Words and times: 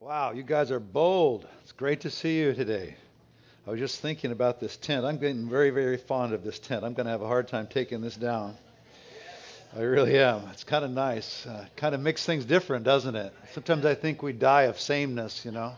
Wow, 0.00 0.30
you 0.30 0.44
guys 0.44 0.70
are 0.70 0.78
bold. 0.78 1.44
It's 1.62 1.72
great 1.72 2.02
to 2.02 2.10
see 2.10 2.38
you 2.38 2.54
today. 2.54 2.94
I 3.66 3.70
was 3.70 3.80
just 3.80 4.00
thinking 4.00 4.30
about 4.30 4.60
this 4.60 4.76
tent. 4.76 5.04
I'm 5.04 5.18
getting 5.18 5.50
very, 5.50 5.70
very 5.70 5.96
fond 5.96 6.32
of 6.32 6.44
this 6.44 6.60
tent. 6.60 6.84
I'm 6.84 6.94
going 6.94 7.06
to 7.06 7.10
have 7.10 7.20
a 7.20 7.26
hard 7.26 7.48
time 7.48 7.66
taking 7.66 8.00
this 8.00 8.14
down. 8.14 8.56
I 9.76 9.80
really 9.80 10.16
am. 10.16 10.42
It's 10.52 10.62
kind 10.62 10.84
of 10.84 10.92
nice. 10.92 11.44
Uh, 11.44 11.66
kind 11.74 11.96
of 11.96 12.00
makes 12.00 12.24
things 12.24 12.44
different, 12.44 12.84
doesn't 12.84 13.16
it? 13.16 13.34
Sometimes 13.54 13.84
I 13.84 13.96
think 13.96 14.22
we 14.22 14.32
die 14.32 14.62
of 14.62 14.78
sameness, 14.78 15.44
you 15.44 15.50
know. 15.50 15.72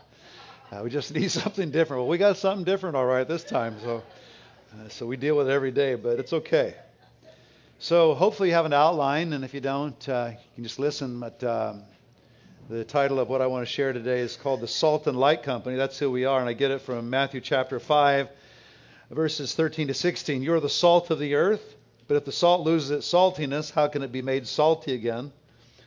Uh, 0.71 0.82
we 0.84 0.91
just 0.91 1.14
need 1.14 1.30
something 1.30 1.71
different. 1.71 2.02
Well, 2.02 2.09
we 2.09 2.18
got 2.18 2.37
something 2.37 2.64
different, 2.64 2.96
all 2.96 3.07
right, 3.07 3.27
this 3.27 3.43
time. 3.43 3.77
So, 3.80 4.02
uh, 4.75 4.91
so 4.91 5.07
we 5.07 5.16
deal 5.16 5.34
with 5.34 5.48
it 5.48 5.52
every 5.52 5.73
day, 5.73 5.95
but 5.95 6.18
it's 6.18 6.34
okay. 6.34 6.75
So 7.79 8.12
hopefully 8.12 8.50
you 8.50 8.55
have 8.55 8.66
an 8.66 8.75
outline, 8.75 9.32
and 9.32 9.46
if 9.46 9.55
you 9.55 9.62
don't, 9.62 10.09
uh, 10.11 10.32
you 10.32 10.55
can 10.57 10.64
just 10.64 10.79
listen. 10.79 11.21
But 11.21 11.43
um, 11.43 11.84
the 12.71 12.84
title 12.84 13.18
of 13.18 13.29
what 13.29 13.43
I 13.43 13.48
want 13.48 13.66
to 13.66 13.73
share 13.73 13.93
today 13.93 14.21
is 14.21 14.37
called 14.37 14.61
the 14.61 14.68
Salt 14.68 15.09
and 15.09 15.19
Light 15.19 15.42
Company. 15.42 15.74
That's 15.74 15.98
who 15.98 16.09
we 16.09 16.24
are, 16.24 16.38
and 16.38 16.48
I 16.48 16.52
get 16.52 16.70
it 16.70 16.83
from 16.83 17.11
Matthew 17.11 17.41
chapter 17.41 17.80
5, 17.80 18.28
verses 19.11 19.56
13 19.56 19.88
to 19.88 19.95
16. 19.95 20.41
You're 20.41 20.61
the 20.61 20.69
salt 20.69 21.11
of 21.11 21.19
the 21.19 21.34
earth, 21.34 21.75
but 22.06 22.16
if 22.16 22.25
the 22.25 22.30
salt 22.30 22.61
loses 22.61 22.92
its 22.92 23.12
saltiness, 23.12 23.73
how 23.73 23.88
can 23.88 24.05
it 24.05 24.12
be 24.12 24.23
made 24.23 24.47
salty 24.47 24.95
again? 24.95 25.33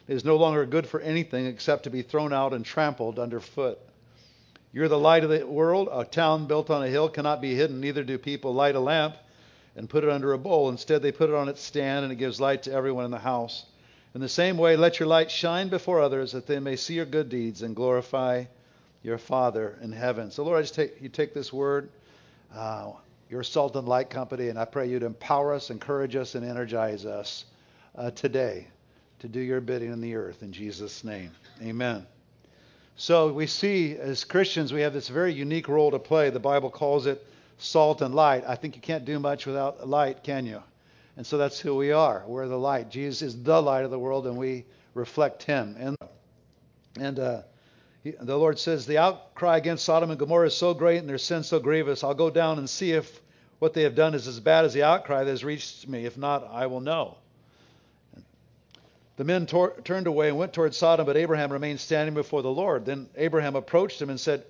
It 0.10 0.16
is 0.16 0.26
no 0.26 0.36
longer 0.36 0.66
good 0.66 0.86
for 0.86 1.00
anything 1.00 1.46
except 1.46 1.86
to 1.86 1.90
be 1.90 2.02
thrown 2.02 2.34
out 2.34 2.52
and 2.52 2.66
trampled 2.66 3.18
underfoot. 3.18 3.80
You're 4.74 4.90
the 4.90 5.00
light 5.00 5.24
of 5.24 5.30
the 5.30 5.48
world. 5.48 5.88
A 5.90 6.04
town 6.04 6.48
built 6.48 6.70
on 6.70 6.84
a 6.84 6.90
hill 6.90 7.08
cannot 7.08 7.40
be 7.40 7.56
hidden, 7.56 7.80
neither 7.80 8.04
do 8.04 8.18
people 8.18 8.54
light 8.54 8.76
a 8.76 8.82
lamp 8.82 9.16
and 9.78 9.90
put 9.90 10.04
it 10.04 10.10
under 10.10 10.34
a 10.34 10.38
bowl. 10.38 10.68
Instead, 10.68 11.02
they 11.02 11.14
put 11.14 11.30
it 11.30 11.36
on 11.36 11.48
its 11.48 11.62
stand, 11.62 12.04
and 12.04 12.12
it 12.12 12.18
gives 12.18 12.42
light 12.42 12.64
to 12.64 12.74
everyone 12.74 13.06
in 13.06 13.12
the 13.12 13.20
house. 13.20 13.68
In 14.16 14.22
the 14.22 14.30
same 14.30 14.58
way, 14.58 14.76
let 14.76 15.00
your 15.00 15.08
light 15.08 15.32
shine 15.32 15.70
before 15.70 16.00
others 16.00 16.34
that 16.34 16.46
they 16.46 16.60
may 16.60 16.76
see 16.76 16.94
your 16.94 17.06
good 17.06 17.30
deeds 17.30 17.64
and 17.64 17.76
glorify 17.76 18.46
your 19.02 19.18
Father 19.18 19.78
in 19.82 19.92
heaven. 19.92 20.30
So, 20.30 20.44
Lord, 20.44 20.60
I 20.60 20.62
just 20.62 20.76
take 20.76 21.02
you 21.02 21.10
take 21.10 21.34
this 21.34 21.52
word, 21.52 21.90
uh, 22.54 22.92
your 23.30 23.44
salt 23.44 23.76
and 23.76 23.88
light 23.88 24.10
company, 24.12 24.50
and 24.50 24.60
I 24.60 24.66
pray 24.66 24.88
you 24.88 25.00
to 25.00 25.06
empower 25.08 25.54
us, 25.54 25.72
encourage 25.72 26.16
us, 26.16 26.36
and 26.36 26.46
energize 26.46 27.06
us 27.06 27.46
uh, 27.96 28.12
today 28.12 28.68
to 29.20 29.28
do 29.28 29.40
your 29.40 29.62
bidding 29.62 29.92
in 29.92 30.00
the 30.00 30.16
earth. 30.16 30.44
In 30.44 30.52
Jesus' 30.54 31.04
name, 31.04 31.32
Amen. 31.62 32.06
So 32.96 33.34
we 33.34 33.48
see 33.48 33.98
as 33.98 34.24
Christians 34.24 34.72
we 34.72 34.82
have 34.82 34.94
this 34.94 35.08
very 35.08 35.34
unique 35.34 35.68
role 35.68 35.90
to 35.90 35.98
play. 35.98 36.30
The 36.30 36.40
Bible 36.40 36.70
calls 36.70 37.08
it 37.08 37.26
salt 37.58 38.04
and 38.04 38.14
light. 38.14 38.44
I 38.48 38.56
think 38.56 38.76
you 38.76 38.82
can't 38.82 39.06
do 39.06 39.20
much 39.20 39.48
without 39.48 39.90
light, 39.90 40.24
can 40.24 40.46
you? 40.46 40.62
And 41.16 41.26
so 41.26 41.38
that's 41.38 41.60
who 41.60 41.76
we 41.76 41.92
are. 41.92 42.24
We're 42.26 42.48
the 42.48 42.58
light. 42.58 42.90
Jesus 42.90 43.22
is 43.22 43.44
the 43.44 43.62
light 43.62 43.86
of 43.86 43.92
the 43.92 44.00
world, 44.00 44.26
and 44.26 44.38
we 44.38 44.66
reflect 44.94 45.44
Him. 45.44 45.76
And 45.80 45.98
and 47.00 47.20
uh, 47.20 47.42
he, 48.04 48.12
the 48.12 48.38
Lord 48.38 48.60
says, 48.60 48.86
the 48.86 48.98
outcry 48.98 49.58
against 49.58 49.86
Sodom 49.86 50.10
and 50.10 50.20
Gomorrah 50.20 50.48
is 50.48 50.58
so 50.58 50.74
great 50.74 51.00
and 51.00 51.10
their 51.10 51.18
sin 51.18 51.44
so 51.44 51.60
grievous. 51.60 52.04
I'll 52.04 52.14
go 52.14 52.30
down 52.30 52.60
and 52.60 52.70
see 52.70 52.92
if 52.92 53.22
what 53.60 53.74
they 53.74 53.84
have 53.84 53.96
done 53.96 54.14
is 54.14 54.28
as 54.28 54.40
bad 54.40 54.66
as 54.66 54.74
the 54.74 54.84
outcry 54.84 55.24
that 55.24 55.30
has 55.30 55.44
reached 55.44 55.88
me. 55.88 56.06
If 56.06 56.18
not, 56.18 56.48
I 56.52 56.68
will 56.68 56.82
know. 56.82 57.18
The 59.16 59.24
men 59.24 59.46
tor- 59.46 59.76
turned 59.84 60.08
away 60.08 60.30
and 60.30 60.38
went 60.38 60.54
toward 60.54 60.76
Sodom, 60.76 61.06
but 61.06 61.18
Abraham 61.18 61.52
remained 61.52 61.80
standing 61.80 62.16
before 62.16 62.42
the 62.42 62.52
Lord. 62.52 62.86
Then 62.86 63.10
Abraham 63.16 63.56
approached 63.56 64.02
him 64.02 64.10
and 64.10 64.20
said, 64.20 64.44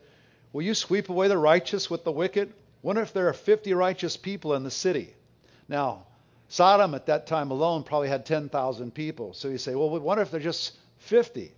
Will 0.51 0.63
you 0.63 0.73
sweep 0.73 1.09
away 1.09 1.27
the 1.27 1.37
righteous 1.37 1.89
with 1.89 2.03
the 2.03 2.11
wicked? 2.11 2.53
Wonder 2.81 3.01
if 3.01 3.13
there 3.13 3.27
are 3.27 3.33
50 3.33 3.73
righteous 3.73 4.17
people 4.17 4.55
in 4.55 4.63
the 4.63 4.71
city. 4.71 5.13
Now, 5.67 6.05
Sodom 6.49 6.93
at 6.93 7.07
that 7.07 7.27
time 7.27 7.51
alone 7.51 7.83
probably 7.83 8.09
had 8.09 8.25
10,000 8.25 8.93
people. 8.93 9.33
So 9.33 9.47
you 9.47 9.57
say, 9.57 9.75
well, 9.75 9.89
we 9.89 9.99
wonder 9.99 10.21
if 10.21 10.31
they're 10.31 10.39
just 10.39 10.73
50. 10.99 11.51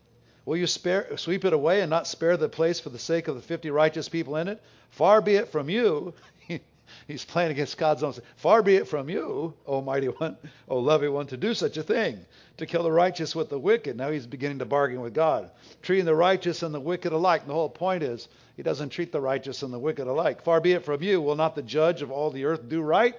Will 0.45 0.57
you 0.57 0.67
spare, 0.67 1.17
sweep 1.17 1.43
it 1.43 1.53
away 1.53 1.81
and 1.81 1.89
not 1.89 2.07
spare 2.07 2.37
the 2.37 2.47
place 2.47 2.79
for 2.79 2.89
the 2.89 2.99
sake 2.99 3.27
of 3.27 3.35
the 3.35 3.41
50 3.41 3.71
righteous 3.71 4.07
people 4.09 4.35
in 4.37 4.47
it? 4.47 4.61
Far 4.91 5.21
be 5.21 5.35
it 5.35 5.49
from 5.49 5.69
you. 5.69 6.13
He's 7.07 7.25
playing 7.25 7.51
against 7.51 7.77
God's 7.77 8.03
own. 8.03 8.13
Far 8.37 8.61
be 8.61 8.75
it 8.75 8.87
from 8.87 9.09
you, 9.09 9.53
O 9.65 9.81
mighty 9.81 10.07
one, 10.07 10.37
O 10.69 10.77
loving 10.77 11.11
one, 11.11 11.27
to 11.27 11.37
do 11.37 11.53
such 11.53 11.77
a 11.77 11.83
thing, 11.83 12.23
to 12.57 12.65
kill 12.65 12.83
the 12.83 12.91
righteous 12.91 13.35
with 13.35 13.49
the 13.49 13.59
wicked. 13.59 13.97
Now 13.97 14.11
he's 14.11 14.27
beginning 14.27 14.59
to 14.59 14.65
bargain 14.65 15.01
with 15.01 15.13
God, 15.13 15.49
treating 15.81 16.05
the 16.05 16.15
righteous 16.15 16.61
and 16.61 16.73
the 16.73 16.79
wicked 16.79 17.11
alike. 17.11 17.41
And 17.41 17.49
the 17.49 17.55
whole 17.55 17.69
point 17.69 18.03
is, 18.03 18.27
he 18.55 18.63
doesn't 18.63 18.89
treat 18.89 19.11
the 19.11 19.19
righteous 19.19 19.63
and 19.63 19.73
the 19.73 19.79
wicked 19.79 20.07
alike. 20.07 20.43
Far 20.43 20.61
be 20.61 20.73
it 20.73 20.85
from 20.85 21.01
you, 21.01 21.21
will 21.21 21.35
not 21.35 21.55
the 21.55 21.63
judge 21.63 22.01
of 22.01 22.11
all 22.11 22.29
the 22.29 22.45
earth 22.45 22.69
do 22.69 22.81
right? 22.81 23.15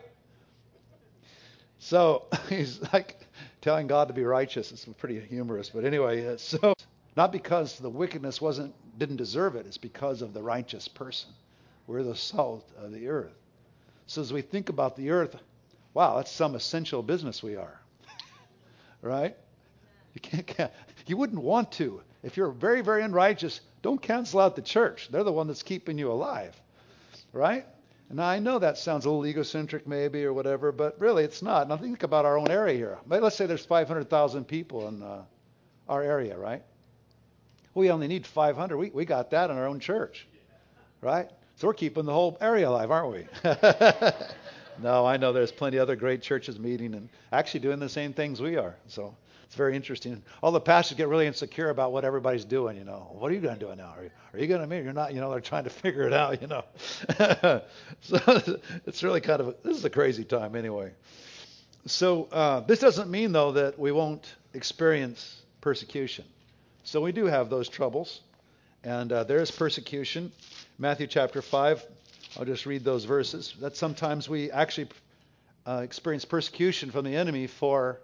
So 1.78 2.24
he's 2.48 2.80
like 2.92 3.16
telling 3.60 3.86
God 3.86 4.08
to 4.08 4.14
be 4.14 4.24
righteous. 4.24 4.72
It's 4.72 4.84
pretty 4.98 5.20
humorous, 5.20 5.70
but 5.70 5.84
anyway, 5.84 6.26
uh, 6.26 6.36
so 6.36 6.74
not 7.16 7.32
because 7.32 7.78
the 7.78 7.90
wickedness 7.90 8.40
wasn't 8.40 8.74
didn't 8.98 9.16
deserve 9.16 9.56
it, 9.56 9.66
it's 9.66 9.78
because 9.78 10.22
of 10.22 10.32
the 10.32 10.42
righteous 10.42 10.88
person. 10.88 11.30
We're 11.86 12.02
the 12.02 12.16
salt 12.16 12.68
of 12.78 12.92
the 12.92 13.08
earth. 13.08 13.34
So 14.06 14.20
as 14.20 14.32
we 14.32 14.42
think 14.42 14.68
about 14.68 14.96
the 14.96 15.10
earth, 15.10 15.36
wow, 15.94 16.16
that's 16.16 16.30
some 16.30 16.54
essential 16.54 17.02
business 17.02 17.42
we 17.42 17.56
are. 17.56 17.80
right? 19.02 19.36
You 20.14 20.20
can't, 20.20 20.46
can't 20.46 20.72
you 21.06 21.16
wouldn't 21.16 21.42
want 21.42 21.72
to. 21.72 22.00
If 22.22 22.36
you're 22.36 22.50
very, 22.50 22.80
very 22.80 23.02
unrighteous, 23.02 23.60
don't 23.82 24.00
cancel 24.00 24.40
out 24.40 24.56
the 24.56 24.62
church. 24.62 25.08
They're 25.10 25.24
the 25.24 25.32
one 25.32 25.46
that's 25.46 25.62
keeping 25.62 25.98
you 25.98 26.10
alive. 26.10 26.60
Right? 27.32 27.66
Now, 28.10 28.28
I 28.28 28.38
know 28.38 28.58
that 28.58 28.78
sounds 28.78 29.04
a 29.04 29.10
little 29.10 29.26
egocentric, 29.26 29.86
maybe, 29.86 30.24
or 30.24 30.32
whatever, 30.32 30.70
but 30.70 31.00
really 31.00 31.24
it's 31.24 31.42
not. 31.42 31.68
Now, 31.68 31.76
think 31.76 32.04
about 32.04 32.24
our 32.24 32.38
own 32.38 32.50
area 32.50 32.76
here. 32.76 32.98
Let's 33.06 33.34
say 33.34 33.46
there's 33.46 33.66
500,000 33.66 34.44
people 34.44 34.88
in 34.88 35.02
uh, 35.02 35.22
our 35.88 36.02
area, 36.02 36.38
right? 36.38 36.62
We 37.74 37.90
only 37.90 38.06
need 38.06 38.26
500. 38.26 38.76
We, 38.76 38.90
we 38.90 39.04
got 39.04 39.30
that 39.30 39.50
in 39.50 39.56
our 39.56 39.66
own 39.66 39.80
church, 39.80 40.28
right? 41.00 41.28
So 41.56 41.66
we're 41.66 41.74
keeping 41.74 42.04
the 42.04 42.12
whole 42.12 42.38
area 42.40 42.68
alive, 42.68 42.90
aren't 42.90 43.12
we? 43.12 43.26
no, 44.82 45.04
I 45.04 45.16
know 45.16 45.32
there's 45.32 45.52
plenty 45.52 45.78
of 45.78 45.82
other 45.82 45.96
great 45.96 46.22
churches 46.22 46.58
meeting 46.58 46.94
and 46.94 47.08
actually 47.32 47.60
doing 47.60 47.80
the 47.80 47.88
same 47.88 48.12
things 48.12 48.40
we 48.40 48.56
are. 48.56 48.76
So 48.86 49.16
it's 49.46 49.54
very 49.54 49.76
interesting. 49.76 50.22
All 50.42 50.50
the 50.50 50.60
pastors 50.60 50.98
get 50.98 51.06
really 51.06 51.26
insecure 51.26 51.70
about 51.70 51.92
what 51.92 52.04
everybody's 52.04 52.44
doing. 52.44 52.76
You 52.76 52.84
know, 52.84 53.08
what 53.12 53.30
are 53.30 53.34
you 53.34 53.40
going 53.40 53.56
to 53.56 53.64
do 53.64 53.74
now? 53.76 53.94
Are 53.96 54.02
you, 54.02 54.10
you 54.42 54.48
going 54.48 54.60
to 54.60 54.66
meet? 54.66 54.82
You're 54.82 54.92
not. 54.92 55.14
You 55.14 55.20
know, 55.20 55.30
they're 55.30 55.40
trying 55.40 55.64
to 55.64 55.70
figure 55.82 56.02
it 56.02 56.12
out. 56.12 56.42
You 56.42 56.48
know, 56.48 56.64
so 58.00 58.18
it's 58.86 59.02
really 59.04 59.20
kind 59.20 59.40
of 59.40 59.56
this 59.62 59.76
is 59.76 59.84
a 59.84 59.90
crazy 59.90 60.24
time 60.24 60.56
anyway. 60.56 60.92
So 61.86 62.24
uh, 62.32 62.60
this 62.60 62.80
doesn't 62.80 63.08
mean 63.08 63.30
though 63.30 63.52
that 63.52 63.78
we 63.78 63.92
won't 63.92 64.34
experience 64.52 65.42
persecution. 65.60 66.24
So 66.82 67.00
we 67.00 67.12
do 67.12 67.26
have 67.26 67.48
those 67.48 67.68
troubles, 67.68 68.20
and 68.82 69.12
uh, 69.12 69.24
there 69.24 69.38
is 69.38 69.50
persecution. 69.52 70.32
Matthew 70.78 71.06
chapter 71.06 71.40
five. 71.40 71.84
I'll 72.36 72.44
just 72.44 72.66
read 72.66 72.84
those 72.84 73.04
verses. 73.04 73.54
That 73.60 73.76
sometimes 73.76 74.28
we 74.28 74.50
actually 74.50 74.88
uh, 75.66 75.82
experience 75.84 76.24
persecution 76.24 76.90
from 76.90 77.04
the 77.04 77.14
enemy 77.14 77.46
for 77.46 78.00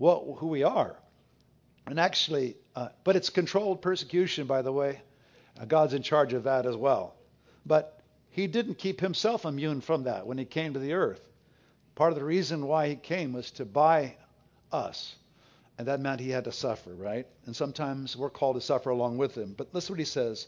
what, 0.00 0.38
who 0.38 0.46
we 0.46 0.62
are. 0.62 0.96
And 1.86 2.00
actually, 2.00 2.56
uh, 2.74 2.88
but 3.04 3.16
it's 3.16 3.28
controlled 3.28 3.82
persecution, 3.82 4.46
by 4.46 4.62
the 4.62 4.72
way. 4.72 5.02
Uh, 5.60 5.66
God's 5.66 5.92
in 5.92 6.02
charge 6.02 6.32
of 6.32 6.44
that 6.44 6.64
as 6.64 6.74
well. 6.74 7.16
But 7.66 8.00
he 8.30 8.46
didn't 8.46 8.76
keep 8.76 8.98
himself 8.98 9.44
immune 9.44 9.82
from 9.82 10.04
that 10.04 10.26
when 10.26 10.38
he 10.38 10.46
came 10.46 10.72
to 10.72 10.78
the 10.78 10.94
earth. 10.94 11.20
Part 11.96 12.12
of 12.12 12.18
the 12.18 12.24
reason 12.24 12.66
why 12.66 12.88
he 12.88 12.96
came 12.96 13.34
was 13.34 13.50
to 13.52 13.66
buy 13.66 14.16
us. 14.72 15.16
And 15.76 15.86
that 15.86 16.00
meant 16.00 16.20
he 16.20 16.30
had 16.30 16.44
to 16.44 16.52
suffer, 16.52 16.94
right? 16.94 17.26
And 17.44 17.54
sometimes 17.54 18.16
we're 18.16 18.30
called 18.30 18.56
to 18.56 18.62
suffer 18.62 18.88
along 18.88 19.18
with 19.18 19.34
him. 19.36 19.52
But 19.54 19.74
listen 19.74 19.92
what 19.92 19.98
he 19.98 20.06
says. 20.06 20.46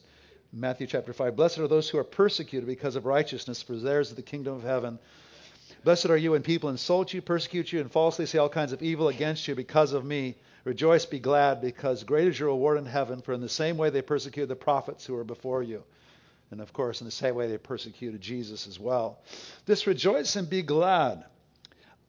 Matthew 0.50 0.86
chapter 0.86 1.12
5. 1.12 1.36
Blessed 1.36 1.58
are 1.58 1.68
those 1.68 1.90
who 1.90 1.98
are 1.98 2.04
persecuted 2.04 2.66
because 2.66 2.96
of 2.96 3.04
righteousness, 3.04 3.60
for 3.60 3.76
theirs 3.76 4.08
is 4.08 4.16
the 4.16 4.22
kingdom 4.22 4.54
of 4.54 4.62
heaven. 4.62 4.98
Blessed 5.84 6.06
are 6.06 6.16
you 6.16 6.30
when 6.32 6.42
people 6.42 6.70
insult 6.70 7.12
you, 7.12 7.20
persecute 7.20 7.72
you, 7.72 7.80
and 7.80 7.90
falsely 7.90 8.26
say 8.26 8.38
all 8.38 8.48
kinds 8.48 8.72
of 8.72 8.82
evil 8.82 9.08
against 9.08 9.48
you 9.48 9.56
because 9.56 9.92
of 9.92 10.04
me. 10.04 10.36
Rejoice, 10.64 11.06
be 11.06 11.18
glad, 11.18 11.60
because 11.60 12.04
great 12.04 12.28
is 12.28 12.38
your 12.38 12.50
reward 12.50 12.78
in 12.78 12.86
heaven, 12.86 13.20
for 13.20 13.32
in 13.32 13.40
the 13.40 13.48
same 13.48 13.76
way 13.76 13.90
they 13.90 14.02
persecuted 14.02 14.48
the 14.48 14.54
prophets 14.54 15.04
who 15.04 15.14
were 15.14 15.24
before 15.24 15.62
you. 15.62 15.82
And 16.52 16.60
of 16.60 16.72
course, 16.72 17.00
in 17.00 17.06
the 17.06 17.10
same 17.10 17.34
way 17.34 17.48
they 17.48 17.58
persecuted 17.58 18.20
Jesus 18.20 18.68
as 18.68 18.78
well. 18.78 19.18
This 19.66 19.88
rejoice 19.88 20.36
and 20.36 20.48
be 20.48 20.62
glad. 20.62 21.24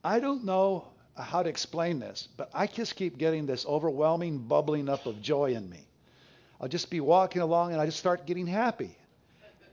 I 0.03 0.19
don't 0.19 0.43
know 0.43 0.85
how 1.17 1.41
to 1.41 1.49
explain 1.49 1.99
this, 1.99 2.27
but 2.37 2.51
I 2.53 2.67
just 2.67 2.95
keep 2.95 3.17
getting 3.17 3.47
this 3.47 3.65
overwhelming 3.65 4.39
bubbling 4.39 4.87
up 4.89 5.07
of 5.07 5.21
joy 5.21 5.53
in 5.55 5.67
me. 5.67 5.87
I'll 6.61 6.67
just 6.67 6.91
be 6.91 6.99
walking 6.99 7.41
along 7.41 7.71
and 7.71 7.81
I 7.81 7.85
just 7.85 7.99
start 7.99 8.27
getting 8.27 8.47
happy. 8.47 8.97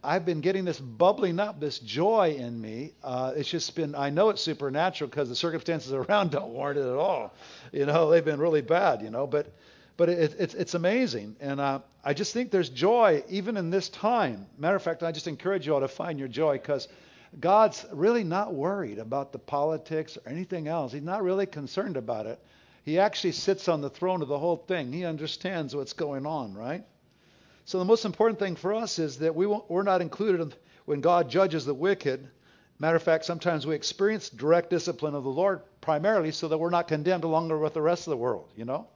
I've 0.03 0.25
been 0.25 0.41
getting 0.41 0.65
this 0.65 0.81
bubbling 0.81 1.39
up, 1.39 1.61
this 1.61 1.79
joy 1.79 2.37
in 2.39 2.61
me. 2.61 2.95
Uh, 3.03 3.33
it's 3.37 3.51
just 3.51 3.75
been, 3.77 3.95
I 3.95 4.11
know 4.11 4.31
it's 4.31 4.41
supernatural 4.41 5.09
because 5.11 5.29
the 5.29 5.37
circumstances 5.37 5.93
around 5.93 6.31
don't 6.31 6.51
warrant 6.51 6.79
it 6.79 6.87
at 6.87 6.97
all. 6.97 7.35
You 7.73 7.87
know, 7.87 8.11
they've 8.11 8.25
been 8.25 8.41
really 8.41 8.63
bad, 8.63 9.03
you 9.03 9.11
know, 9.11 9.27
but 9.27 9.53
but 10.01 10.09
it, 10.09 10.35
it's, 10.39 10.55
it's 10.55 10.73
amazing. 10.73 11.37
And 11.41 11.61
uh, 11.61 11.81
I 12.03 12.15
just 12.15 12.33
think 12.33 12.51
there's 12.51 12.71
joy 12.71 13.23
even 13.29 13.59
in 13.59 13.69
this 13.69 13.91
time. 13.91 14.47
Matter 14.57 14.77
of 14.77 14.83
fact, 14.83 15.03
I 15.03 15.13
just 15.13 15.27
encourage 15.27 15.67
you 15.67 15.75
all 15.75 15.81
to 15.81 15.89
find 15.89 16.19
your 16.19 16.29
joy 16.29 16.55
because 16.55 16.89
God's 17.39 17.85
really 17.93 18.25
not 18.25 18.55
worried 18.55 18.99
about 18.99 19.31
the 19.31 19.39
politics 19.39 20.17
or 20.17 20.31
anything 20.31 20.69
else. 20.69 20.93
He's 20.93 21.03
not 21.03 21.23
really 21.23 21.45
concerned 21.45 21.99
about 21.99 22.25
it. 22.25 22.39
He 22.83 22.99
actually 22.99 23.33
sits 23.33 23.69
on 23.69 23.83
the 23.83 23.91
throne 23.91 24.23
of 24.23 24.29
the 24.29 24.39
whole 24.39 24.57
thing. 24.57 24.91
He 24.91 25.05
understands 25.05 25.77
what's 25.77 25.93
going 25.93 26.25
on, 26.25 26.55
right? 26.55 26.83
So 27.71 27.79
the 27.79 27.85
most 27.85 28.05
important 28.05 28.41
thing 28.41 28.57
for 28.57 28.75
us 28.75 28.99
is 28.99 29.19
that 29.19 29.37
we 29.37 29.47
we're 29.47 29.85
not 29.85 30.03
included 30.03 30.57
when 30.87 31.01
God 31.01 31.31
judges 31.31 31.65
the 31.65 31.73
wicked. 31.73 32.29
Matter 32.81 32.97
of 32.97 33.03
fact, 33.05 33.25
sometimes 33.25 33.65
we 33.65 33.77
experience 33.77 34.29
direct 34.29 34.71
discipline 34.71 35.15
of 35.15 35.23
the 35.23 35.31
Lord 35.31 35.61
primarily 35.81 36.33
so 36.33 36.49
that 36.49 36.59
we're 36.59 36.71
not 36.71 36.89
condemned 36.89 37.23
along 37.23 37.49
with 37.61 37.75
the 37.75 37.81
rest 37.81 38.09
of 38.09 38.11
the 38.11 38.17
world, 38.17 38.49
you 38.57 38.65
know? 38.65 38.89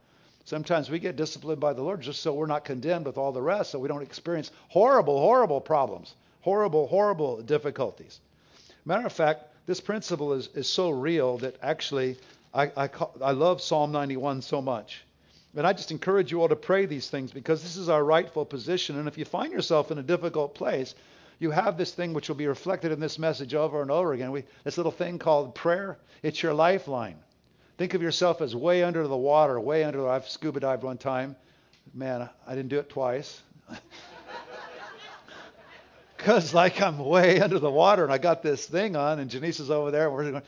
Sometimes 0.43 0.89
we 0.89 0.99
get 0.99 1.15
disciplined 1.15 1.61
by 1.61 1.71
the 1.71 1.83
Lord 1.83 2.01
just 2.01 2.21
so 2.21 2.33
we're 2.33 2.47
not 2.47 2.65
condemned 2.65 3.05
with 3.05 3.17
all 3.17 3.31
the 3.31 3.41
rest, 3.41 3.71
so 3.71 3.79
we 3.79 3.87
don't 3.87 4.01
experience 4.01 4.51
horrible, 4.67 5.21
horrible 5.21 5.61
problems, 5.61 6.13
horrible, 6.41 6.85
horrible 6.87 7.41
difficulties. 7.43 8.19
Matter 8.83 9.05
of 9.05 9.13
fact, 9.13 9.45
this 9.67 9.79
principle 9.79 10.33
is, 10.33 10.49
is 10.53 10.67
so 10.67 10.89
real 10.89 11.37
that 11.37 11.55
actually 11.61 12.17
I, 12.53 12.65
I, 12.75 12.89
I 13.21 13.31
love 13.31 13.61
Psalm 13.61 13.93
91 13.93 14.41
so 14.41 14.61
much. 14.61 15.05
And 15.55 15.65
I 15.65 15.73
just 15.73 15.91
encourage 15.91 16.31
you 16.31 16.41
all 16.41 16.49
to 16.49 16.55
pray 16.55 16.85
these 16.85 17.09
things 17.09 17.31
because 17.31 17.63
this 17.63 17.77
is 17.77 17.87
our 17.87 18.03
rightful 18.03 18.45
position. 18.45 18.97
And 18.97 19.07
if 19.07 19.17
you 19.17 19.25
find 19.25 19.53
yourself 19.53 19.89
in 19.89 19.97
a 19.97 20.03
difficult 20.03 20.53
place, 20.53 20.95
you 21.39 21.51
have 21.51 21.77
this 21.77 21.93
thing 21.93 22.13
which 22.13 22.27
will 22.27 22.35
be 22.35 22.47
reflected 22.47 22.91
in 22.91 22.99
this 22.99 23.17
message 23.17 23.53
over 23.53 23.81
and 23.81 23.89
over 23.89 24.13
again. 24.13 24.31
We, 24.31 24.43
this 24.63 24.77
little 24.77 24.91
thing 24.91 25.17
called 25.17 25.55
prayer, 25.55 25.97
it's 26.23 26.43
your 26.43 26.53
lifeline. 26.53 27.17
Think 27.77 27.93
of 27.93 28.01
yourself 28.01 28.41
as 28.41 28.55
way 28.55 28.83
under 28.83 29.07
the 29.07 29.17
water, 29.17 29.59
way 29.59 29.83
under. 29.83 30.01
The, 30.01 30.07
I've 30.07 30.27
scuba 30.27 30.59
dived 30.59 30.83
one 30.83 30.97
time. 30.97 31.35
Man, 31.93 32.29
I 32.47 32.55
didn't 32.55 32.69
do 32.69 32.79
it 32.79 32.89
twice. 32.89 33.41
Because 36.17 36.55
like 36.55 36.81
I'm 36.81 36.97
way 36.97 37.39
under 37.39 37.59
the 37.59 37.69
water 37.69 38.03
and 38.03 38.11
I 38.11 38.17
got 38.17 38.41
this 38.41 38.65
thing 38.65 38.95
on, 38.95 39.19
and 39.19 39.29
Janice 39.29 39.59
is 39.59 39.69
over 39.69 39.91
there, 39.91 40.05
and 40.05 40.13
we're 40.13 40.31
going, 40.31 40.43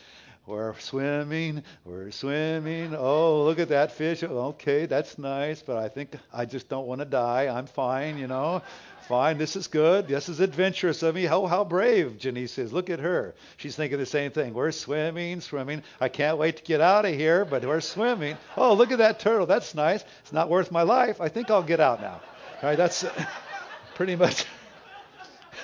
we're 0.48 0.80
swimming, 0.80 1.64
we're 1.84 2.10
swimming. 2.10 2.96
Oh, 2.96 3.44
look 3.44 3.60
at 3.60 3.68
that 3.70 3.92
fish. 3.92 4.24
Okay, 4.24 4.86
that's 4.86 5.18
nice, 5.18 5.62
but 5.62 5.76
I 5.76 5.90
think 5.90 6.16
I 6.34 6.46
just 6.46 6.70
don't 6.70 6.88
want 6.88 7.00
to 7.00 7.06
die. 7.06 7.48
I'm 7.54 7.68
fine, 7.68 8.18
you 8.18 8.28
know. 8.28 8.62
Fine, 9.10 9.38
this 9.38 9.58
is 9.58 9.68
good. 9.68 10.08
This 10.08 10.30
is 10.30 10.40
adventurous 10.40 11.04
of 11.04 11.16
me. 11.16 11.26
How 11.26 11.46
how 11.48 11.66
brave 11.66 12.18
Janice 12.18 12.58
is. 12.58 12.72
Look 12.72 12.90
at 12.90 13.00
her. 13.00 13.36
She's 13.58 13.76
thinking 13.76 14.00
the 14.00 14.06
same 14.06 14.32
thing. 14.32 14.54
We're 14.54 14.72
swimming, 14.72 15.42
swimming. 15.42 15.84
I 16.00 16.08
can't 16.08 16.38
wait 16.38 16.58
to 16.58 16.64
get 16.64 16.80
out 16.80 17.06
of 17.06 17.14
here, 17.14 17.44
but 17.44 17.66
we're 17.66 17.82
swimming. 17.82 18.38
Oh, 18.56 18.74
look 18.74 18.92
at 18.92 19.00
that 19.00 19.20
turtle. 19.20 19.48
That's 19.48 19.76
nice. 19.76 20.04
It's 20.22 20.34
not 20.34 20.50
worth 20.50 20.72
my 20.72 20.84
life. 20.84 21.20
I 21.20 21.28
think 21.28 21.52
I'll 21.52 21.62
get 21.62 21.82
out 21.82 22.00
now. 22.00 22.22
All 22.62 22.70
right, 22.70 22.78
that's 22.78 23.04
uh, 23.04 23.26
pretty 23.96 24.16
much 24.16 24.46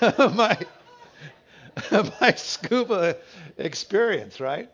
my 0.00 0.58
my 2.20 2.34
scuba 2.34 3.16
experience, 3.58 4.40
right? 4.40 4.70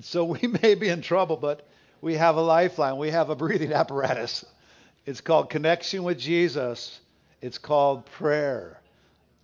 So 0.00 0.24
we 0.24 0.46
may 0.62 0.74
be 0.74 0.88
in 0.88 1.02
trouble, 1.02 1.36
but 1.36 1.66
we 2.00 2.14
have 2.14 2.36
a 2.36 2.40
lifeline. 2.40 2.98
We 2.98 3.10
have 3.10 3.30
a 3.30 3.36
breathing 3.36 3.72
apparatus. 3.72 4.44
It's 5.06 5.20
called 5.20 5.50
connection 5.50 6.02
with 6.02 6.18
Jesus. 6.18 7.00
It's 7.40 7.58
called 7.58 8.06
prayer. 8.06 8.80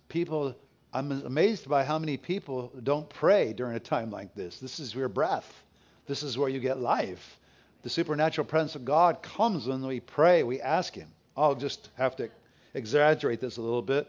People, 0.09 0.55
I'm 0.93 1.11
amazed 1.11 1.69
by 1.69 1.83
how 1.83 1.99
many 1.99 2.17
people 2.17 2.71
don't 2.83 3.09
pray 3.09 3.53
during 3.53 3.75
a 3.75 3.79
time 3.79 4.11
like 4.11 4.33
this. 4.35 4.59
This 4.59 4.79
is 4.79 4.93
your 4.93 5.07
breath. 5.07 5.63
This 6.07 6.23
is 6.23 6.37
where 6.37 6.49
you 6.49 6.59
get 6.59 6.79
life. 6.79 7.37
The 7.83 7.89
supernatural 7.89 8.45
presence 8.45 8.75
of 8.75 8.85
God 8.85 9.21
comes 9.21 9.67
when 9.67 9.85
we 9.85 9.99
pray, 9.99 10.43
we 10.43 10.61
ask 10.61 10.93
Him. 10.93 11.07
I'll 11.37 11.55
just 11.55 11.89
have 11.95 12.15
to 12.17 12.29
exaggerate 12.73 13.39
this 13.39 13.57
a 13.57 13.61
little 13.61 13.81
bit 13.81 14.07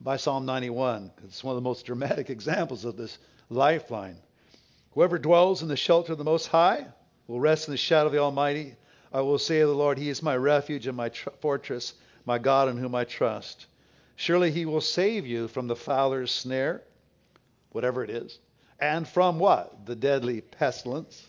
by 0.00 0.16
Psalm 0.16 0.46
91. 0.46 1.10
It's 1.24 1.42
one 1.42 1.56
of 1.56 1.62
the 1.62 1.68
most 1.68 1.86
dramatic 1.86 2.30
examples 2.30 2.84
of 2.84 2.96
this 2.96 3.18
lifeline. 3.50 4.16
Whoever 4.92 5.18
dwells 5.18 5.62
in 5.62 5.68
the 5.68 5.76
shelter 5.76 6.12
of 6.12 6.18
the 6.18 6.24
Most 6.24 6.46
High 6.48 6.86
will 7.26 7.40
rest 7.40 7.68
in 7.68 7.72
the 7.72 7.78
shadow 7.78 8.06
of 8.06 8.12
the 8.12 8.18
Almighty. 8.18 8.76
I 9.12 9.20
will 9.20 9.38
say 9.38 9.60
of 9.60 9.68
the 9.68 9.74
Lord, 9.74 9.98
He 9.98 10.08
is 10.08 10.22
my 10.22 10.36
refuge 10.36 10.86
and 10.86 10.96
my 10.96 11.08
tr- 11.08 11.30
fortress 11.40 11.94
my 12.26 12.38
God 12.38 12.68
in 12.68 12.78
whom 12.78 12.94
I 12.94 13.04
trust. 13.04 13.66
Surely 14.16 14.50
he 14.50 14.64
will 14.64 14.80
save 14.80 15.26
you 15.26 15.48
from 15.48 15.66
the 15.66 15.76
fowler's 15.76 16.30
snare, 16.30 16.82
whatever 17.70 18.04
it 18.04 18.10
is, 18.10 18.38
and 18.80 19.06
from 19.06 19.38
what? 19.38 19.86
The 19.86 19.96
deadly 19.96 20.40
pestilence. 20.40 21.26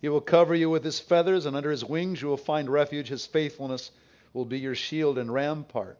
He 0.00 0.08
will 0.08 0.20
cover 0.20 0.54
you 0.54 0.70
with 0.70 0.84
his 0.84 1.00
feathers, 1.00 1.46
and 1.46 1.56
under 1.56 1.70
his 1.70 1.84
wings 1.84 2.20
you 2.20 2.28
will 2.28 2.36
find 2.36 2.68
refuge. 2.68 3.08
His 3.08 3.26
faithfulness 3.26 3.90
will 4.32 4.44
be 4.44 4.58
your 4.58 4.74
shield 4.74 5.18
and 5.18 5.32
rampart. 5.32 5.98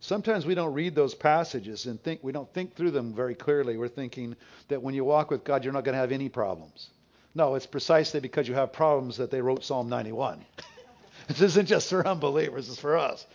Sometimes 0.00 0.46
we 0.46 0.54
don't 0.54 0.74
read 0.74 0.94
those 0.94 1.14
passages 1.14 1.86
and 1.86 2.02
think 2.02 2.22
we 2.22 2.32
don't 2.32 2.52
think 2.52 2.74
through 2.74 2.90
them 2.90 3.14
very 3.14 3.34
clearly. 3.34 3.76
We're 3.76 3.88
thinking 3.88 4.36
that 4.68 4.82
when 4.82 4.94
you 4.94 5.04
walk 5.04 5.30
with 5.30 5.44
God, 5.44 5.64
you're 5.64 5.72
not 5.72 5.84
going 5.84 5.94
to 5.94 6.00
have 6.00 6.12
any 6.12 6.28
problems. 6.28 6.90
No, 7.34 7.54
it's 7.54 7.66
precisely 7.66 8.20
because 8.20 8.48
you 8.48 8.54
have 8.54 8.72
problems 8.72 9.16
that 9.16 9.30
they 9.30 9.40
wrote 9.40 9.64
Psalm 9.64 9.88
91. 9.88 10.44
this 11.28 11.40
isn't 11.40 11.66
just 11.66 11.90
for 11.90 12.06
unbelievers; 12.06 12.68
it's 12.68 12.80
for 12.80 12.96
us. 12.96 13.26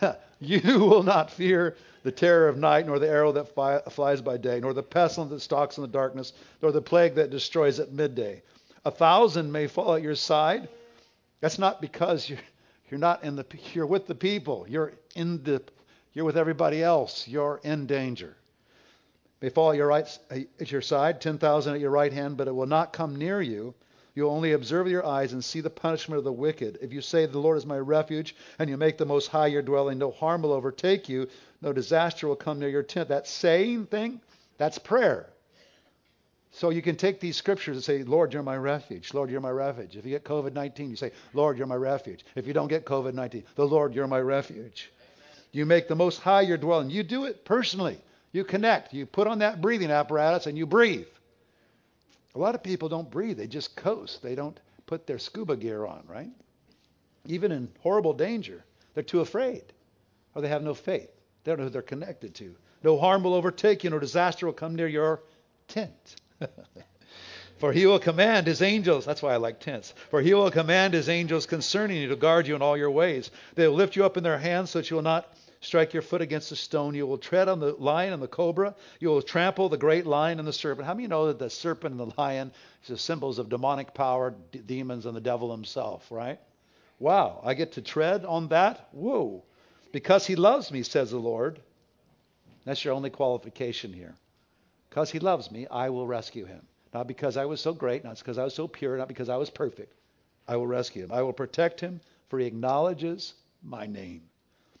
you 0.40 0.78
will 0.80 1.02
not 1.02 1.30
fear 1.30 1.76
the 2.02 2.12
terror 2.12 2.48
of 2.48 2.56
night, 2.56 2.86
nor 2.86 2.98
the 2.98 3.08
arrow 3.08 3.32
that 3.32 3.92
flies 3.92 4.20
by 4.20 4.36
day, 4.36 4.60
nor 4.60 4.72
the 4.72 4.82
pestilence 4.82 5.30
that 5.30 5.40
stalks 5.40 5.76
in 5.76 5.82
the 5.82 5.88
darkness, 5.88 6.32
nor 6.62 6.72
the 6.72 6.82
plague 6.82 7.14
that 7.16 7.30
destroys 7.30 7.80
at 7.80 7.92
midday. 7.92 8.42
A 8.84 8.90
thousand 8.90 9.50
may 9.50 9.66
fall 9.66 9.94
at 9.94 10.02
your 10.02 10.14
side. 10.14 10.68
That's 11.40 11.58
not 11.58 11.80
because 11.80 12.28
you're, 12.28 12.38
you're 12.90 13.00
not 13.00 13.24
in 13.24 13.36
the 13.36 13.44
you're 13.74 13.86
with 13.86 14.06
the 14.06 14.14
people. 14.14 14.66
You're 14.68 14.92
in 15.14 15.42
the 15.42 15.62
you're 16.16 16.24
with 16.24 16.38
everybody 16.38 16.82
else. 16.82 17.28
You're 17.28 17.60
in 17.62 17.84
danger. 17.84 18.34
May 19.42 19.50
fall 19.50 19.72
at 19.72 19.76
your 19.76 19.88
right 19.88 20.18
uh, 20.30 20.38
at 20.58 20.72
your 20.72 20.80
side, 20.80 21.20
ten 21.20 21.36
thousand 21.36 21.74
at 21.74 21.80
your 21.80 21.90
right 21.90 22.10
hand, 22.10 22.38
but 22.38 22.48
it 22.48 22.54
will 22.54 22.66
not 22.66 22.94
come 22.94 23.16
near 23.16 23.42
you. 23.42 23.74
You'll 24.14 24.30
only 24.30 24.52
observe 24.52 24.88
your 24.88 25.04
eyes 25.04 25.34
and 25.34 25.44
see 25.44 25.60
the 25.60 25.68
punishment 25.68 26.16
of 26.16 26.24
the 26.24 26.32
wicked. 26.32 26.78
If 26.80 26.90
you 26.90 27.02
say, 27.02 27.26
The 27.26 27.38
Lord 27.38 27.58
is 27.58 27.66
my 27.66 27.76
refuge, 27.76 28.34
and 28.58 28.70
you 28.70 28.78
make 28.78 28.96
the 28.96 29.04
Most 29.04 29.26
High 29.26 29.48
your 29.48 29.60
dwelling, 29.60 29.98
no 29.98 30.10
harm 30.10 30.40
will 30.40 30.54
overtake 30.54 31.06
you, 31.06 31.28
no 31.60 31.74
disaster 31.74 32.26
will 32.26 32.34
come 32.34 32.60
near 32.60 32.70
your 32.70 32.82
tent. 32.82 33.10
That 33.10 33.28
saying 33.28 33.84
thing, 33.88 34.22
that's 34.56 34.78
prayer. 34.78 35.28
So 36.50 36.70
you 36.70 36.80
can 36.80 36.96
take 36.96 37.20
these 37.20 37.36
scriptures 37.36 37.76
and 37.76 37.84
say, 37.84 38.04
Lord, 38.04 38.32
you're 38.32 38.42
my 38.42 38.56
refuge. 38.56 39.12
Lord, 39.12 39.28
you're 39.28 39.42
my 39.42 39.50
refuge. 39.50 39.98
If 39.98 40.06
you 40.06 40.12
get 40.12 40.24
COVID 40.24 40.54
19, 40.54 40.88
you 40.88 40.96
say, 40.96 41.12
Lord, 41.34 41.58
you're 41.58 41.66
my 41.66 41.74
refuge. 41.74 42.24
If 42.34 42.46
you 42.46 42.54
don't 42.54 42.68
get 42.68 42.86
COVID 42.86 43.12
19, 43.12 43.44
the 43.54 43.66
Lord, 43.66 43.94
you're 43.94 44.06
my 44.06 44.20
refuge. 44.20 44.90
You 45.56 45.64
make 45.64 45.88
the 45.88 45.96
Most 45.96 46.20
High 46.20 46.42
your 46.42 46.58
dwelling. 46.58 46.90
You 46.90 47.02
do 47.02 47.24
it 47.24 47.46
personally. 47.46 47.96
You 48.30 48.44
connect. 48.44 48.92
You 48.92 49.06
put 49.06 49.26
on 49.26 49.38
that 49.38 49.62
breathing 49.62 49.90
apparatus 49.90 50.46
and 50.46 50.58
you 50.58 50.66
breathe. 50.66 51.06
A 52.34 52.38
lot 52.38 52.54
of 52.54 52.62
people 52.62 52.90
don't 52.90 53.10
breathe, 53.10 53.38
they 53.38 53.46
just 53.46 53.74
coast. 53.74 54.22
They 54.22 54.34
don't 54.34 54.60
put 54.84 55.06
their 55.06 55.18
scuba 55.18 55.56
gear 55.56 55.86
on, 55.86 56.02
right? 56.06 56.28
Even 57.24 57.52
in 57.52 57.70
horrible 57.80 58.12
danger, 58.12 58.66
they're 58.92 59.02
too 59.02 59.20
afraid 59.20 59.62
or 60.34 60.42
they 60.42 60.48
have 60.48 60.62
no 60.62 60.74
faith. 60.74 61.08
They 61.42 61.52
don't 61.52 61.58
know 61.58 61.64
who 61.64 61.70
they're 61.70 61.80
connected 61.80 62.34
to. 62.34 62.54
No 62.82 62.98
harm 62.98 63.22
will 63.22 63.32
overtake 63.32 63.82
you, 63.82 63.88
no 63.88 63.98
disaster 63.98 64.44
will 64.44 64.52
come 64.52 64.76
near 64.76 64.88
your 64.88 65.22
tent. 65.68 66.16
For 67.56 67.72
he 67.72 67.86
will 67.86 67.98
command 67.98 68.46
his 68.46 68.60
angels, 68.60 69.06
that's 69.06 69.22
why 69.22 69.32
I 69.32 69.38
like 69.38 69.60
tents. 69.60 69.94
For 70.10 70.20
he 70.20 70.34
will 70.34 70.50
command 70.50 70.92
his 70.92 71.08
angels 71.08 71.46
concerning 71.46 71.96
you 71.96 72.08
to 72.08 72.16
guard 72.16 72.46
you 72.46 72.54
in 72.54 72.60
all 72.60 72.76
your 72.76 72.90
ways. 72.90 73.30
They 73.54 73.66
will 73.66 73.74
lift 73.74 73.96
you 73.96 74.04
up 74.04 74.18
in 74.18 74.22
their 74.22 74.36
hands 74.36 74.68
so 74.68 74.80
that 74.80 74.90
you 74.90 74.96
will 74.96 75.02
not 75.02 75.26
strike 75.60 75.92
your 75.92 76.02
foot 76.02 76.22
against 76.22 76.52
a 76.52 76.56
stone. 76.56 76.94
You 76.94 77.06
will 77.06 77.18
tread 77.18 77.48
on 77.48 77.60
the 77.60 77.72
lion 77.72 78.12
and 78.12 78.22
the 78.22 78.28
cobra. 78.28 78.74
You 79.00 79.08
will 79.08 79.22
trample 79.22 79.68
the 79.68 79.76
great 79.76 80.06
lion 80.06 80.38
and 80.38 80.46
the 80.46 80.52
serpent. 80.52 80.86
How 80.86 80.94
many 80.94 81.08
know 81.08 81.26
that 81.26 81.38
the 81.38 81.50
serpent 81.50 81.92
and 81.92 82.00
the 82.00 82.14
lion 82.16 82.52
are 82.90 82.96
symbols 82.96 83.38
of 83.38 83.48
demonic 83.48 83.94
power, 83.94 84.34
d- 84.52 84.60
demons, 84.60 85.06
and 85.06 85.16
the 85.16 85.20
devil 85.20 85.50
himself, 85.50 86.10
right? 86.10 86.38
Wow, 86.98 87.40
I 87.44 87.54
get 87.54 87.72
to 87.72 87.82
tread 87.82 88.24
on 88.24 88.48
that? 88.48 88.88
Whoa. 88.92 89.44
Because 89.92 90.26
he 90.26 90.36
loves 90.36 90.70
me, 90.70 90.82
says 90.82 91.10
the 91.10 91.18
Lord. 91.18 91.60
That's 92.64 92.84
your 92.84 92.94
only 92.94 93.10
qualification 93.10 93.92
here. 93.92 94.14
Because 94.88 95.10
he 95.10 95.18
loves 95.18 95.50
me, 95.50 95.66
I 95.68 95.90
will 95.90 96.06
rescue 96.06 96.46
him. 96.46 96.66
Not 96.94 97.06
because 97.06 97.36
I 97.36 97.44
was 97.44 97.60
so 97.60 97.74
great, 97.74 98.04
not 98.04 98.18
because 98.18 98.38
I 98.38 98.44
was 98.44 98.54
so 98.54 98.66
pure, 98.66 98.96
not 98.96 99.08
because 99.08 99.28
I 99.28 99.36
was 99.36 99.50
perfect. 99.50 99.92
I 100.48 100.56
will 100.56 100.66
rescue 100.66 101.04
him. 101.04 101.12
I 101.12 101.22
will 101.22 101.32
protect 101.32 101.80
him, 101.80 102.00
for 102.28 102.38
he 102.38 102.46
acknowledges 102.46 103.34
my 103.62 103.86
name. 103.86 104.22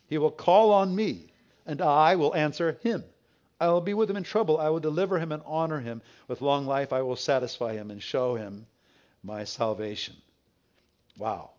He 0.08 0.18
will 0.18 0.30
call 0.30 0.72
on 0.72 0.94
me, 0.94 1.32
and 1.66 1.80
I 1.80 2.16
will 2.16 2.34
answer 2.34 2.78
him. 2.82 3.04
I 3.58 3.68
will 3.68 3.80
be 3.80 3.94
with 3.94 4.10
him 4.10 4.16
in 4.16 4.22
trouble. 4.22 4.58
I 4.58 4.68
will 4.68 4.80
deliver 4.80 5.18
him 5.18 5.32
and 5.32 5.42
honor 5.46 5.80
him. 5.80 6.02
With 6.28 6.42
long 6.42 6.66
life, 6.66 6.92
I 6.92 7.02
will 7.02 7.16
satisfy 7.16 7.72
him 7.72 7.90
and 7.90 8.02
show 8.02 8.34
him 8.34 8.66
my 9.22 9.44
salvation. 9.44 10.14
Wow. 11.18 11.50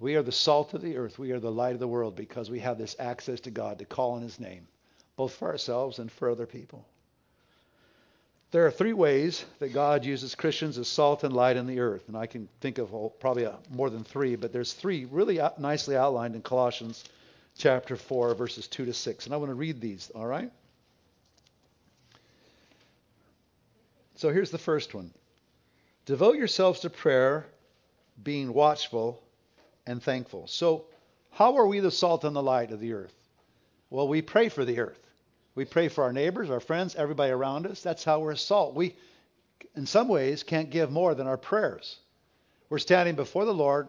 We 0.00 0.16
are 0.16 0.22
the 0.22 0.32
salt 0.32 0.74
of 0.74 0.82
the 0.82 0.96
earth. 0.96 1.18
We 1.18 1.30
are 1.30 1.38
the 1.38 1.52
light 1.52 1.74
of 1.74 1.80
the 1.80 1.86
world 1.86 2.16
because 2.16 2.50
we 2.50 2.58
have 2.58 2.78
this 2.78 2.96
access 2.98 3.40
to 3.40 3.50
God 3.50 3.78
to 3.78 3.84
call 3.84 4.12
on 4.12 4.22
his 4.22 4.40
name, 4.40 4.66
both 5.16 5.32
for 5.32 5.48
ourselves 5.48 6.00
and 6.00 6.10
for 6.10 6.28
other 6.28 6.46
people. 6.46 6.84
There 8.50 8.66
are 8.66 8.70
three 8.70 8.92
ways 8.92 9.44
that 9.60 9.72
God 9.72 10.04
uses 10.04 10.34
Christians 10.34 10.76
as 10.76 10.88
salt 10.88 11.24
and 11.24 11.32
light 11.32 11.56
in 11.56 11.66
the 11.66 11.80
earth. 11.80 12.08
And 12.08 12.16
I 12.16 12.26
can 12.26 12.48
think 12.60 12.78
of 12.78 12.90
probably 13.20 13.48
more 13.70 13.88
than 13.88 14.04
three, 14.04 14.36
but 14.36 14.52
there's 14.52 14.74
three 14.74 15.06
really 15.06 15.40
nicely 15.58 15.96
outlined 15.96 16.34
in 16.34 16.42
Colossians 16.42 17.04
chapter 17.58 17.96
4, 17.96 18.34
verses 18.34 18.66
2 18.68 18.86
to 18.86 18.92
6. 18.92 19.26
And 19.26 19.34
I 19.34 19.38
want 19.38 19.50
to 19.50 19.54
read 19.54 19.80
these, 19.80 20.10
all 20.14 20.26
right? 20.26 20.50
So 24.16 24.30
here's 24.30 24.50
the 24.50 24.58
first 24.58 24.94
one 24.94 25.12
Devote 26.06 26.36
yourselves 26.36 26.80
to 26.80 26.90
prayer, 26.90 27.46
being 28.22 28.52
watchful 28.52 29.22
and 29.86 30.02
thankful. 30.02 30.46
So 30.46 30.84
How 31.32 31.56
are 31.56 31.66
we 31.66 31.80
the 31.80 31.90
salt 31.90 32.24
and 32.24 32.36
the 32.36 32.42
light 32.42 32.70
of 32.72 32.80
the 32.80 32.92
earth? 32.92 33.14
Well, 33.90 34.08
we 34.08 34.22
pray 34.22 34.48
for 34.48 34.64
the 34.64 34.80
earth. 34.80 34.98
We 35.54 35.64
pray 35.64 35.88
for 35.88 36.04
our 36.04 36.12
neighbors, 36.12 36.50
our 36.50 36.60
friends, 36.60 36.94
everybody 36.94 37.32
around 37.32 37.66
us. 37.66 37.82
That's 37.82 38.04
how 38.04 38.20
we're 38.20 38.36
salt. 38.36 38.74
We, 38.74 38.94
in 39.74 39.86
some 39.86 40.08
ways, 40.08 40.42
can't 40.42 40.70
give 40.70 40.90
more 40.90 41.14
than 41.14 41.26
our 41.26 41.36
prayers. 41.36 41.98
We're 42.70 42.78
standing 42.78 43.16
before 43.16 43.44
the 43.44 43.54
Lord, 43.54 43.88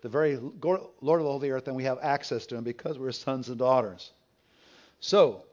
the 0.00 0.08
very 0.08 0.36
Lord 0.36 1.20
of 1.20 1.26
all 1.26 1.38
the 1.38 1.50
earth, 1.50 1.66
and 1.66 1.76
we 1.76 1.84
have 1.84 1.98
access 2.02 2.46
to 2.46 2.56
Him 2.56 2.64
because 2.64 2.98
we're 2.98 3.08
his 3.08 3.18
sons 3.18 3.48
and 3.48 3.58
daughters. 3.58 4.12
So, 5.00 5.44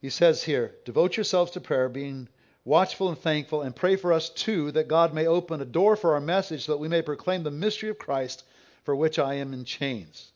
he 0.00 0.10
says 0.10 0.42
here, 0.42 0.74
devote 0.84 1.16
yourselves 1.16 1.52
to 1.52 1.60
prayer, 1.60 1.88
being 1.88 2.28
watchful 2.64 3.08
and 3.08 3.18
thankful, 3.18 3.62
and 3.62 3.74
pray 3.74 3.96
for 3.96 4.12
us 4.12 4.28
too, 4.28 4.70
that 4.72 4.88
God 4.88 5.12
may 5.14 5.26
open 5.26 5.60
a 5.60 5.64
door 5.64 5.96
for 5.96 6.14
our 6.14 6.20
message 6.20 6.66
so 6.66 6.72
that 6.72 6.78
we 6.78 6.88
may 6.88 7.02
proclaim 7.02 7.42
the 7.42 7.50
mystery 7.50 7.88
of 7.88 7.98
Christ, 7.98 8.44
for 8.84 8.94
which 8.94 9.18
I 9.18 9.34
am 9.34 9.52
in 9.52 9.64
chains. 9.64 10.32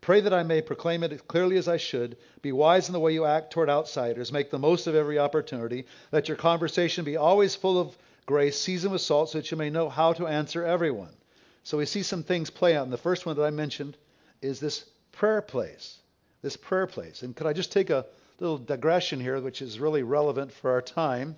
Pray 0.00 0.20
that 0.20 0.34
I 0.34 0.42
may 0.42 0.62
proclaim 0.62 1.02
it 1.02 1.12
as 1.12 1.22
clearly 1.22 1.56
as 1.56 1.66
I 1.66 1.76
should. 1.76 2.16
Be 2.40 2.52
wise 2.52 2.88
in 2.88 2.92
the 2.92 3.00
way 3.00 3.12
you 3.12 3.24
act 3.24 3.52
toward 3.52 3.68
outsiders. 3.68 4.30
Make 4.30 4.50
the 4.50 4.58
most 4.58 4.86
of 4.86 4.94
every 4.94 5.18
opportunity. 5.18 5.86
Let 6.12 6.28
your 6.28 6.36
conversation 6.36 7.04
be 7.04 7.16
always 7.16 7.56
full 7.56 7.80
of 7.80 7.96
grace, 8.26 8.58
seasoned 8.58 8.92
with 8.92 9.02
salt, 9.02 9.30
so 9.30 9.38
that 9.38 9.50
you 9.50 9.56
may 9.56 9.70
know 9.70 9.88
how 9.88 10.12
to 10.12 10.26
answer 10.26 10.64
everyone. 10.64 11.14
So 11.68 11.76
we 11.76 11.84
see 11.84 12.02
some 12.02 12.22
things 12.22 12.48
play 12.48 12.74
out. 12.74 12.84
And 12.84 12.92
the 12.92 12.96
first 12.96 13.26
one 13.26 13.36
that 13.36 13.44
I 13.44 13.50
mentioned 13.50 13.94
is 14.40 14.58
this 14.58 14.86
prayer 15.12 15.42
place. 15.42 15.98
This 16.40 16.56
prayer 16.56 16.86
place. 16.86 17.20
And 17.20 17.36
could 17.36 17.46
I 17.46 17.52
just 17.52 17.72
take 17.72 17.90
a 17.90 18.06
little 18.40 18.56
digression 18.56 19.20
here, 19.20 19.38
which 19.38 19.60
is 19.60 19.78
really 19.78 20.02
relevant 20.02 20.50
for 20.50 20.70
our 20.70 20.80
time? 20.80 21.36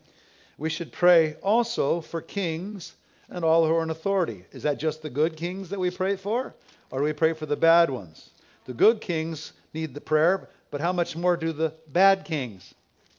We 0.56 0.70
should 0.70 0.92
pray 0.92 1.34
also 1.42 2.00
for 2.00 2.22
kings 2.22 2.94
and 3.28 3.44
all 3.44 3.66
who 3.66 3.74
are 3.74 3.82
in 3.82 3.90
authority. 3.90 4.44
Is 4.52 4.62
that 4.62 4.78
just 4.78 5.02
the 5.02 5.10
good 5.10 5.36
kings 5.36 5.68
that 5.70 5.80
we 5.80 5.90
pray 5.90 6.14
for? 6.14 6.54
Or 6.92 7.00
do 7.00 7.06
we 7.06 7.12
pray 7.12 7.32
for 7.32 7.46
the 7.46 7.56
bad 7.56 7.90
ones? 7.90 8.30
The 8.66 8.72
good 8.72 9.00
kings 9.00 9.52
need 9.74 9.94
the 9.94 10.00
prayer, 10.00 10.48
but 10.70 10.80
how 10.80 10.92
much 10.92 11.16
more 11.16 11.36
do 11.36 11.52
the 11.52 11.74
bad 11.88 12.24
kings 12.24 12.72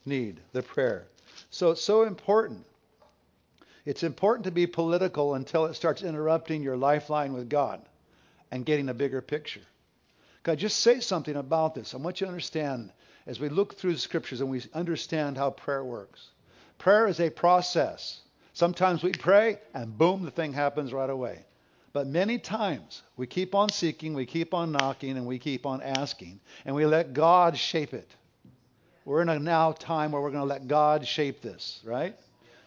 need 0.05 0.39
the 0.53 0.63
prayer? 0.63 1.03
So 1.49 1.71
it's 1.71 1.83
so 1.83 2.03
important. 2.03 2.65
It's 3.85 4.03
important 4.03 4.45
to 4.45 4.51
be 4.51 4.67
political 4.67 5.33
until 5.33 5.65
it 5.65 5.73
starts 5.73 6.03
interrupting 6.03 6.61
your 6.61 6.77
lifeline 6.77 7.33
with 7.33 7.49
God 7.49 7.81
and 8.51 8.65
getting 8.65 8.89
a 8.89 8.93
bigger 8.93 9.21
picture. 9.21 9.61
God, 10.43 10.59
just 10.59 10.79
say 10.79 10.99
something 10.99 11.35
about 11.35 11.75
this. 11.75 11.93
I 11.93 11.97
want 11.97 12.21
you 12.21 12.25
to 12.25 12.31
understand 12.31 12.91
as 13.27 13.39
we 13.39 13.49
look 13.49 13.75
through 13.75 13.93
the 13.93 13.99
scriptures 13.99 14.41
and 14.41 14.49
we 14.49 14.63
understand 14.73 15.37
how 15.37 15.51
prayer 15.51 15.83
works. 15.83 16.29
Prayer 16.77 17.07
is 17.07 17.19
a 17.19 17.29
process. 17.29 18.21
Sometimes 18.53 19.03
we 19.03 19.11
pray 19.11 19.59
and 19.73 19.97
boom, 19.97 20.25
the 20.25 20.31
thing 20.31 20.53
happens 20.53 20.93
right 20.93 21.09
away. 21.09 21.45
But 21.93 22.07
many 22.07 22.39
times 22.39 23.03
we 23.17 23.27
keep 23.27 23.53
on 23.53 23.69
seeking, 23.69 24.13
we 24.13 24.25
keep 24.25 24.53
on 24.53 24.71
knocking, 24.71 25.17
and 25.17 25.25
we 25.25 25.39
keep 25.39 25.65
on 25.65 25.81
asking, 25.81 26.39
and 26.65 26.75
we 26.75 26.85
let 26.85 27.13
God 27.13 27.57
shape 27.57 27.93
it. 27.93 28.09
We're 29.03 29.21
in 29.21 29.29
a 29.29 29.39
now 29.39 29.73
time 29.73 30.11
where 30.11 30.21
we're 30.21 30.31
going 30.31 30.43
to 30.43 30.47
let 30.53 30.67
God 30.67 31.05
shape 31.05 31.41
this, 31.41 31.81
right? 31.83 32.15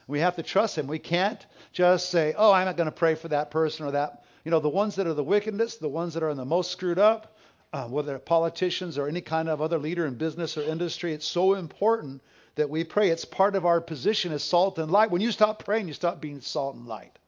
We 0.07 0.21
have 0.21 0.37
to 0.37 0.43
trust 0.43 0.77
Him. 0.77 0.87
We 0.87 0.99
can't 0.99 1.45
just 1.73 2.11
say, 2.11 2.35
oh, 2.37 2.53
I'm 2.53 2.67
not 2.67 2.77
going 2.77 2.87
to 2.87 2.93
pray 2.93 3.15
for 3.15 3.29
that 3.29 3.51
person 3.51 3.87
or 3.87 3.93
that. 3.93 4.25
You 4.45 4.51
know, 4.51 4.61
the 4.61 4.69
ones 4.69 4.97
that 4.97 5.07
are 5.07 5.15
the 5.15 5.25
wickedest, 5.25 5.81
the 5.81 5.89
ones 5.89 6.15
that 6.15 6.23
are 6.23 6.31
in 6.31 6.37
the 6.37 6.45
most 6.45 6.71
screwed 6.71 6.99
up, 6.99 7.37
uh, 7.73 7.89
whether 7.89 8.19
politicians 8.19 8.99
or 8.99 9.09
any 9.09 9.21
kind 9.21 9.49
of 9.49 9.61
other 9.61 9.79
leader 9.79 10.07
in 10.07 10.15
business 10.15 10.57
or 10.57 10.63
industry, 10.63 11.13
it's 11.13 11.27
so 11.27 11.55
important 11.55 12.23
that 12.55 12.71
we 12.71 12.85
pray. 12.85 13.09
It's 13.09 13.25
part 13.25 13.57
of 13.57 13.67
our 13.67 13.81
position 13.81 14.33
as 14.33 14.45
salt 14.45 14.79
and 14.79 14.93
light. 14.93 15.11
When 15.11 15.23
you 15.23 15.33
stop 15.33 15.65
praying, 15.65 15.89
you 15.89 15.95
stop 15.95 16.21
being 16.21 16.41
salt 16.41 16.77
and 16.77 16.87
light 16.87 17.19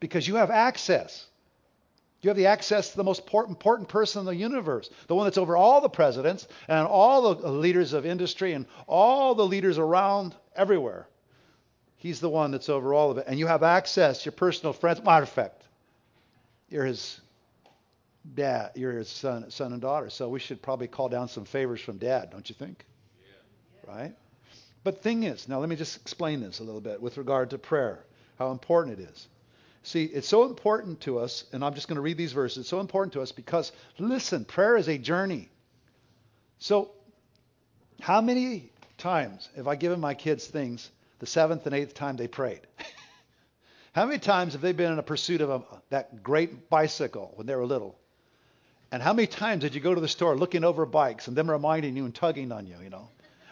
because 0.00 0.26
you 0.26 0.36
have 0.36 0.50
access. 0.50 1.26
You 2.22 2.30
have 2.30 2.36
the 2.36 2.46
access 2.46 2.90
to 2.90 2.96
the 2.96 3.04
most 3.04 3.20
important 3.20 3.88
person 3.88 4.20
in 4.20 4.26
the 4.26 4.34
universe, 4.34 4.90
the 5.06 5.14
one 5.14 5.26
that's 5.26 5.38
over 5.38 5.56
all 5.56 5.80
the 5.80 5.88
presidents 5.88 6.48
and 6.66 6.86
all 6.86 7.34
the 7.34 7.48
leaders 7.48 7.92
of 7.92 8.06
industry 8.06 8.54
and 8.54 8.66
all 8.88 9.34
the 9.34 9.46
leaders 9.46 9.78
around 9.78 10.34
everywhere. 10.56 11.06
He's 11.98 12.20
the 12.20 12.28
one 12.28 12.50
that's 12.50 12.68
over 12.68 12.92
all 12.94 13.10
of 13.10 13.18
it. 13.18 13.24
And 13.26 13.38
you 13.38 13.46
have 13.46 13.62
access, 13.62 14.24
your 14.24 14.32
personal 14.32 14.72
friends. 14.72 15.02
Matter 15.02 15.22
of 15.22 15.28
fact, 15.28 15.62
you're 16.68 16.84
his 16.84 17.20
dad, 18.34 18.72
you're 18.74 18.92
his 18.92 19.08
son, 19.08 19.50
son 19.50 19.72
and 19.72 19.80
daughter. 19.80 20.10
So 20.10 20.28
we 20.28 20.38
should 20.38 20.60
probably 20.62 20.88
call 20.88 21.08
down 21.08 21.28
some 21.28 21.44
favors 21.44 21.80
from 21.80 21.98
dad, 21.98 22.30
don't 22.30 22.48
you 22.48 22.54
think? 22.54 22.84
Yeah. 23.20 23.94
Right? 23.94 24.14
But 24.84 25.02
thing 25.02 25.24
is, 25.24 25.48
now 25.48 25.58
let 25.58 25.68
me 25.68 25.76
just 25.76 25.96
explain 25.96 26.40
this 26.40 26.60
a 26.60 26.64
little 26.64 26.80
bit 26.80 27.00
with 27.00 27.16
regard 27.16 27.50
to 27.50 27.58
prayer, 27.58 28.04
how 28.38 28.52
important 28.52 29.00
it 29.00 29.08
is. 29.10 29.28
See, 29.82 30.04
it's 30.04 30.28
so 30.28 30.44
important 30.44 31.00
to 31.02 31.20
us, 31.20 31.44
and 31.52 31.64
I'm 31.64 31.74
just 31.74 31.86
going 31.88 31.96
to 31.96 32.02
read 32.02 32.16
these 32.16 32.32
verses. 32.32 32.58
It's 32.58 32.68
so 32.68 32.80
important 32.80 33.12
to 33.14 33.20
us 33.20 33.32
because, 33.32 33.70
listen, 33.98 34.44
prayer 34.44 34.76
is 34.76 34.88
a 34.88 34.98
journey. 34.98 35.48
So, 36.58 36.90
how 38.00 38.20
many 38.20 38.70
times 38.98 39.48
have 39.56 39.68
I 39.68 39.76
given 39.76 40.00
my 40.00 40.14
kids 40.14 40.46
things 40.46 40.90
the 41.18 41.26
seventh 41.26 41.66
and 41.66 41.74
eighth 41.74 41.94
time 41.94 42.16
they 42.16 42.28
prayed? 42.28 42.60
how 43.92 44.06
many 44.06 44.18
times 44.18 44.52
have 44.52 44.62
they 44.62 44.72
been 44.72 44.92
in 44.92 44.98
a 44.98 45.02
pursuit 45.02 45.40
of 45.40 45.50
a, 45.50 45.62
that 45.90 46.22
great 46.22 46.68
bicycle 46.68 47.32
when 47.36 47.46
they 47.46 47.54
were 47.54 47.66
little? 47.66 47.98
And 48.92 49.02
how 49.02 49.12
many 49.12 49.26
times 49.26 49.62
did 49.62 49.74
you 49.74 49.80
go 49.80 49.94
to 49.94 50.00
the 50.00 50.08
store 50.08 50.36
looking 50.36 50.64
over 50.64 50.86
bikes 50.86 51.28
and 51.28 51.36
them 51.36 51.50
reminding 51.50 51.96
you 51.96 52.04
and 52.04 52.14
tugging 52.14 52.52
on 52.52 52.66
you, 52.66 52.76
you 52.82 52.90
know, 52.90 53.08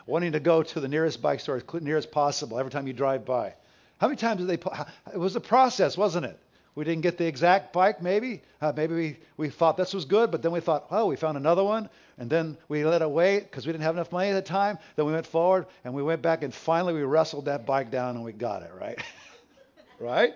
wanting 0.06 0.33
to 0.33 0.40
go 0.40 0.62
to 0.62 0.80
the 0.80 0.88
nearest 0.88 1.21
bike 1.21 1.40
store 1.40 1.56
as 1.56 1.83
near 1.83 1.97
as 1.97 2.06
possible 2.06 2.59
every 2.59 2.71
time 2.71 2.87
you 2.87 2.92
drive 2.92 3.25
by? 3.25 3.54
How 3.99 4.09
many 4.09 4.16
times 4.16 4.40
did 4.40 4.49
they? 4.49 4.71
It 5.12 5.18
was 5.18 5.37
a 5.37 5.40
process, 5.40 5.97
wasn't 5.97 6.26
it? 6.26 6.38
We 6.74 6.84
didn't 6.84 7.02
get 7.02 7.18
the 7.18 7.26
exact 7.26 7.72
bike, 7.72 8.02
maybe. 8.02 8.42
Uh, 8.60 8.72
maybe 8.74 8.94
we, 8.94 9.16
we 9.36 9.48
thought 9.48 9.76
this 9.76 9.94
was 9.94 10.04
good, 10.04 10.30
but 10.32 10.42
then 10.42 10.50
we 10.50 10.60
thought, 10.60 10.86
oh, 10.90 11.06
we 11.06 11.16
found 11.16 11.36
another 11.36 11.62
one. 11.62 11.88
And 12.18 12.28
then 12.28 12.56
we 12.68 12.84
let 12.84 13.00
it 13.00 13.10
wait 13.10 13.40
because 13.40 13.66
we 13.66 13.72
didn't 13.72 13.84
have 13.84 13.94
enough 13.94 14.10
money 14.10 14.30
at 14.30 14.34
the 14.34 14.42
time. 14.42 14.78
Then 14.96 15.06
we 15.06 15.12
went 15.12 15.26
forward 15.26 15.66
and 15.84 15.94
we 15.94 16.02
went 16.02 16.22
back 16.22 16.42
and 16.42 16.52
finally 16.52 16.92
we 16.92 17.02
wrestled 17.02 17.44
that 17.44 17.64
bike 17.66 17.90
down 17.90 18.16
and 18.16 18.24
we 18.24 18.32
got 18.32 18.62
it, 18.62 18.72
right? 18.78 18.98
right? 20.00 20.34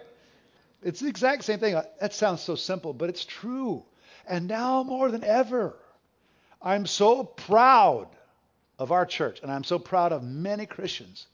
It's 0.82 1.00
the 1.00 1.08
exact 1.08 1.44
same 1.44 1.58
thing. 1.58 1.80
That 2.00 2.14
sounds 2.14 2.40
so 2.40 2.54
simple, 2.54 2.92
but 2.92 3.08
it's 3.08 3.24
true. 3.24 3.84
And 4.26 4.46
now 4.46 4.84
more 4.84 5.10
than 5.10 5.24
ever, 5.24 5.76
I'm 6.62 6.86
so 6.86 7.24
proud 7.24 8.08
of 8.78 8.92
our 8.92 9.06
church 9.06 9.40
and 9.42 9.50
I'm 9.50 9.64
so 9.64 9.78
proud 9.78 10.12
of 10.12 10.22
many 10.22 10.66
Christians. 10.66 11.26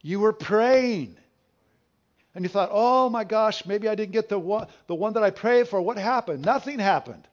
You 0.00 0.18
were 0.18 0.32
praying 0.32 1.16
and 2.34 2.44
you 2.44 2.48
thought, 2.48 2.70
oh 2.72 3.10
my 3.10 3.24
gosh, 3.24 3.66
maybe 3.66 3.88
I 3.88 3.94
didn't 3.94 4.12
get 4.12 4.28
the 4.28 4.38
one, 4.38 4.66
the 4.86 4.94
one 4.94 5.14
that 5.14 5.22
I 5.22 5.30
prayed 5.30 5.68
for. 5.68 5.80
What 5.80 5.98
happened? 5.98 6.44
Nothing 6.44 6.78
happened. 6.78 7.26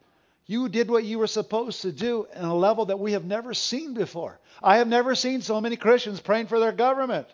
You 0.45 0.67
did 0.67 0.89
what 0.89 1.03
you 1.03 1.19
were 1.19 1.27
supposed 1.27 1.83
to 1.83 1.91
do 1.91 2.27
in 2.35 2.43
a 2.43 2.55
level 2.55 2.85
that 2.85 2.99
we 2.99 3.11
have 3.11 3.23
never 3.23 3.53
seen 3.53 3.93
before. 3.93 4.39
I 4.63 4.77
have 4.77 4.87
never 4.87 5.13
seen 5.15 5.41
so 5.41 5.61
many 5.61 5.75
Christians 5.75 6.19
praying 6.19 6.47
for 6.47 6.59
their 6.59 6.71
government, 6.71 7.27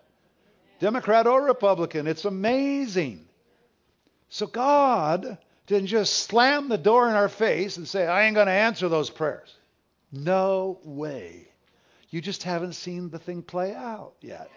Democrat 0.80 1.26
or 1.26 1.42
Republican. 1.44 2.08
It's 2.08 2.26
amazing. 2.26 3.26
So 4.30 4.48
God 4.48 5.38
didn't 5.66 5.88
just 5.88 6.14
slam 6.26 6.68
the 6.68 6.78
door 6.78 7.10
in 7.10 7.16
our 7.16 7.30
face 7.30 7.78
and 7.78 7.88
say, 7.88 8.06
I 8.06 8.26
ain't 8.26 8.36
going 8.36 8.48
to 8.48 8.52
answer 8.52 8.90
those 8.90 9.10
prayers. 9.10 9.56
No 10.12 10.80
way. 10.84 11.48
You 12.10 12.22
just 12.22 12.44
haven't 12.44 12.74
seen 12.74 13.10
the 13.10 13.20
thing 13.20 13.42
play 13.42 13.74
out 13.74 14.14
yet. 14.22 14.52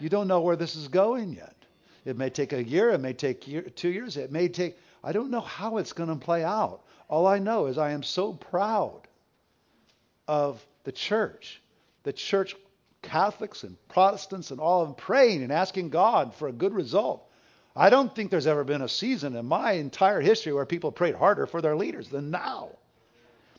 You 0.00 0.08
don't 0.08 0.28
know 0.28 0.40
where 0.40 0.56
this 0.56 0.76
is 0.76 0.88
going 0.88 1.32
yet. 1.32 1.54
It 2.08 2.16
may 2.16 2.30
take 2.30 2.54
a 2.54 2.64
year. 2.64 2.88
It 2.90 3.00
may 3.00 3.12
take 3.12 3.46
year, 3.46 3.60
two 3.60 3.90
years. 3.90 4.16
It 4.16 4.32
may 4.32 4.48
take, 4.48 4.78
I 5.04 5.12
don't 5.12 5.30
know 5.30 5.42
how 5.42 5.76
it's 5.76 5.92
going 5.92 6.08
to 6.08 6.16
play 6.16 6.42
out. 6.42 6.80
All 7.06 7.26
I 7.26 7.38
know 7.38 7.66
is 7.66 7.76
I 7.76 7.90
am 7.90 8.02
so 8.02 8.32
proud 8.32 9.02
of 10.26 10.64
the 10.84 10.92
church. 10.92 11.60
The 12.04 12.14
church, 12.14 12.56
Catholics 13.02 13.62
and 13.62 13.76
Protestants 13.88 14.50
and 14.50 14.58
all 14.58 14.80
of 14.80 14.88
them 14.88 14.94
praying 14.94 15.42
and 15.42 15.52
asking 15.52 15.90
God 15.90 16.34
for 16.34 16.48
a 16.48 16.52
good 16.52 16.72
result. 16.72 17.28
I 17.76 17.90
don't 17.90 18.14
think 18.14 18.30
there's 18.30 18.46
ever 18.46 18.64
been 18.64 18.80
a 18.80 18.88
season 18.88 19.36
in 19.36 19.44
my 19.44 19.72
entire 19.72 20.22
history 20.22 20.54
where 20.54 20.64
people 20.64 20.90
prayed 20.90 21.14
harder 21.14 21.46
for 21.46 21.60
their 21.60 21.76
leaders 21.76 22.08
than 22.08 22.30
now. 22.30 22.70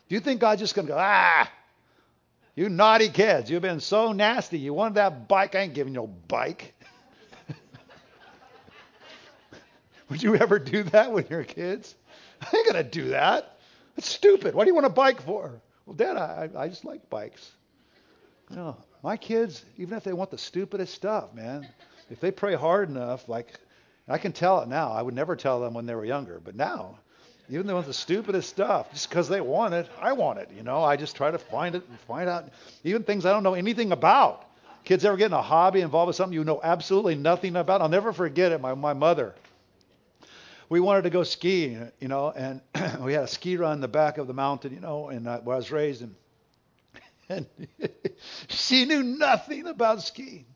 Do 0.08 0.14
you 0.16 0.20
think 0.20 0.40
God's 0.40 0.60
just 0.60 0.74
going 0.74 0.88
to 0.88 0.94
go, 0.94 0.98
ah, 0.98 1.48
you 2.56 2.68
naughty 2.68 3.10
kids, 3.10 3.48
you've 3.48 3.62
been 3.62 3.78
so 3.78 4.10
nasty. 4.10 4.58
You 4.58 4.74
wanted 4.74 4.96
that 4.96 5.28
bike, 5.28 5.54
I 5.54 5.60
ain't 5.60 5.74
giving 5.74 5.94
you 5.94 6.02
a 6.02 6.08
bike. 6.08 6.74
Would 10.10 10.22
you 10.22 10.34
ever 10.34 10.58
do 10.58 10.82
that 10.84 11.12
with 11.12 11.30
your 11.30 11.44
kids? 11.44 11.94
I 12.42 12.56
ain't 12.56 12.70
going 12.70 12.84
to 12.84 12.90
do 12.90 13.10
that. 13.10 13.56
That's 13.96 14.08
stupid. 14.08 14.54
What 14.54 14.64
do 14.64 14.68
you 14.68 14.74
want 14.74 14.86
a 14.86 14.90
bike 14.90 15.22
for? 15.22 15.60
Well, 15.86 15.94
Dad, 15.94 16.16
I, 16.16 16.50
I 16.56 16.68
just 16.68 16.84
like 16.84 17.08
bikes. 17.08 17.52
No, 18.50 18.76
my 19.04 19.16
kids, 19.16 19.64
even 19.76 19.96
if 19.96 20.02
they 20.02 20.12
want 20.12 20.32
the 20.32 20.38
stupidest 20.38 20.92
stuff, 20.92 21.32
man, 21.32 21.66
if 22.10 22.20
they 22.20 22.32
pray 22.32 22.54
hard 22.54 22.88
enough, 22.88 23.28
like 23.28 23.54
I 24.08 24.18
can 24.18 24.32
tell 24.32 24.60
it 24.60 24.68
now. 24.68 24.90
I 24.90 25.02
would 25.02 25.14
never 25.14 25.36
tell 25.36 25.60
them 25.60 25.74
when 25.74 25.86
they 25.86 25.94
were 25.94 26.04
younger, 26.04 26.40
but 26.44 26.56
now, 26.56 26.98
even 27.48 27.66
they 27.66 27.74
want 27.74 27.86
the 27.86 27.92
stupidest 27.92 28.48
stuff, 28.48 28.90
just 28.92 29.08
because 29.08 29.28
they 29.28 29.40
want 29.40 29.74
it, 29.74 29.88
I 30.00 30.12
want 30.12 30.40
it. 30.40 30.50
You 30.56 30.64
know, 30.64 30.82
I 30.82 30.96
just 30.96 31.14
try 31.14 31.30
to 31.30 31.38
find 31.38 31.76
it 31.76 31.84
and 31.88 32.00
find 32.00 32.28
out, 32.28 32.48
even 32.82 33.04
things 33.04 33.24
I 33.24 33.32
don't 33.32 33.44
know 33.44 33.54
anything 33.54 33.92
about. 33.92 34.46
Kids 34.84 35.04
ever 35.04 35.16
get 35.16 35.26
in 35.26 35.32
a 35.32 35.42
hobby 35.42 35.82
involved 35.82 36.08
with 36.08 36.16
something 36.16 36.34
you 36.34 36.42
know 36.42 36.60
absolutely 36.62 37.14
nothing 37.14 37.54
about? 37.54 37.80
I'll 37.80 37.88
never 37.88 38.12
forget 38.12 38.50
it. 38.50 38.60
My 38.60 38.74
my 38.74 38.94
mother 38.94 39.34
we 40.70 40.78
wanted 40.80 41.02
to 41.02 41.10
go 41.10 41.24
skiing, 41.24 41.90
you 41.98 42.08
know, 42.08 42.30
and 42.30 42.62
we 43.02 43.12
had 43.12 43.24
a 43.24 43.28
ski 43.28 43.56
run 43.56 43.74
in 43.74 43.80
the 43.80 43.88
back 43.88 44.16
of 44.16 44.26
the 44.26 44.32
mountain, 44.32 44.72
you 44.72 44.80
know, 44.80 45.08
and 45.08 45.28
uh, 45.28 45.40
where 45.40 45.56
I 45.56 45.58
was 45.58 45.70
raised, 45.70 46.00
and, 46.00 46.14
and 47.28 47.46
she 48.48 48.86
knew 48.86 49.02
nothing 49.02 49.66
about 49.66 50.00
skiing. 50.02 50.46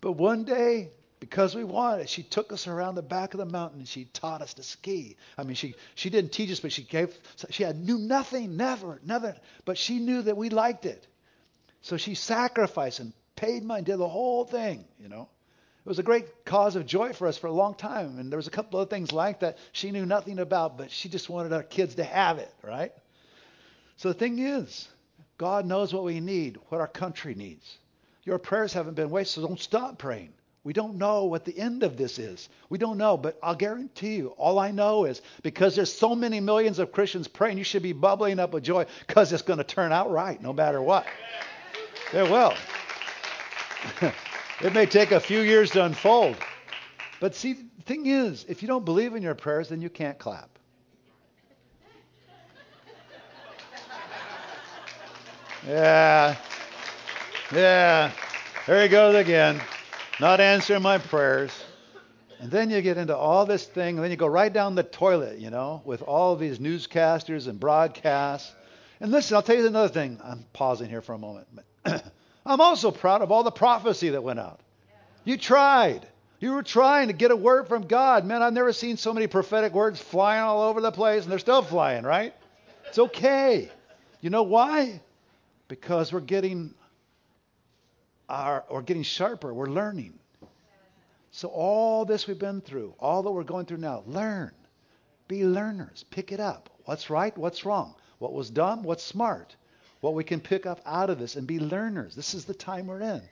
But 0.00 0.12
one 0.12 0.44
day, 0.44 0.90
because 1.20 1.54
we 1.54 1.62
wanted 1.62 2.02
it, 2.02 2.08
she 2.08 2.22
took 2.22 2.52
us 2.52 2.66
around 2.66 2.94
the 2.94 3.02
back 3.02 3.34
of 3.34 3.38
the 3.38 3.44
mountain 3.44 3.80
and 3.80 3.88
she 3.88 4.06
taught 4.06 4.40
us 4.40 4.54
to 4.54 4.62
ski. 4.62 5.18
I 5.36 5.42
mean, 5.42 5.54
she 5.54 5.74
she 5.94 6.08
didn't 6.08 6.32
teach 6.32 6.50
us, 6.50 6.60
but 6.60 6.72
she 6.72 6.82
gave 6.82 7.14
she 7.50 7.62
had 7.62 7.76
knew 7.76 7.98
nothing, 7.98 8.56
never, 8.56 8.98
nothing, 9.04 9.34
but 9.66 9.76
she 9.76 9.98
knew 9.98 10.22
that 10.22 10.38
we 10.38 10.48
liked 10.48 10.86
it. 10.86 11.06
So 11.82 11.98
she 11.98 12.14
sacrificed 12.14 13.00
and 13.00 13.12
paid 13.36 13.62
money, 13.62 13.82
did 13.82 13.98
the 13.98 14.08
whole 14.08 14.46
thing, 14.46 14.86
you 14.98 15.10
know. 15.10 15.28
It 15.84 15.88
was 15.88 15.98
a 15.98 16.02
great 16.02 16.44
cause 16.44 16.76
of 16.76 16.84
joy 16.84 17.14
for 17.14 17.26
us 17.26 17.38
for 17.38 17.46
a 17.46 17.52
long 17.52 17.74
time. 17.74 18.18
And 18.18 18.30
there 18.30 18.36
was 18.36 18.46
a 18.46 18.50
couple 18.50 18.80
of 18.80 18.90
things 18.90 19.12
like 19.12 19.40
that 19.40 19.56
she 19.72 19.90
knew 19.90 20.04
nothing 20.04 20.38
about, 20.38 20.76
but 20.76 20.90
she 20.90 21.08
just 21.08 21.30
wanted 21.30 21.54
our 21.54 21.62
kids 21.62 21.94
to 21.94 22.04
have 22.04 22.38
it, 22.38 22.52
right? 22.62 22.92
So 23.96 24.08
the 24.08 24.14
thing 24.14 24.38
is, 24.38 24.88
God 25.38 25.64
knows 25.64 25.94
what 25.94 26.04
we 26.04 26.20
need, 26.20 26.58
what 26.68 26.82
our 26.82 26.86
country 26.86 27.34
needs. 27.34 27.78
Your 28.24 28.38
prayers 28.38 28.74
haven't 28.74 28.94
been 28.94 29.08
wasted, 29.08 29.42
so 29.42 29.48
don't 29.48 29.58
stop 29.58 29.96
praying. 29.96 30.34
We 30.64 30.74
don't 30.74 30.96
know 30.96 31.24
what 31.24 31.46
the 31.46 31.58
end 31.58 31.82
of 31.82 31.96
this 31.96 32.18
is. 32.18 32.50
We 32.68 32.76
don't 32.76 32.98
know, 32.98 33.16
but 33.16 33.38
I'll 33.42 33.54
guarantee 33.54 34.16
you, 34.16 34.28
all 34.36 34.58
I 34.58 34.72
know 34.72 35.06
is 35.06 35.22
because 35.42 35.74
there's 35.74 35.92
so 35.92 36.14
many 36.14 36.40
millions 36.40 36.78
of 36.78 36.92
Christians 36.92 37.26
praying, 37.26 37.56
you 37.56 37.64
should 37.64 37.82
be 37.82 37.94
bubbling 37.94 38.38
up 38.38 38.52
with 38.52 38.64
joy 38.64 38.84
because 39.06 39.32
it's 39.32 39.40
going 39.40 39.56
to 39.56 39.64
turn 39.64 39.92
out 39.92 40.10
right 40.10 40.40
no 40.42 40.52
matter 40.52 40.82
what. 40.82 41.06
It 42.12 42.30
will. 42.30 42.52
It 44.62 44.74
may 44.74 44.84
take 44.84 45.10
a 45.10 45.20
few 45.20 45.40
years 45.40 45.70
to 45.70 45.84
unfold. 45.84 46.36
But 47.18 47.34
see, 47.34 47.54
the 47.54 47.82
thing 47.84 48.06
is, 48.06 48.44
if 48.48 48.60
you 48.60 48.68
don't 48.68 48.84
believe 48.84 49.14
in 49.14 49.22
your 49.22 49.34
prayers, 49.34 49.70
then 49.70 49.80
you 49.80 49.88
can't 49.88 50.18
clap. 50.18 50.50
Yeah. 55.66 56.36
Yeah. 57.52 58.12
There 58.66 58.82
he 58.82 58.88
goes 58.88 59.14
again. 59.14 59.60
Not 60.18 60.40
answering 60.40 60.82
my 60.82 60.98
prayers. 60.98 61.52
And 62.38 62.50
then 62.50 62.70
you 62.70 62.80
get 62.80 62.96
into 62.96 63.16
all 63.16 63.44
this 63.44 63.66
thing, 63.66 63.96
and 63.96 64.04
then 64.04 64.10
you 64.10 64.16
go 64.16 64.26
right 64.26 64.52
down 64.52 64.74
the 64.74 64.82
toilet, 64.82 65.38
you 65.38 65.50
know, 65.50 65.82
with 65.84 66.00
all 66.02 66.36
these 66.36 66.58
newscasters 66.58 67.48
and 67.48 67.60
broadcasts. 67.60 68.54
And 69.00 69.10
listen, 69.10 69.36
I'll 69.36 69.42
tell 69.42 69.56
you 69.56 69.66
another 69.66 69.92
thing. 69.92 70.18
I'm 70.24 70.44
pausing 70.52 70.88
here 70.88 71.02
for 71.02 71.14
a 71.14 71.18
moment. 71.18 71.46
I'm 72.44 72.60
also 72.60 72.90
proud 72.90 73.22
of 73.22 73.30
all 73.30 73.42
the 73.42 73.50
prophecy 73.50 74.10
that 74.10 74.22
went 74.22 74.40
out. 74.40 74.60
You 75.24 75.36
tried. 75.36 76.06
You 76.40 76.52
were 76.52 76.62
trying 76.62 77.08
to 77.08 77.12
get 77.12 77.30
a 77.30 77.36
word 77.36 77.68
from 77.68 77.86
God. 77.86 78.24
Man, 78.24 78.42
I've 78.42 78.54
never 78.54 78.72
seen 78.72 78.96
so 78.96 79.12
many 79.12 79.26
prophetic 79.26 79.74
words 79.74 80.00
flying 80.00 80.42
all 80.42 80.62
over 80.62 80.80
the 80.80 80.90
place, 80.90 81.22
and 81.24 81.30
they're 81.30 81.38
still 81.38 81.62
flying, 81.62 82.02
right? 82.02 82.34
It's 82.88 82.98
okay. 82.98 83.70
You 84.22 84.30
know 84.30 84.42
why? 84.42 85.00
Because 85.68 86.12
we're 86.12 86.20
getting 86.20 86.74
our, 88.28 88.64
we're 88.70 88.82
getting 88.82 89.02
sharper. 89.02 89.52
We're 89.52 89.66
learning. 89.66 90.18
So 91.32 91.48
all 91.48 92.04
this 92.04 92.26
we've 92.26 92.38
been 92.38 92.60
through, 92.60 92.94
all 92.98 93.22
that 93.22 93.30
we're 93.30 93.44
going 93.44 93.66
through 93.66 93.78
now, 93.78 94.02
learn. 94.06 94.52
Be 95.28 95.44
learners. 95.44 96.04
Pick 96.10 96.32
it 96.32 96.40
up. 96.40 96.70
What's 96.86 97.10
right? 97.10 97.36
What's 97.36 97.64
wrong? 97.64 97.94
What 98.18 98.32
was 98.32 98.50
dumb? 98.50 98.82
What's 98.82 99.04
smart? 99.04 99.54
What 100.00 100.14
we 100.14 100.24
can 100.24 100.40
pick 100.40 100.66
up 100.66 100.80
out 100.86 101.10
of 101.10 101.18
this 101.18 101.36
and 101.36 101.46
be 101.46 101.58
learners. 101.58 102.14
This 102.14 102.34
is 102.34 102.44
the 102.44 102.54
time 102.54 102.86
we're 102.86 103.00
in. 103.00 103.22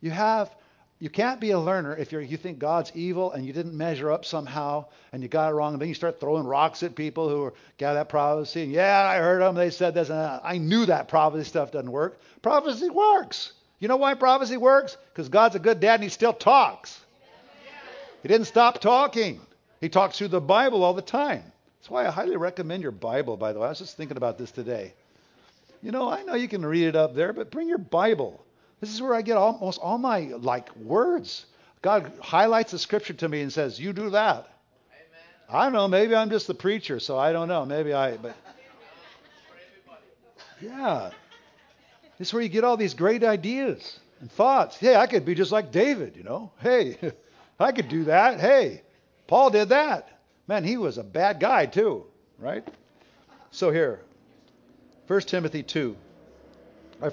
You 0.00 0.10
have 0.10 0.54
you 1.00 1.10
can't 1.10 1.40
be 1.40 1.52
a 1.52 1.58
learner 1.58 1.94
if 1.94 2.12
you 2.12 2.36
think 2.36 2.58
God's 2.58 2.90
evil 2.92 3.30
and 3.30 3.46
you 3.46 3.52
didn't 3.52 3.76
measure 3.76 4.10
up 4.10 4.24
somehow 4.24 4.86
and 5.12 5.22
you 5.22 5.28
got 5.28 5.50
it 5.50 5.54
wrong 5.54 5.74
and 5.74 5.80
then 5.80 5.88
you 5.88 5.94
start 5.94 6.18
throwing 6.18 6.44
rocks 6.44 6.82
at 6.82 6.96
people 6.96 7.28
who 7.28 7.44
are, 7.44 7.54
got 7.78 7.94
that 7.94 8.08
prophecy. 8.08 8.64
And 8.64 8.72
yeah, 8.72 9.06
I 9.08 9.18
heard 9.18 9.40
them. 9.40 9.54
They 9.54 9.70
said 9.70 9.94
this. 9.94 10.10
And 10.10 10.18
uh, 10.18 10.40
I 10.42 10.58
knew 10.58 10.86
that 10.86 11.06
prophecy 11.06 11.48
stuff 11.48 11.70
doesn't 11.70 11.90
work. 11.90 12.20
Prophecy 12.42 12.90
works. 12.90 13.52
You 13.78 13.86
know 13.86 13.96
why 13.96 14.14
prophecy 14.14 14.56
works? 14.56 14.96
Because 15.12 15.28
God's 15.28 15.54
a 15.54 15.60
good 15.60 15.78
dad 15.78 15.94
and 15.94 16.02
he 16.02 16.08
still 16.08 16.32
talks. 16.32 17.00
He 18.22 18.28
didn't 18.28 18.46
stop 18.46 18.80
talking. 18.80 19.40
He 19.80 19.88
talks 19.88 20.18
through 20.18 20.28
the 20.28 20.40
Bible 20.40 20.82
all 20.82 20.94
the 20.94 21.02
time. 21.02 21.44
That's 21.78 21.90
why 21.90 22.08
I 22.08 22.10
highly 22.10 22.36
recommend 22.36 22.82
your 22.82 22.90
Bible, 22.90 23.36
by 23.36 23.52
the 23.52 23.60
way. 23.60 23.66
I 23.66 23.68
was 23.68 23.78
just 23.78 23.96
thinking 23.96 24.16
about 24.16 24.36
this 24.36 24.50
today. 24.50 24.94
You 25.82 25.92
know, 25.92 26.08
I 26.10 26.22
know 26.22 26.34
you 26.34 26.48
can 26.48 26.64
read 26.64 26.88
it 26.88 26.96
up 26.96 27.14
there, 27.14 27.32
but 27.32 27.50
bring 27.50 27.68
your 27.68 27.78
Bible. 27.78 28.44
This 28.80 28.92
is 28.92 29.02
where 29.02 29.14
I 29.14 29.22
get 29.22 29.36
almost 29.36 29.80
all 29.80 29.98
my 29.98 30.20
like 30.38 30.74
words. 30.76 31.46
God 31.82 32.12
highlights 32.20 32.72
the 32.72 32.78
scripture 32.78 33.14
to 33.14 33.28
me 33.28 33.40
and 33.42 33.52
says, 33.52 33.78
"You 33.78 33.92
do 33.92 34.10
that." 34.10 34.48
Amen. 34.90 35.48
I 35.48 35.64
don't 35.64 35.72
know. 35.72 35.88
Maybe 35.88 36.14
I'm 36.14 36.30
just 36.30 36.46
the 36.46 36.54
preacher, 36.54 36.98
so 36.98 37.18
I 37.18 37.32
don't 37.32 37.48
know. 37.48 37.64
Maybe 37.64 37.92
I. 37.92 38.16
But 38.16 38.36
yeah, 40.60 41.10
this 42.18 42.28
is 42.28 42.34
where 42.34 42.42
you 42.42 42.48
get 42.48 42.64
all 42.64 42.76
these 42.76 42.94
great 42.94 43.22
ideas 43.22 44.00
and 44.20 44.30
thoughts. 44.30 44.76
Hey, 44.76 44.96
I 44.96 45.06
could 45.06 45.24
be 45.24 45.34
just 45.34 45.52
like 45.52 45.70
David. 45.70 46.16
You 46.16 46.24
know. 46.24 46.52
Hey, 46.60 46.98
I 47.60 47.72
could 47.72 47.88
do 47.88 48.04
that. 48.04 48.40
Hey, 48.40 48.82
Paul 49.26 49.50
did 49.50 49.68
that. 49.70 50.08
Man, 50.48 50.64
he 50.64 50.76
was 50.76 50.98
a 50.98 51.04
bad 51.04 51.40
guy 51.40 51.66
too, 51.66 52.06
right? 52.38 52.66
So 53.50 53.70
here, 53.70 54.00
1 55.08 55.20
Timothy 55.22 55.62
2. 55.62 55.96
I 57.02 57.10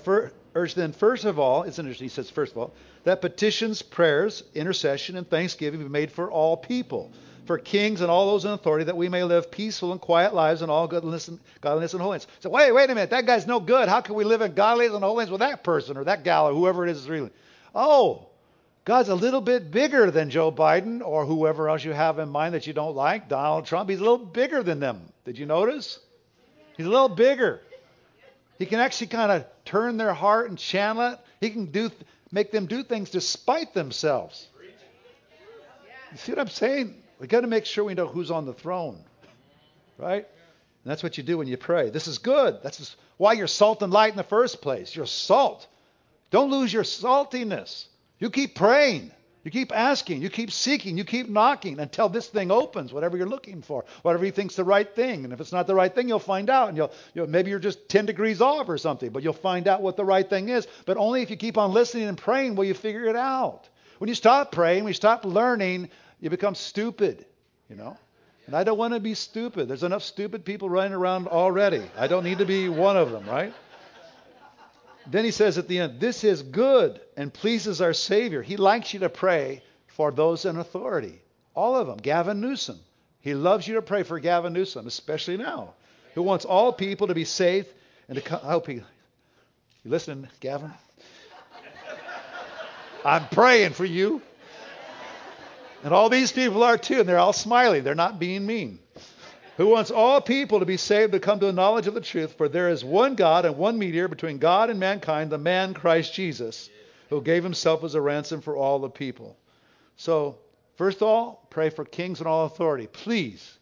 urge 0.53 0.75
then, 0.75 0.91
first 0.91 1.23
of 1.25 1.39
all, 1.39 1.63
it's 1.63 1.79
interesting, 1.79 2.05
he 2.05 2.10
says, 2.10 2.29
first 2.29 2.51
of 2.51 2.58
all, 2.58 2.73
that 3.05 3.21
petitions, 3.21 3.81
prayers, 3.81 4.43
intercession, 4.53 5.15
and 5.15 5.29
thanksgiving 5.29 5.81
be 5.81 5.88
made 5.88 6.12
for 6.12 6.29
all 6.29 6.58
people, 6.58 7.12
for 7.45 7.58
kings 7.58 8.01
and 8.01 8.12
all 8.12 8.31
those 8.31 8.43
in 8.43 8.51
authority, 8.51 8.84
that 8.86 8.97
we 8.97 9.08
may 9.08 9.23
live 9.23 9.49
peaceful 9.49 9.93
and 9.93 10.01
quiet 10.01 10.34
lives 10.34 10.62
in 10.62 10.69
all 10.69 10.88
godliness 10.88 11.29
and, 11.29 11.39
godliness 11.62 11.93
and 11.93 12.01
holiness. 12.01 12.27
So, 12.41 12.49
wait, 12.49 12.71
wait 12.73 12.89
a 12.89 12.95
minute, 12.95 13.12
that 13.12 13.25
guy's 13.25 13.47
no 13.47 13.62
good. 13.62 13.88
How 13.88 14.01
can 14.01 14.15
we 14.15 14.25
live 14.25 14.41
in 14.41 14.55
godliness 14.55 14.93
and 14.93 15.03
holiness 15.03 15.29
with 15.29 15.39
that 15.39 15.63
person 15.63 15.95
or 15.95 16.03
that 16.03 16.23
gal 16.23 16.49
or 16.49 16.53
whoever 16.53 16.86
it 16.86 16.91
is 16.91 16.97
that's 16.97 17.10
really? 17.10 17.31
Oh, 17.73 18.27
God's 18.84 19.10
a 19.10 19.15
little 19.15 19.41
bit 19.41 19.71
bigger 19.71 20.12
than 20.12 20.29
Joe 20.29 20.51
Biden 20.51 21.01
or 21.01 21.25
whoever 21.25 21.69
else 21.69 21.84
you 21.84 21.91
have 21.91 22.19
in 22.19 22.29
mind 22.29 22.55
that 22.55 22.67
you 22.67 22.73
don't 22.73 22.95
like, 22.95 23.29
Donald 23.29 23.65
Trump. 23.65 23.89
He's 23.89 23.99
a 23.99 24.03
little 24.03 24.17
bigger 24.17 24.63
than 24.63 24.79
them. 24.79 25.01
Did 25.23 25.38
you 25.38 25.45
notice? 25.45 25.99
He's 26.77 26.86
a 26.86 26.89
little 26.89 27.10
bigger. 27.10 27.62
He 28.58 28.65
can 28.65 28.80
actually 28.80 29.08
kind 29.08 29.32
of 29.32 29.46
turn 29.65 29.98
their 29.98 30.13
heart 30.13 30.50
and 30.50 30.58
channel 30.58 31.13
it. 31.13 31.20
He 31.41 31.50
can 31.50 31.65
do 31.68 31.91
make 32.32 32.52
them 32.52 32.65
do 32.65 32.84
things 32.84 33.10
despite 33.10 33.74
themselves. 33.74 34.48
You 36.12 36.18
see 36.18 36.32
what 36.32 36.39
I'm 36.39 36.48
saying? 36.48 36.96
We 37.20 37.28
got 37.28 37.41
to 37.41 37.48
make 37.48 37.65
sure 37.65 37.84
we 37.84 37.94
know 37.94 38.08
who's 38.08 38.32
on 38.32 38.46
the 38.46 38.54
throne, 38.54 39.04
right? 39.98 40.26
And 40.26 40.91
that's 40.91 41.04
what 41.04 41.18
you 41.18 41.24
do 41.24 41.38
when 41.38 41.48
you 41.48 41.58
pray. 41.58 41.89
This 41.89 42.08
is 42.08 42.18
good. 42.18 42.60
That's 42.62 42.96
why 43.18 43.34
you're 43.34 43.48
salt 43.48 43.82
and 43.82 43.91
light 43.91 44.12
in 44.12 44.18
the 44.18 44.24
first 44.24 44.62
place. 44.62 44.96
You're 44.96 45.06
salt. 45.06 45.68
Don't 46.32 46.52
lose 46.52 46.72
your 46.72 46.84
saltiness. 46.84 47.86
You 48.20 48.30
keep 48.30 48.56
praying. 48.56 49.12
You 49.45 49.51
keep 49.51 49.71
asking, 49.71 50.23
you 50.23 50.31
keep 50.31 50.51
seeking, 50.51 50.97
you 50.97 51.03
keep 51.03 51.29
knocking 51.29 51.79
until 51.79 52.10
this 52.10 52.27
thing 52.27 52.49
opens, 52.49 52.91
whatever 52.91 53.15
you're 53.15 53.27
looking 53.27 53.62
for, 53.62 53.86
whatever 54.01 54.25
you 54.25 54.31
think's 54.31 54.55
the 54.55 54.63
right 54.63 54.89
thing. 54.95 55.23
And 55.23 55.31
if 55.31 55.39
it's 55.39 55.51
not 55.51 55.67
the 55.67 55.75
right 55.75 55.93
thing, 55.93 56.10
you'll 56.10 56.17
find 56.17 56.49
out. 56.49 56.69
And 56.69 56.75
you'll, 56.75 56.91
you'll 57.13 57.27
maybe 57.27 57.51
you're 57.51 57.60
just 57.60 57.88
10 57.88 58.08
degrees 58.08 58.41
off 58.41 58.67
or 58.69 58.79
something, 58.79 59.12
but 59.12 59.21
you'll 59.21 59.34
find 59.34 59.67
out 59.67 59.84
what 59.84 59.97
the 59.97 60.03
right 60.03 60.27
thing 60.27 60.49
is. 60.49 60.67
But 60.88 60.97
only 60.97 61.21
if 61.21 61.29
you 61.29 61.38
keep 61.38 61.60
on 61.60 61.73
listening 61.73 62.08
and 62.08 62.17
praying 62.17 62.55
will 62.55 62.65
you 62.65 62.73
figure 62.73 63.05
it 63.05 63.15
out. 63.15 63.69
When 63.99 64.08
you 64.08 64.15
stop 64.15 64.51
praying, 64.51 64.84
when 64.84 64.89
you 64.89 64.95
stop 64.95 65.23
learning, 65.25 65.89
you 66.19 66.31
become 66.31 66.55
stupid, 66.55 67.23
you 67.69 67.75
know. 67.75 67.97
And 68.47 68.55
I 68.55 68.63
don't 68.63 68.79
want 68.79 68.95
to 68.95 68.99
be 68.99 69.13
stupid. 69.13 69.67
There's 69.67 69.84
enough 69.84 70.03
stupid 70.03 70.43
people 70.43 70.71
running 70.71 70.93
around 70.93 71.27
already. 71.27 71.84
I 71.95 72.08
don't 72.08 72.23
need 72.23 72.39
to 72.39 72.45
be 72.45 72.67
one 72.67 72.97
of 72.97 73.12
them, 73.12 73.27
right? 73.27 73.53
Then 75.08 75.24
he 75.24 75.32
says 75.32 75.58
at 75.58 75.68
the 75.68 75.80
end, 75.80 76.00
This 76.00 76.24
is 76.24 76.41
good 76.41 77.00
and 77.15 77.34
pleases 77.34 77.82
our 77.82 77.94
Savior. 77.94 78.41
He 78.41 78.58
likes 78.58 78.94
you 78.94 79.02
to 79.02 79.10
pray 79.10 79.63
for 79.88 80.12
those 80.12 80.46
in 80.46 80.58
authority. 80.58 81.22
All 81.54 81.76
of 81.76 81.88
them. 81.88 81.98
Gavin 81.98 82.41
Newsom. 82.41 82.80
He 83.22 83.34
loves 83.34 83.68
you 83.68 83.76
to 83.76 83.82
pray 83.82 84.04
for 84.04 84.20
Gavin 84.20 84.54
Newsom, 84.54 84.88
especially 84.88 85.38
now, 85.38 85.74
who 86.13 86.22
wants 86.22 86.46
all 86.46 86.72
people 86.74 87.08
to 87.08 87.15
be 87.15 87.26
safe 87.26 87.65
and 88.08 88.15
to 88.15 88.22
come. 88.22 88.39
I 88.44 88.52
hope 88.52 88.68
he. 88.68 88.76
You 88.76 88.84
listening, 89.86 90.28
Gavin? 90.39 90.72
I'm 93.04 93.28
praying 93.30 93.74
for 93.74 93.86
you. 93.86 94.22
And 95.84 95.94
all 95.94 96.10
these 96.10 96.32
people 96.32 96.63
are 96.63 96.78
too, 96.78 97.02
and 97.02 97.10
they're 97.10 97.20
all 97.20 97.34
smiling. 97.34 97.84
They're 97.84 97.94
not 97.94 98.20
being 98.20 98.46
mean 98.46 98.80
who 99.58 99.68
wants 99.68 99.91
all 99.91 100.20
people 100.20 100.60
to 100.60 100.65
be 100.65 100.78
saved 100.78 101.13
to 101.13 101.20
come 101.20 101.39
to 101.39 101.46
the 101.46 101.54
knowledge 101.54 101.88
of 101.88 101.94
the 101.94 102.02
truth. 102.02 102.34
For 102.34 102.50
there 102.50 102.70
is 102.70 102.84
one 102.84 103.15
God 103.15 103.46
and 103.46 103.58
one 103.58 103.78
mediator 103.78 104.08
between 104.08 104.38
God 104.38 104.70
and 104.70 104.80
mankind, 104.80 105.32
the 105.32 105.38
man 105.38 105.74
Christ 105.74 106.13
Jesus, 106.13 106.70
who 107.10 107.22
gave 107.22 107.44
himself 107.44 107.84
as 107.84 107.96
a 107.96 108.02
ransom 108.02 108.41
for 108.41 108.58
all 108.58 108.80
the 108.80 108.89
people. 108.89 109.38
So, 109.96 110.38
first 110.76 110.98
of 110.98 111.04
all, 111.04 111.48
pray 111.50 111.70
for 111.70 111.86
kings 111.86 112.20
and 112.20 112.28
all 112.28 112.46
authority. 112.46 112.88
Please. 112.88 113.58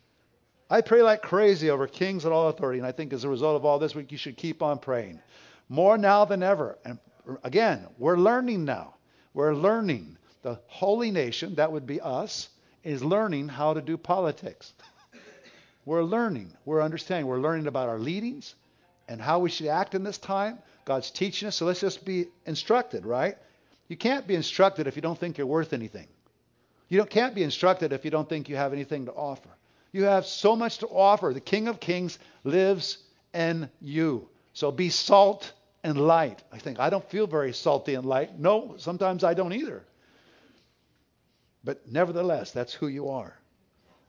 I 0.69 0.81
pray 0.81 1.03
like 1.03 1.21
crazy 1.21 1.69
over 1.69 1.85
kings 1.85 2.25
and 2.25 2.33
all 2.33 2.49
authority, 2.49 2.79
and 2.79 2.87
I 2.87 2.91
think 2.91 3.13
as 3.13 3.23
a 3.23 3.29
result 3.29 3.55
of 3.55 3.65
all 3.65 3.77
this 3.77 3.93
week, 3.93 4.11
you 4.11 4.17
should 4.17 4.37
keep 4.37 4.63
on 4.63 4.79
praying. 4.79 5.19
More 5.69 5.97
now 5.99 6.25
than 6.25 6.41
ever. 6.41 6.79
And 6.83 6.97
again, 7.43 7.85
we're 7.99 8.17
learning 8.17 8.65
now. 8.65 8.95
We're 9.35 9.53
learning. 9.53 10.17
The 10.41 10.59
holy 10.67 11.11
nation, 11.11 11.55
that 11.55 11.71
would 11.71 11.85
be 11.85 12.01
us, 12.01 12.49
is 12.83 13.03
learning 13.03 13.49
how 13.49 13.75
to 13.75 13.81
do 13.81 13.97
politics. 13.97 14.73
we're 15.85 16.03
learning. 16.03 16.53
We're 16.65 16.81
understanding. 16.81 17.27
We're 17.27 17.39
learning 17.39 17.67
about 17.67 17.89
our 17.89 17.99
leadings 17.99 18.55
and 19.07 19.21
how 19.21 19.39
we 19.39 19.49
should 19.49 19.67
act 19.67 19.95
in 19.95 20.03
this 20.03 20.17
time. 20.17 20.59
God's 20.85 21.11
teaching 21.11 21.47
us, 21.47 21.55
so 21.57 21.65
let's 21.65 21.81
just 21.81 22.05
be 22.05 22.27
instructed, 22.45 23.05
right? 23.05 23.37
You 23.87 23.97
can't 23.97 24.27
be 24.27 24.35
instructed 24.35 24.87
if 24.87 24.95
you 24.95 25.01
don't 25.01 25.17
think 25.17 25.37
you're 25.37 25.47
worth 25.47 25.73
anything. 25.73 26.07
You 26.89 27.03
can't 27.05 27.35
be 27.35 27.43
instructed 27.43 27.91
if 27.91 28.05
you 28.05 28.11
don't 28.11 28.27
think 28.27 28.49
you 28.49 28.55
have 28.55 28.73
anything 28.73 29.05
to 29.05 29.11
offer. 29.11 29.49
You 29.91 30.03
have 30.03 30.25
so 30.25 30.55
much 30.55 30.79
to 30.79 30.87
offer. 30.87 31.33
The 31.33 31.41
King 31.41 31.67
of 31.67 31.79
Kings 31.79 32.17
lives 32.43 32.97
in 33.33 33.69
you. 33.81 34.27
So 34.53 34.71
be 34.71 34.89
salt 34.89 35.53
and 35.83 35.97
light. 35.97 36.43
I 36.51 36.59
think 36.59 36.79
I 36.79 36.89
don't 36.89 37.07
feel 37.09 37.27
very 37.27 37.53
salty 37.53 37.95
and 37.95 38.05
light. 38.05 38.39
No, 38.39 38.75
sometimes 38.77 39.23
I 39.23 39.33
don't 39.33 39.53
either. 39.53 39.83
But 41.63 41.89
nevertheless, 41.89 42.51
that's 42.51 42.73
who 42.73 42.87
you 42.87 43.09
are. 43.09 43.37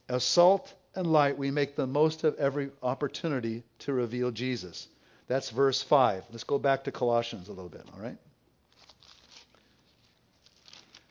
As 0.09 0.25
salt 0.25 0.73
and 0.97 1.07
light, 1.07 1.37
we 1.37 1.51
make 1.51 1.77
the 1.77 1.87
most 1.87 2.25
of 2.25 2.35
every 2.37 2.71
opportunity 2.83 3.63
to 3.81 3.93
reveal 3.93 4.31
Jesus. 4.31 4.89
That's 5.27 5.51
verse 5.51 5.83
5. 5.83 6.25
Let's 6.31 6.45
go 6.45 6.59
back 6.59 6.85
to 6.85 6.93
Colossians 6.93 7.49
a 7.49 7.53
little 7.53 7.69
bit, 7.69 7.87
all 7.95 8.01
right? 8.01 8.19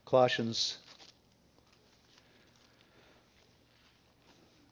Colossians 0.06 0.78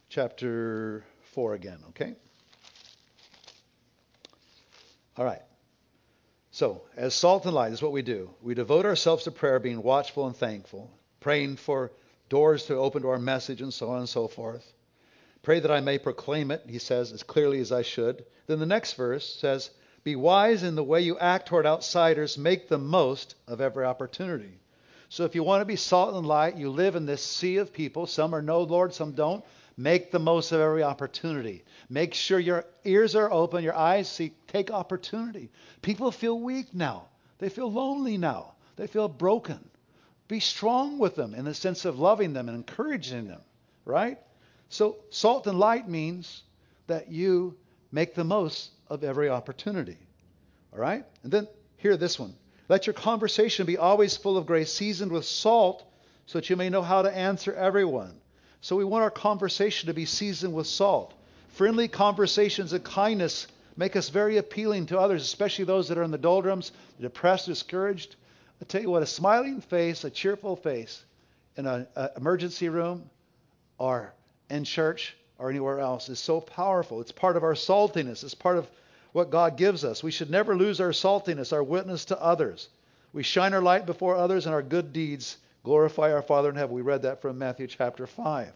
chapter 0.09 1.03
4 1.33 1.55
again, 1.55 1.79
okay? 1.89 2.15
All 5.17 5.25
right. 5.25 5.41
So, 6.51 6.81
as 6.95 7.15
salt 7.15 7.45
and 7.45 7.55
light 7.55 7.71
is 7.71 7.81
what 7.81 7.91
we 7.91 8.01
do. 8.01 8.29
We 8.41 8.53
devote 8.53 8.85
ourselves 8.85 9.23
to 9.23 9.31
prayer, 9.31 9.59
being 9.59 9.81
watchful 9.81 10.27
and 10.27 10.35
thankful, 10.35 10.91
praying 11.21 11.55
for 11.55 11.91
doors 12.29 12.65
to 12.65 12.75
open 12.75 13.01
to 13.01 13.09
our 13.09 13.19
message, 13.19 13.61
and 13.61 13.73
so 13.73 13.89
on 13.89 13.99
and 13.99 14.09
so 14.09 14.27
forth. 14.27 14.71
Pray 15.43 15.59
that 15.59 15.71
I 15.71 15.79
may 15.79 15.97
proclaim 15.97 16.51
it, 16.51 16.63
he 16.67 16.77
says, 16.77 17.11
as 17.11 17.23
clearly 17.23 17.59
as 17.59 17.71
I 17.71 17.81
should. 17.81 18.25
Then 18.45 18.59
the 18.59 18.65
next 18.65 18.93
verse 18.93 19.35
says, 19.35 19.71
Be 20.03 20.15
wise 20.15 20.61
in 20.61 20.75
the 20.75 20.83
way 20.83 21.01
you 21.01 21.17
act 21.17 21.47
toward 21.47 21.65
outsiders, 21.65 22.37
make 22.37 22.67
the 22.67 22.77
most 22.77 23.35
of 23.47 23.59
every 23.59 23.85
opportunity. 23.85 24.59
So 25.09 25.25
if 25.25 25.35
you 25.35 25.43
want 25.43 25.61
to 25.61 25.65
be 25.65 25.75
salt 25.75 26.15
and 26.15 26.25
light, 26.25 26.57
you 26.57 26.69
live 26.69 26.95
in 26.95 27.05
this 27.05 27.23
sea 27.23 27.57
of 27.57 27.73
people. 27.73 28.07
Some 28.07 28.33
are 28.33 28.41
no 28.41 28.61
Lord, 28.61 28.93
some 28.93 29.11
don't. 29.13 29.43
Make 29.75 30.11
the 30.11 30.19
most 30.19 30.51
of 30.51 30.61
every 30.61 30.83
opportunity. 30.83 31.63
Make 31.89 32.13
sure 32.13 32.39
your 32.39 32.65
ears 32.85 33.15
are 33.15 33.31
open, 33.31 33.63
your 33.63 33.75
eyes 33.75 34.07
see. 34.07 34.33
Take 34.47 34.69
opportunity. 34.69 35.49
People 35.81 36.11
feel 36.11 36.39
weak 36.39 36.73
now. 36.73 37.07
They 37.39 37.49
feel 37.49 37.71
lonely 37.71 38.17
now. 38.17 38.53
They 38.75 38.87
feel 38.87 39.07
broken. 39.07 39.59
Be 40.27 40.39
strong 40.39 40.97
with 40.97 41.15
them 41.15 41.33
in 41.33 41.45
the 41.45 41.53
sense 41.53 41.83
of 41.83 41.99
loving 41.99 42.33
them 42.33 42.47
and 42.47 42.55
encouraging 42.55 43.27
them, 43.27 43.41
right? 43.83 44.19
So, 44.71 44.95
salt 45.09 45.47
and 45.47 45.59
light 45.59 45.89
means 45.89 46.43
that 46.87 47.11
you 47.11 47.57
make 47.91 48.15
the 48.15 48.23
most 48.23 48.71
of 48.87 49.03
every 49.03 49.27
opportunity. 49.27 49.97
All 50.71 50.79
right? 50.79 51.03
And 51.23 51.31
then 51.31 51.49
hear 51.75 51.97
this 51.97 52.17
one. 52.17 52.33
Let 52.69 52.87
your 52.87 52.93
conversation 52.93 53.65
be 53.65 53.77
always 53.77 54.15
full 54.15 54.37
of 54.37 54.45
grace, 54.45 54.71
seasoned 54.71 55.11
with 55.11 55.25
salt, 55.25 55.83
so 56.25 56.39
that 56.39 56.49
you 56.49 56.55
may 56.55 56.69
know 56.69 56.81
how 56.81 57.01
to 57.01 57.13
answer 57.13 57.53
everyone. 57.53 58.13
So 58.61 58.77
we 58.77 58.85
want 58.85 59.03
our 59.03 59.11
conversation 59.11 59.87
to 59.87 59.93
be 59.93 60.05
seasoned 60.05 60.53
with 60.53 60.67
salt. 60.67 61.13
Friendly 61.49 61.89
conversations 61.89 62.71
and 62.71 62.81
kindness 62.81 63.47
make 63.75 63.97
us 63.97 64.07
very 64.07 64.37
appealing 64.37 64.85
to 64.85 64.97
others, 64.97 65.23
especially 65.23 65.65
those 65.65 65.89
that 65.89 65.97
are 65.97 66.03
in 66.03 66.11
the 66.11 66.17
doldrums, 66.17 66.71
depressed, 67.01 67.47
discouraged. 67.47 68.15
I 68.61 68.65
tell 68.65 68.81
you 68.81 68.89
what, 68.89 69.03
a 69.03 69.07
smiling 69.07 69.59
face, 69.59 70.05
a 70.05 70.09
cheerful 70.09 70.55
face 70.55 71.03
in 71.57 71.65
an 71.65 71.87
emergency 72.15 72.69
room 72.69 73.09
or 73.77 74.13
in 74.51 74.63
church 74.63 75.15
or 75.39 75.49
anywhere 75.49 75.79
else 75.79 76.09
is 76.09 76.19
so 76.19 76.39
powerful. 76.39 77.01
It's 77.01 77.11
part 77.11 77.37
of 77.37 77.43
our 77.43 77.55
saltiness. 77.55 78.23
It's 78.23 78.35
part 78.35 78.57
of 78.57 78.69
what 79.13 79.31
God 79.31 79.57
gives 79.57 79.83
us. 79.83 80.03
We 80.03 80.11
should 80.11 80.29
never 80.29 80.55
lose 80.55 80.79
our 80.79 80.91
saltiness, 80.91 81.51
our 81.51 81.63
witness 81.63 82.05
to 82.05 82.21
others. 82.21 82.69
We 83.13 83.23
shine 83.23 83.53
our 83.53 83.61
light 83.61 83.85
before 83.85 84.15
others, 84.15 84.45
and 84.45 84.55
our 84.55 84.61
good 84.61 84.93
deeds 84.93 85.37
glorify 85.63 86.13
our 86.13 86.21
Father 86.21 86.49
in 86.49 86.55
heaven. 86.55 86.75
We 86.75 86.81
read 86.81 87.01
that 87.01 87.21
from 87.21 87.37
Matthew 87.37 87.67
chapter 87.67 88.07
5. 88.07 88.53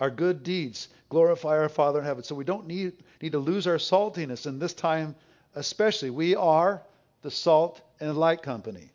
Our 0.00 0.10
good 0.10 0.42
deeds 0.42 0.88
glorify 1.08 1.58
our 1.58 1.68
Father 1.68 2.00
in 2.00 2.04
heaven. 2.04 2.24
So 2.24 2.34
we 2.34 2.44
don't 2.44 2.66
need, 2.66 2.94
need 3.22 3.32
to 3.32 3.38
lose 3.38 3.66
our 3.66 3.76
saltiness 3.76 4.46
in 4.46 4.58
this 4.58 4.74
time, 4.74 5.14
especially. 5.54 6.10
We 6.10 6.34
are 6.34 6.82
the 7.22 7.30
salt 7.30 7.80
and 8.00 8.16
light 8.16 8.42
company. 8.42 8.90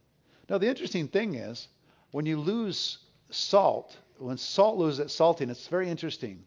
Now, 0.50 0.58
the 0.58 0.68
interesting 0.68 1.08
thing 1.08 1.36
is, 1.36 1.68
when 2.12 2.26
you 2.26 2.40
lose 2.40 2.98
salt, 3.30 3.96
when 4.20 4.38
salt 4.38 4.78
loses 4.78 5.00
its 5.00 5.18
saltiness, 5.18 5.52
it's 5.52 5.68
very 5.68 5.90
interesting. 5.90 6.44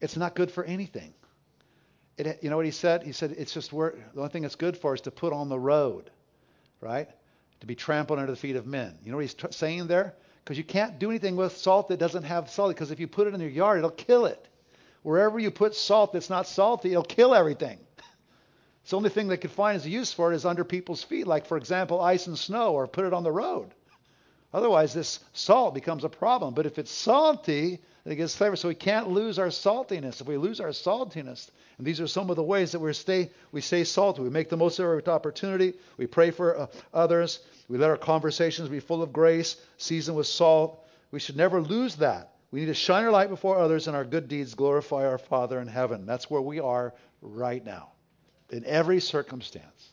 It's 0.00 0.16
not 0.16 0.34
good 0.34 0.50
for 0.50 0.64
anything. 0.64 1.14
It, 2.16 2.38
you 2.42 2.50
know 2.50 2.56
what 2.56 2.64
he 2.64 2.70
said? 2.70 3.02
He 3.02 3.12
said 3.12 3.34
it's 3.36 3.52
just 3.52 3.72
where 3.72 3.94
the 4.14 4.20
only 4.20 4.30
thing 4.30 4.44
it's 4.44 4.54
good 4.54 4.76
for 4.76 4.94
is 4.94 5.00
to 5.02 5.10
put 5.10 5.32
on 5.32 5.48
the 5.48 5.58
road, 5.58 6.10
right? 6.80 7.08
To 7.60 7.66
be 7.66 7.74
trampled 7.74 8.18
under 8.18 8.30
the 8.30 8.36
feet 8.36 8.56
of 8.56 8.66
men. 8.66 8.96
You 9.04 9.10
know 9.10 9.16
what 9.16 9.26
he's 9.26 9.36
saying 9.50 9.86
there? 9.86 10.14
Because 10.44 10.58
you 10.58 10.64
can't 10.64 10.98
do 10.98 11.10
anything 11.10 11.36
with 11.36 11.56
salt 11.56 11.88
that 11.88 11.98
doesn't 11.98 12.24
have 12.24 12.50
salt. 12.50 12.70
Because 12.70 12.90
if 12.90 13.00
you 13.00 13.08
put 13.08 13.26
it 13.26 13.34
in 13.34 13.40
your 13.40 13.50
yard, 13.50 13.78
it'll 13.78 13.90
kill 13.90 14.26
it. 14.26 14.46
Wherever 15.02 15.38
you 15.38 15.50
put 15.50 15.74
salt 15.74 16.12
that's 16.12 16.30
not 16.30 16.46
salty, 16.46 16.90
it'll 16.90 17.02
kill 17.02 17.34
everything. 17.34 17.78
It's 18.82 18.90
the 18.90 18.98
only 18.98 19.10
thing 19.10 19.28
they 19.28 19.38
could 19.38 19.50
find 19.50 19.76
as 19.76 19.86
a 19.86 19.90
use 19.90 20.12
for 20.12 20.32
it 20.32 20.36
is 20.36 20.44
under 20.44 20.62
people's 20.62 21.02
feet, 21.02 21.26
like 21.26 21.46
for 21.46 21.56
example 21.56 22.02
ice 22.02 22.26
and 22.26 22.38
snow, 22.38 22.74
or 22.74 22.86
put 22.86 23.06
it 23.06 23.14
on 23.14 23.22
the 23.22 23.32
road. 23.32 23.72
Otherwise, 24.54 24.94
this 24.94 25.18
salt 25.32 25.74
becomes 25.74 26.04
a 26.04 26.08
problem. 26.08 26.54
But 26.54 26.64
if 26.64 26.78
it's 26.78 26.92
salty, 26.92 27.80
it 28.04 28.14
gets 28.14 28.36
flavor. 28.36 28.54
So 28.54 28.68
we 28.68 28.76
can't 28.76 29.08
lose 29.08 29.40
our 29.40 29.48
saltiness. 29.48 30.20
If 30.20 30.28
we 30.28 30.36
lose 30.36 30.60
our 30.60 30.68
saltiness, 30.68 31.50
and 31.76 31.84
these 31.84 32.00
are 32.00 32.06
some 32.06 32.30
of 32.30 32.36
the 32.36 32.42
ways 32.44 32.70
that 32.70 32.78
we 32.78 32.92
stay 32.92 33.30
we 33.50 33.60
stay 33.60 33.82
salty. 33.82 34.22
We 34.22 34.30
make 34.30 34.48
the 34.48 34.56
most 34.56 34.78
of 34.78 34.84
every 34.84 35.04
opportunity. 35.06 35.74
We 35.96 36.06
pray 36.06 36.30
for 36.30 36.56
uh, 36.56 36.66
others. 36.94 37.40
We 37.68 37.78
let 37.78 37.90
our 37.90 37.96
conversations 37.96 38.68
be 38.68 38.78
full 38.78 39.02
of 39.02 39.12
grace, 39.12 39.56
seasoned 39.76 40.16
with 40.16 40.28
salt. 40.28 40.86
We 41.10 41.18
should 41.18 41.36
never 41.36 41.60
lose 41.60 41.96
that. 41.96 42.30
We 42.52 42.60
need 42.60 42.66
to 42.66 42.74
shine 42.74 43.04
our 43.04 43.10
light 43.10 43.30
before 43.30 43.58
others, 43.58 43.88
and 43.88 43.96
our 43.96 44.04
good 44.04 44.28
deeds 44.28 44.54
glorify 44.54 45.04
our 45.04 45.18
Father 45.18 45.58
in 45.58 45.66
heaven. 45.66 46.06
That's 46.06 46.30
where 46.30 46.40
we 46.40 46.60
are 46.60 46.94
right 47.20 47.64
now, 47.64 47.88
in 48.50 48.64
every 48.64 49.00
circumstance. 49.00 49.90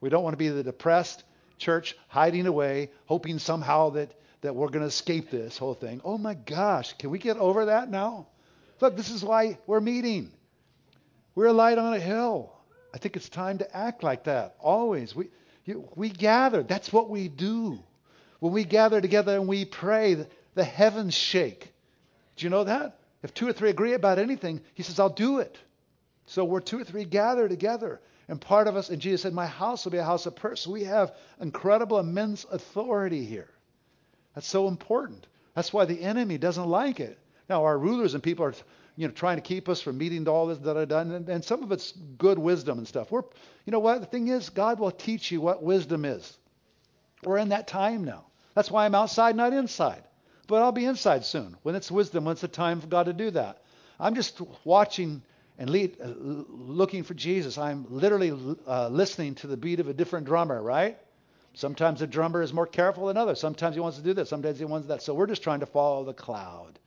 We 0.00 0.08
don't 0.10 0.24
want 0.24 0.32
to 0.32 0.38
be 0.38 0.48
the 0.48 0.64
depressed 0.64 1.22
church 1.62 1.96
hiding 2.08 2.46
away, 2.46 2.90
hoping 3.06 3.38
somehow 3.38 3.90
that, 3.90 4.12
that 4.42 4.54
we're 4.54 4.68
going 4.68 4.80
to 4.80 4.86
escape 4.86 5.30
this 5.30 5.56
whole 5.56 5.74
thing. 5.74 6.00
Oh 6.04 6.18
my 6.18 6.34
gosh, 6.34 6.92
can 6.98 7.10
we 7.10 7.18
get 7.18 7.38
over 7.38 7.66
that 7.66 7.88
now? 7.90 8.26
Look, 8.80 8.96
this 8.96 9.10
is 9.10 9.24
why 9.24 9.58
we're 9.66 9.80
meeting. 9.80 10.30
We're 11.34 11.46
a 11.46 11.52
light 11.52 11.78
on 11.78 11.94
a 11.94 12.00
hill. 12.00 12.52
I 12.92 12.98
think 12.98 13.16
it's 13.16 13.28
time 13.28 13.58
to 13.58 13.76
act 13.76 14.02
like 14.02 14.24
that 14.24 14.56
always. 14.58 15.14
We, 15.14 15.28
you, 15.64 15.88
we 15.94 16.10
gather. 16.10 16.62
That's 16.62 16.92
what 16.92 17.08
we 17.08 17.28
do. 17.28 17.78
When 18.40 18.52
we 18.52 18.64
gather 18.64 19.00
together 19.00 19.36
and 19.36 19.48
we 19.48 19.64
pray, 19.64 20.14
the, 20.14 20.26
the 20.54 20.64
heavens 20.64 21.14
shake. 21.14 21.72
Do 22.36 22.44
you 22.44 22.50
know 22.50 22.64
that? 22.64 22.98
If 23.22 23.32
two 23.32 23.48
or 23.48 23.52
three 23.52 23.70
agree 23.70 23.94
about 23.94 24.18
anything, 24.18 24.60
he 24.74 24.82
says, 24.82 24.98
I'll 24.98 25.08
do 25.08 25.38
it. 25.38 25.56
So 26.26 26.44
we're 26.44 26.60
two 26.60 26.80
or 26.80 26.84
three 26.84 27.04
gather 27.04 27.48
together. 27.48 28.00
And 28.32 28.40
part 28.40 28.66
of 28.66 28.76
us, 28.76 28.88
and 28.88 28.98
Jesus 28.98 29.20
said, 29.20 29.34
My 29.34 29.44
house 29.44 29.84
will 29.84 29.92
be 29.92 29.98
a 29.98 30.04
house 30.04 30.24
of 30.24 30.34
prayer. 30.34 30.56
So 30.56 30.70
we 30.70 30.84
have 30.84 31.14
incredible, 31.38 31.98
immense 31.98 32.46
authority 32.50 33.26
here. 33.26 33.50
That's 34.34 34.46
so 34.46 34.68
important. 34.68 35.26
That's 35.54 35.70
why 35.70 35.84
the 35.84 36.00
enemy 36.00 36.38
doesn't 36.38 36.66
like 36.66 36.98
it. 36.98 37.18
Now, 37.50 37.64
our 37.64 37.76
rulers 37.76 38.14
and 38.14 38.22
people 38.22 38.46
are 38.46 38.54
you 38.96 39.06
know, 39.06 39.12
trying 39.12 39.36
to 39.36 39.42
keep 39.42 39.68
us 39.68 39.82
from 39.82 39.98
meeting 39.98 40.26
all 40.28 40.46
this 40.46 40.56
that 40.60 40.78
I've 40.78 40.88
done. 40.88 41.10
And, 41.12 41.28
and 41.28 41.44
some 41.44 41.62
of 41.62 41.72
it's 41.72 41.92
good 41.92 42.38
wisdom 42.38 42.78
and 42.78 42.88
stuff. 42.88 43.10
We're, 43.10 43.24
you 43.66 43.70
know 43.70 43.80
what? 43.80 44.00
The 44.00 44.06
thing 44.06 44.28
is, 44.28 44.48
God 44.48 44.80
will 44.80 44.92
teach 44.92 45.30
you 45.30 45.42
what 45.42 45.62
wisdom 45.62 46.06
is. 46.06 46.38
We're 47.24 47.36
in 47.36 47.50
that 47.50 47.68
time 47.68 48.04
now. 48.04 48.24
That's 48.54 48.70
why 48.70 48.86
I'm 48.86 48.94
outside, 48.94 49.36
not 49.36 49.52
inside. 49.52 50.04
But 50.46 50.62
I'll 50.62 50.72
be 50.72 50.86
inside 50.86 51.26
soon 51.26 51.58
when 51.64 51.74
it's 51.74 51.90
wisdom, 51.90 52.24
when 52.24 52.32
it's 52.32 52.40
the 52.40 52.48
time 52.48 52.80
for 52.80 52.86
God 52.86 53.04
to 53.04 53.12
do 53.12 53.30
that. 53.32 53.62
I'm 54.00 54.14
just 54.14 54.40
watching 54.64 55.20
and 55.58 55.70
lead, 55.70 55.96
uh, 56.02 56.12
looking 56.16 57.02
for 57.02 57.14
Jesus. 57.14 57.58
I'm 57.58 57.86
literally 57.88 58.56
uh, 58.66 58.88
listening 58.88 59.34
to 59.36 59.46
the 59.46 59.56
beat 59.56 59.80
of 59.80 59.88
a 59.88 59.94
different 59.94 60.26
drummer, 60.26 60.62
right? 60.62 60.98
Sometimes 61.54 62.00
the 62.00 62.06
drummer 62.06 62.42
is 62.42 62.52
more 62.52 62.66
careful 62.66 63.06
than 63.06 63.16
others. 63.16 63.38
Sometimes 63.38 63.74
he 63.74 63.80
wants 63.80 63.98
to 63.98 64.04
do 64.04 64.14
this. 64.14 64.30
Sometimes 64.30 64.58
he 64.58 64.64
wants 64.64 64.88
that. 64.88 65.02
So 65.02 65.14
we're 65.14 65.26
just 65.26 65.42
trying 65.42 65.60
to 65.60 65.66
follow 65.66 66.04
the 66.04 66.14
cloud 66.14 66.78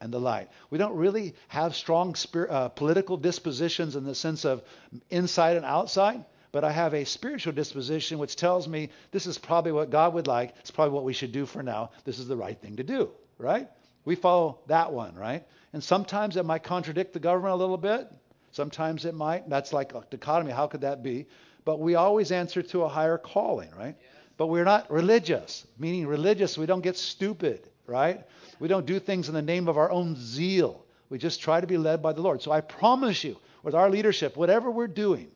and 0.00 0.12
the 0.12 0.20
light. 0.20 0.48
We 0.70 0.78
don't 0.78 0.94
really 0.94 1.34
have 1.48 1.74
strong 1.74 2.14
uh, 2.34 2.68
political 2.68 3.16
dispositions 3.16 3.96
in 3.96 4.04
the 4.04 4.14
sense 4.14 4.44
of 4.44 4.62
inside 5.10 5.56
and 5.56 5.64
outside, 5.64 6.24
but 6.52 6.64
I 6.64 6.72
have 6.72 6.94
a 6.94 7.04
spiritual 7.04 7.52
disposition 7.52 8.18
which 8.18 8.36
tells 8.36 8.68
me 8.68 8.90
this 9.10 9.26
is 9.26 9.38
probably 9.38 9.72
what 9.72 9.90
God 9.90 10.14
would 10.14 10.26
like. 10.26 10.54
It's 10.60 10.70
probably 10.70 10.94
what 10.94 11.04
we 11.04 11.12
should 11.12 11.32
do 11.32 11.46
for 11.46 11.62
now. 11.62 11.90
This 12.04 12.18
is 12.18 12.28
the 12.28 12.36
right 12.36 12.60
thing 12.60 12.76
to 12.76 12.82
do, 12.82 13.10
right? 13.38 13.68
We 14.04 14.14
follow 14.14 14.60
that 14.66 14.92
one, 14.92 15.14
right? 15.14 15.44
And 15.72 15.82
sometimes 15.82 16.36
it 16.36 16.44
might 16.44 16.62
contradict 16.62 17.12
the 17.12 17.20
government 17.20 17.52
a 17.52 17.56
little 17.56 17.76
bit. 17.76 18.08
Sometimes 18.52 19.04
it 19.04 19.14
might. 19.14 19.48
That's 19.48 19.72
like 19.72 19.94
a 19.94 20.04
dichotomy. 20.10 20.52
How 20.52 20.66
could 20.66 20.80
that 20.80 21.02
be? 21.02 21.26
But 21.64 21.78
we 21.78 21.94
always 21.94 22.32
answer 22.32 22.62
to 22.62 22.82
a 22.82 22.88
higher 22.88 23.18
calling, 23.18 23.70
right? 23.78 23.96
But 24.36 24.46
we're 24.46 24.64
not 24.64 24.90
religious, 24.90 25.66
meaning 25.78 26.06
religious, 26.06 26.56
we 26.56 26.66
don't 26.66 26.80
get 26.80 26.96
stupid 26.96 27.68
right? 27.90 28.24
We 28.60 28.68
don't 28.68 28.86
do 28.86 29.00
things 29.00 29.28
in 29.28 29.34
the 29.34 29.42
name 29.42 29.68
of 29.68 29.76
our 29.76 29.90
own 29.90 30.16
zeal. 30.16 30.84
We 31.10 31.18
just 31.18 31.42
try 31.42 31.60
to 31.60 31.66
be 31.66 31.76
led 31.76 32.00
by 32.00 32.12
the 32.12 32.22
Lord. 32.22 32.40
So 32.40 32.52
I 32.52 32.60
promise 32.60 33.24
you, 33.24 33.36
with 33.62 33.74
our 33.74 33.90
leadership, 33.90 34.36
whatever 34.36 34.70
we're 34.70 34.86
doing, 34.86 35.28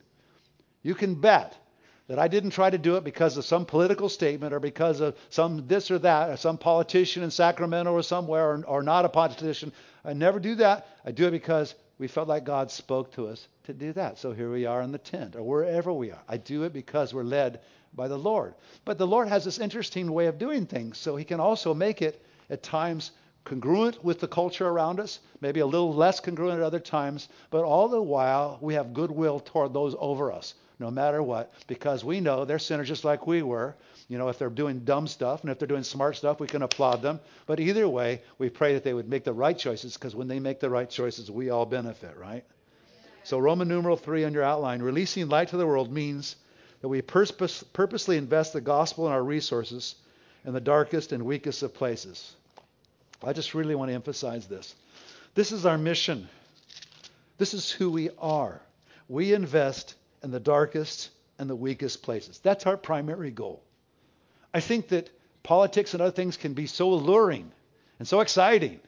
you 0.83 0.95
can 0.95 1.17
bet 1.17 1.57
that 2.07 2.19
I 2.19 2.29
didn't 2.29 2.51
try 2.51 2.69
to 2.69 2.77
do 2.77 2.97
it 2.97 3.05
because 3.05 3.39
of 3.39 3.47
some 3.47 3.65
political 3.65 4.11
statement 4.11 4.53
or 4.53 4.61
because 4.61 5.01
of 5.01 5.17
some 5.31 5.67
this 5.67 5.91
or 5.91 5.99
that, 6.01 6.31
or 6.31 6.37
some 6.37 6.59
politician 6.59 7.23
in 7.23 7.31
Sacramento 7.31 7.93
or 7.93 8.03
somewhere, 8.03 8.51
or, 8.51 8.65
or 8.67 8.83
not 8.83 9.07
a 9.07 9.09
politician. 9.09 9.73
I 10.05 10.13
never 10.13 10.39
do 10.39 10.55
that. 10.57 10.87
I 11.05 11.13
do 11.13 11.27
it 11.27 11.31
because 11.31 11.75
we 11.99 12.09
felt 12.09 12.29
like 12.29 12.45
God 12.45 12.71
spoke 12.71 13.13
to 13.13 13.29
us 13.29 13.49
to 13.65 13.73
do 13.73 13.95
that. 13.95 14.19
So 14.19 14.33
here 14.33 14.53
we 14.53 14.67
are 14.67 14.83
in 14.83 14.93
the 14.93 14.99
tent 14.99 15.35
or 15.35 15.43
wherever 15.43 15.93
we 15.93 16.11
are. 16.11 16.23
I 16.29 16.37
do 16.37 16.65
it 16.65 16.75
because 16.75 17.15
we're 17.15 17.23
led 17.23 17.61
by 17.95 18.09
the 18.09 18.19
Lord. 18.19 18.55
But 18.85 18.99
the 18.99 19.07
Lord 19.07 19.29
has 19.29 19.45
this 19.45 19.59
interesting 19.59 20.13
way 20.13 20.27
of 20.27 20.39
doing 20.39 20.67
things, 20.67 20.99
so 20.99 21.17
He 21.17 21.25
can 21.25 21.41
also 21.41 21.73
make 21.73 22.03
it 22.03 22.23
at 22.51 22.63
times 22.63 23.13
congruent 23.45 24.05
with 24.05 24.21
the 24.21 24.29
culture 24.29 24.67
around 24.69 25.01
us, 25.01 25.21
maybe 25.41 25.61
a 25.61 25.67
little 25.67 25.95
less 25.95 26.21
congruent 26.21 26.59
at 26.59 26.67
other 26.67 26.81
times, 26.81 27.29
but 27.51 27.65
all 27.65 27.89
the 27.89 28.03
while 28.03 28.59
we 28.61 28.75
have 28.75 28.93
goodwill 28.93 29.41
toward 29.41 29.73
those 29.73 29.95
over 29.99 30.33
us 30.33 30.55
no 30.79 30.91
matter 30.91 31.23
what, 31.23 31.53
because 31.67 32.05
we 32.05 32.21
know 32.21 32.45
they're 32.45 32.59
sinners 32.59 32.89
just 32.89 33.05
like 33.05 33.27
we 33.27 33.43
were. 33.43 33.75
You 34.09 34.19
know, 34.19 34.29
if 34.29 34.39
they're 34.39 34.51
doing 34.51 34.81
dumb 34.81 35.07
stuff 35.07 35.43
and 35.43 35.51
if 35.51 35.59
they're 35.59 35.69
doing 35.69 35.85
smart 35.85 36.17
stuff, 36.17 36.41
we 36.41 36.47
can 36.47 36.63
applaud 36.63 37.01
them. 37.01 37.21
But 37.47 37.61
either 37.61 37.89
way, 37.89 38.23
we 38.39 38.51
pray 38.51 38.75
that 38.75 38.85
they 38.85 38.93
would 38.93 39.09
make 39.09 39.25
the 39.25 39.33
right 39.33 39.57
choices 39.57 39.95
because 39.95 40.15
when 40.15 40.29
they 40.29 40.41
make 40.41 40.61
the 40.61 40.71
right 40.71 40.89
choices, 40.91 41.31
we 41.31 41.51
all 41.51 41.65
benefit, 41.65 42.17
right? 42.17 42.45
So, 43.23 43.39
Roman 43.39 43.69
numeral 43.69 43.97
3 43.97 44.25
on 44.25 44.35
your 44.35 44.43
outline 44.43 44.83
releasing 44.83 45.29
light 45.29 45.49
to 45.49 45.57
the 45.57 45.67
world 45.67 45.91
means 45.91 46.37
that 46.83 46.89
we 46.89 47.01
purpose, 47.01 47.63
purposely 47.73 48.19
invest 48.19 48.53
the 48.53 48.61
gospel 48.61 49.07
and 49.07 49.15
our 49.15 49.23
resources 49.23 49.95
in 50.45 50.53
the 50.53 50.61
darkest 50.61 51.13
and 51.13 51.25
weakest 51.25 51.63
of 51.63 51.73
places. 51.73 52.35
I 53.23 53.33
just 53.33 53.55
really 53.55 53.75
want 53.75 53.89
to 53.89 53.95
emphasize 53.95 54.47
this. 54.47 54.75
This 55.35 55.53
is 55.53 55.65
our 55.65 55.79
mission. 55.79 56.29
This 57.39 57.55
is 57.55 57.71
who 57.71 57.91
we 57.91 58.11
are. 58.19 58.61
We 59.09 59.33
invest 59.33 59.95
and 60.25 60.33
the 60.33 60.41
darkest 60.41 61.11
and 61.39 61.49
the 61.49 61.55
weakest 61.55 62.03
places. 62.03 62.41
That's 62.43 62.67
our 62.67 62.77
primary 62.77 63.31
goal. 63.31 63.63
I 64.53 64.61
think 64.61 64.89
that 64.89 65.11
politics 65.43 65.93
and 65.93 66.01
other 66.01 66.11
things 66.11 66.37
can 66.37 66.55
be 66.55 66.67
so 66.67 66.93
alluring 66.93 67.53
and 67.99 68.09
so 68.09 68.21
exciting. 68.21 68.81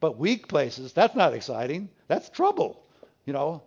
But 0.00 0.18
weak 0.18 0.48
places, 0.48 0.92
that's 0.92 1.16
not 1.16 1.34
exciting. 1.34 1.88
That's 2.06 2.28
trouble. 2.28 2.80
You 3.26 3.32
know, 3.32 3.62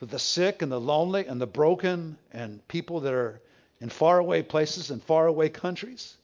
the 0.00 0.18
sick 0.18 0.62
and 0.62 0.72
the 0.72 0.80
lonely 0.80 1.26
and 1.26 1.40
the 1.40 1.46
broken 1.46 2.16
and 2.32 2.66
people 2.68 3.00
that 3.00 3.12
are 3.12 3.40
in 3.80 3.90
faraway 3.90 4.42
places 4.42 4.90
and 4.90 5.02
faraway 5.02 5.50
countries. 5.50 6.16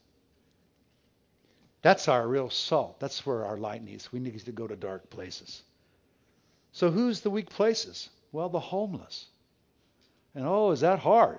That's 1.83 2.09
our 2.09 2.27
real 2.27 2.51
salt. 2.51 3.01
That's 3.01 3.25
where 3.27 3.45
our 3.45 3.59
light 3.59 3.85
needs. 3.85 4.11
We 4.13 4.19
need 4.19 4.39
to 4.41 4.53
go 4.53 4.67
to 4.67 4.77
dark 4.77 5.11
places. 5.11 5.63
So 6.73 6.91
who's 6.91 7.21
the 7.21 7.31
weak 7.31 7.51
places? 7.51 8.09
Well, 8.33 8.49
the 8.49 8.61
homeless. 8.61 9.27
And 10.37 10.45
oh, 10.47 10.71
is 10.71 10.81
that 10.81 10.99
hard? 10.99 11.39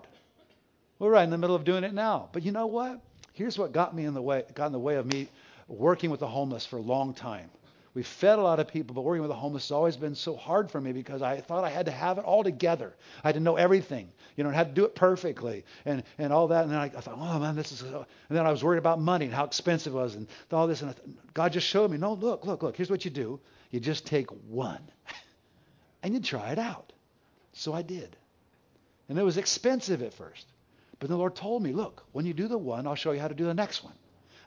We're 0.97 1.11
right 1.11 1.23
in 1.23 1.29
the 1.29 1.37
middle 1.37 1.55
of 1.55 1.63
doing 1.63 1.83
it 1.83 1.93
now. 1.93 2.29
But 2.33 2.43
you 2.43 2.51
know 2.51 2.65
what? 2.65 2.99
Here's 3.33 3.57
what 3.57 3.71
got 3.71 3.95
me 3.95 4.05
in 4.05 4.15
the 4.15 4.21
way, 4.21 4.43
got 4.55 4.65
in 4.65 4.71
the 4.71 4.79
way 4.79 4.95
of 4.95 5.05
me 5.05 5.29
working 5.67 6.09
with 6.09 6.19
the 6.19 6.27
homeless 6.27 6.65
for 6.65 6.77
a 6.77 6.81
long 6.81 7.13
time. 7.13 7.51
We 7.93 8.01
fed 8.01 8.39
a 8.39 8.41
lot 8.41 8.59
of 8.59 8.67
people, 8.67 8.95
but 8.95 9.03
working 9.03 9.21
with 9.21 9.29
the 9.29 9.35
homeless 9.35 9.65
has 9.65 9.71
always 9.71 9.97
been 9.97 10.15
so 10.15 10.35
hard 10.35 10.71
for 10.71 10.81
me 10.81 10.93
because 10.93 11.21
I 11.21 11.41
thought 11.41 11.63
I 11.63 11.69
had 11.69 11.85
to 11.85 11.91
have 11.91 12.17
it 12.17 12.25
all 12.25 12.43
together. 12.43 12.95
I 13.23 13.27
had 13.27 13.35
to 13.35 13.39
know 13.39 13.55
everything, 13.55 14.09
you 14.35 14.43
know, 14.43 14.49
and 14.49 14.55
had 14.55 14.69
to 14.69 14.73
do 14.73 14.85
it 14.85 14.95
perfectly 14.95 15.63
and, 15.85 16.03
and 16.17 16.33
all 16.33 16.47
that. 16.47 16.63
And 16.63 16.71
then 16.71 16.79
I, 16.79 16.85
I 16.85 17.01
thought, 17.01 17.17
oh 17.19 17.39
man, 17.39 17.55
this 17.55 17.71
is. 17.71 17.79
So... 17.79 18.05
And 18.29 18.37
then 18.37 18.47
I 18.47 18.51
was 18.51 18.63
worried 18.63 18.79
about 18.79 18.99
money 18.99 19.25
and 19.25 19.33
how 19.33 19.45
expensive 19.45 19.93
it 19.93 19.95
was 19.95 20.15
and 20.15 20.27
all 20.51 20.65
this. 20.65 20.81
And 20.81 20.95
thought, 20.95 21.05
God 21.35 21.53
just 21.53 21.67
showed 21.67 21.91
me, 21.91 21.97
no, 21.97 22.13
look, 22.13 22.45
look, 22.45 22.63
look. 22.63 22.75
Here's 22.75 22.89
what 22.89 23.05
you 23.05 23.11
do. 23.11 23.39
You 23.69 23.79
just 23.79 24.07
take 24.07 24.29
one, 24.47 24.81
and 26.03 26.15
you 26.15 26.19
try 26.19 26.51
it 26.51 26.59
out. 26.59 26.93
So 27.53 27.73
I 27.73 27.83
did. 27.83 28.15
And 29.09 29.17
it 29.17 29.23
was 29.23 29.37
expensive 29.37 30.01
at 30.01 30.13
first. 30.13 30.45
But 30.99 31.09
the 31.09 31.15
Lord 31.15 31.35
told 31.35 31.63
me, 31.63 31.73
look, 31.73 32.03
when 32.11 32.25
you 32.25 32.33
do 32.33 32.47
the 32.47 32.57
one, 32.57 32.87
I'll 32.87 32.95
show 32.95 33.11
you 33.11 33.19
how 33.19 33.27
to 33.27 33.35
do 33.35 33.45
the 33.45 33.53
next 33.53 33.83
one. 33.83 33.93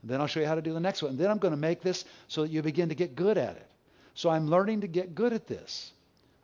And 0.02 0.10
then 0.10 0.20
I'll 0.20 0.26
show 0.26 0.40
you 0.40 0.46
how 0.46 0.54
to 0.54 0.62
do 0.62 0.72
the 0.72 0.80
next 0.80 1.02
one. 1.02 1.12
And 1.12 1.18
then 1.18 1.30
I'm 1.30 1.38
going 1.38 1.52
to 1.52 1.58
make 1.58 1.82
this 1.82 2.04
so 2.28 2.42
that 2.42 2.50
you 2.50 2.62
begin 2.62 2.88
to 2.88 2.94
get 2.94 3.14
good 3.14 3.38
at 3.38 3.56
it. 3.56 3.66
So 4.14 4.30
I'm 4.30 4.48
learning 4.48 4.80
to 4.82 4.88
get 4.88 5.14
good 5.14 5.32
at 5.32 5.46
this. 5.46 5.92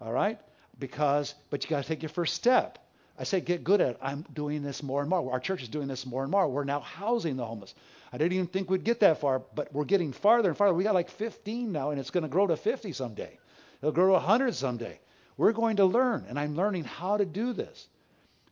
All 0.01 0.13
right? 0.13 0.39
Because, 0.79 1.35
but 1.51 1.65
you 1.65 1.71
got 1.71 1.83
to 1.83 1.89
take 1.89 2.03
your 2.03 2.11
first 2.11 2.35
step. 2.35 2.79
I 3.19 3.25
say 3.25 3.41
get 3.41 3.65
good 3.65 3.81
at 3.81 3.91
it. 3.91 3.99
I'm 4.03 4.25
doing 4.35 4.63
this 4.63 4.83
more 4.83 5.01
and 5.01 5.09
more. 5.09 5.33
Our 5.33 5.41
church 5.41 5.63
is 5.63 5.69
doing 5.69 5.89
this 5.89 6.05
more 6.05 6.23
and 6.23 6.31
more. 6.31 6.47
We're 6.49 6.65
now 6.65 6.81
housing 6.81 7.37
the 7.37 7.47
homeless. 7.47 7.75
I 8.13 8.19
didn't 8.19 8.35
even 8.35 8.47
think 8.47 8.71
we'd 8.71 8.85
get 8.85 9.01
that 9.01 9.21
far, 9.21 9.41
but 9.55 9.73
we're 9.73 9.85
getting 9.85 10.13
farther 10.13 10.51
and 10.51 10.57
farther. 10.57 10.75
We 10.75 10.85
got 10.85 10.95
like 10.95 11.11
15 11.11 11.73
now, 11.73 11.91
and 11.91 11.99
it's 11.99 12.11
going 12.11 12.23
to 12.23 12.29
grow 12.29 12.47
to 12.47 12.57
50 12.57 12.93
someday. 12.93 13.39
It'll 13.81 13.93
grow 13.93 14.07
to 14.07 14.13
100 14.13 14.55
someday. 14.55 15.01
We're 15.39 15.53
going 15.53 15.77
to 15.77 15.87
learn, 15.87 16.27
and 16.29 16.39
I'm 16.39 16.57
learning 16.57 16.85
how 16.85 17.17
to 17.17 17.25
do 17.25 17.53
this. 17.53 17.89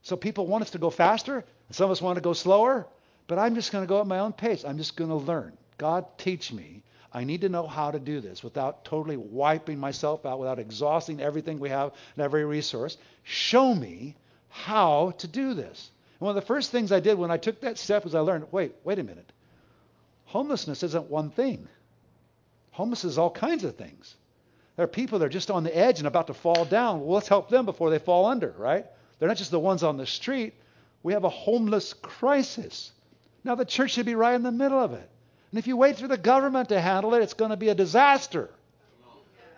So 0.04 0.16
people 0.16 0.46
want 0.46 0.62
us 0.62 0.70
to 0.70 0.78
go 0.78 0.90
faster, 0.90 1.44
some 1.70 1.86
of 1.86 1.90
us 1.90 2.02
want 2.02 2.16
to 2.16 2.22
go 2.22 2.34
slower, 2.34 2.86
but 3.26 3.38
I'm 3.38 3.54
just 3.54 3.72
going 3.72 3.82
to 3.82 3.88
go 3.88 4.00
at 4.00 4.06
my 4.06 4.18
own 4.18 4.34
pace. 4.34 4.62
I'm 4.64 4.76
just 4.76 4.96
going 4.96 5.08
to 5.08 5.16
learn. 5.16 5.56
God, 5.78 6.04
teach 6.18 6.52
me. 6.52 6.82
I 7.10 7.24
need 7.24 7.40
to 7.40 7.48
know 7.48 7.66
how 7.66 7.90
to 7.90 7.98
do 7.98 8.20
this 8.20 8.44
without 8.44 8.84
totally 8.84 9.16
wiping 9.16 9.78
myself 9.78 10.26
out, 10.26 10.38
without 10.38 10.58
exhausting 10.58 11.22
everything 11.22 11.58
we 11.58 11.70
have 11.70 11.92
and 12.16 12.22
every 12.22 12.44
resource. 12.44 12.98
Show 13.22 13.74
me 13.74 14.14
how 14.50 15.12
to 15.18 15.26
do 15.26 15.54
this. 15.54 15.90
And 16.20 16.26
one 16.26 16.36
of 16.36 16.42
the 16.42 16.46
first 16.46 16.70
things 16.70 16.92
I 16.92 17.00
did 17.00 17.16
when 17.16 17.30
I 17.30 17.38
took 17.38 17.62
that 17.62 17.78
step 17.78 18.04
was 18.04 18.14
I 18.14 18.20
learned 18.20 18.48
wait, 18.52 18.74
wait 18.84 18.98
a 18.98 19.02
minute. 19.02 19.32
Homelessness 20.26 20.82
isn't 20.82 21.08
one 21.08 21.30
thing, 21.30 21.66
homelessness 22.72 23.12
is 23.12 23.18
all 23.18 23.30
kinds 23.30 23.64
of 23.64 23.76
things. 23.76 24.16
There 24.76 24.84
are 24.84 24.88
people 24.88 25.18
that 25.20 25.24
are 25.24 25.30
just 25.30 25.50
on 25.50 25.64
the 25.64 25.74
edge 25.74 25.98
and 25.98 26.06
about 26.06 26.26
to 26.26 26.34
fall 26.34 26.66
down. 26.66 27.00
Well, 27.00 27.14
let's 27.14 27.28
help 27.28 27.48
them 27.48 27.64
before 27.64 27.88
they 27.90 28.00
fall 28.00 28.26
under, 28.26 28.54
right? 28.58 28.86
They're 29.18 29.28
not 29.28 29.36
just 29.36 29.50
the 29.50 29.60
ones 29.60 29.82
on 29.82 29.96
the 29.96 30.06
street. 30.06 30.54
We 31.02 31.12
have 31.12 31.24
a 31.24 31.28
homeless 31.28 31.92
crisis. 31.92 32.92
Now, 33.44 33.54
the 33.54 33.64
church 33.64 33.92
should 33.92 34.06
be 34.06 34.14
right 34.14 34.34
in 34.34 34.42
the 34.42 34.52
middle 34.52 34.78
of 34.78 34.92
it. 34.92 35.08
And 35.50 35.58
if 35.58 35.66
you 35.66 35.76
wait 35.76 35.98
for 35.98 36.08
the 36.08 36.16
government 36.16 36.70
to 36.70 36.80
handle 36.80 37.14
it, 37.14 37.22
it's 37.22 37.34
going 37.34 37.50
to 37.50 37.56
be 37.56 37.68
a 37.68 37.74
disaster. 37.74 38.50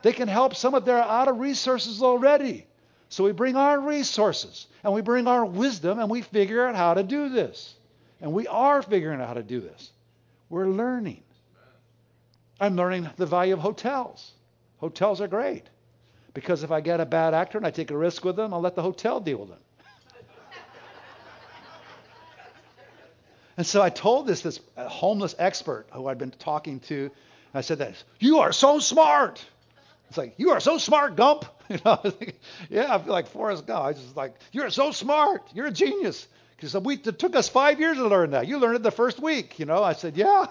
They 0.02 0.12
can 0.12 0.28
help 0.28 0.54
some 0.54 0.74
of 0.74 0.84
their 0.84 0.98
out 0.98 1.28
of 1.28 1.38
resources 1.38 2.02
already. 2.02 2.66
So 3.08 3.24
we 3.24 3.32
bring 3.32 3.56
our 3.56 3.80
resources 3.80 4.66
and 4.82 4.92
we 4.92 5.00
bring 5.00 5.26
our 5.26 5.44
wisdom 5.44 5.98
and 5.98 6.10
we 6.10 6.22
figure 6.22 6.66
out 6.66 6.74
how 6.74 6.94
to 6.94 7.02
do 7.02 7.28
this. 7.28 7.74
And 8.20 8.32
we 8.32 8.46
are 8.46 8.82
figuring 8.82 9.20
out 9.20 9.28
how 9.28 9.34
to 9.34 9.42
do 9.42 9.60
this. 9.60 9.90
We're 10.48 10.68
learning. 10.68 11.22
I'm 12.60 12.76
learning 12.76 13.08
the 13.16 13.26
value 13.26 13.54
of 13.54 13.60
hotels. 13.60 14.32
Hotels 14.78 15.20
are 15.20 15.28
great. 15.28 15.64
Because 16.36 16.62
if 16.62 16.70
I 16.70 16.82
get 16.82 17.00
a 17.00 17.06
bad 17.06 17.32
actor 17.32 17.56
and 17.56 17.66
I 17.66 17.70
take 17.70 17.90
a 17.90 17.96
risk 17.96 18.22
with 18.22 18.36
them, 18.36 18.52
I'll 18.52 18.60
let 18.60 18.74
the 18.74 18.82
hotel 18.82 19.20
deal 19.20 19.38
with 19.38 19.48
them. 19.48 19.58
and 23.56 23.66
so 23.66 23.80
I 23.80 23.88
told 23.88 24.26
this 24.26 24.42
this 24.42 24.60
uh, 24.76 24.86
homeless 24.86 25.34
expert 25.38 25.86
who 25.92 26.08
I'd 26.08 26.18
been 26.18 26.32
talking 26.32 26.80
to. 26.80 27.10
I 27.54 27.62
said 27.62 27.78
that 27.78 27.94
you 28.18 28.40
are 28.40 28.52
so 28.52 28.80
smart. 28.80 29.42
It's 30.10 30.18
like 30.18 30.34
you 30.36 30.50
are 30.50 30.60
so 30.60 30.76
smart, 30.76 31.16
Gump. 31.16 31.46
You 31.68 31.78
know, 31.84 31.98
yeah, 32.70 32.94
I 32.94 32.98
feel 32.98 33.12
like 33.12 33.26
Forrest 33.26 33.66
Gump. 33.66 33.84
I 33.84 33.88
was 33.88 33.98
just 33.98 34.16
like, 34.16 34.34
you're 34.52 34.70
so 34.70 34.92
smart. 34.92 35.42
You're 35.52 35.66
a 35.66 35.72
genius. 35.72 36.28
Because 36.56 36.76
it 36.76 37.18
took 37.18 37.34
us 37.34 37.48
five 37.48 37.80
years 37.80 37.96
to 37.96 38.06
learn 38.06 38.30
that. 38.32 38.46
You 38.46 38.58
learned 38.58 38.76
it 38.76 38.82
the 38.84 38.92
first 38.92 39.18
week. 39.18 39.58
You 39.58 39.66
know, 39.66 39.82
I 39.82 39.94
said, 39.94 40.16
yeah 40.16 40.46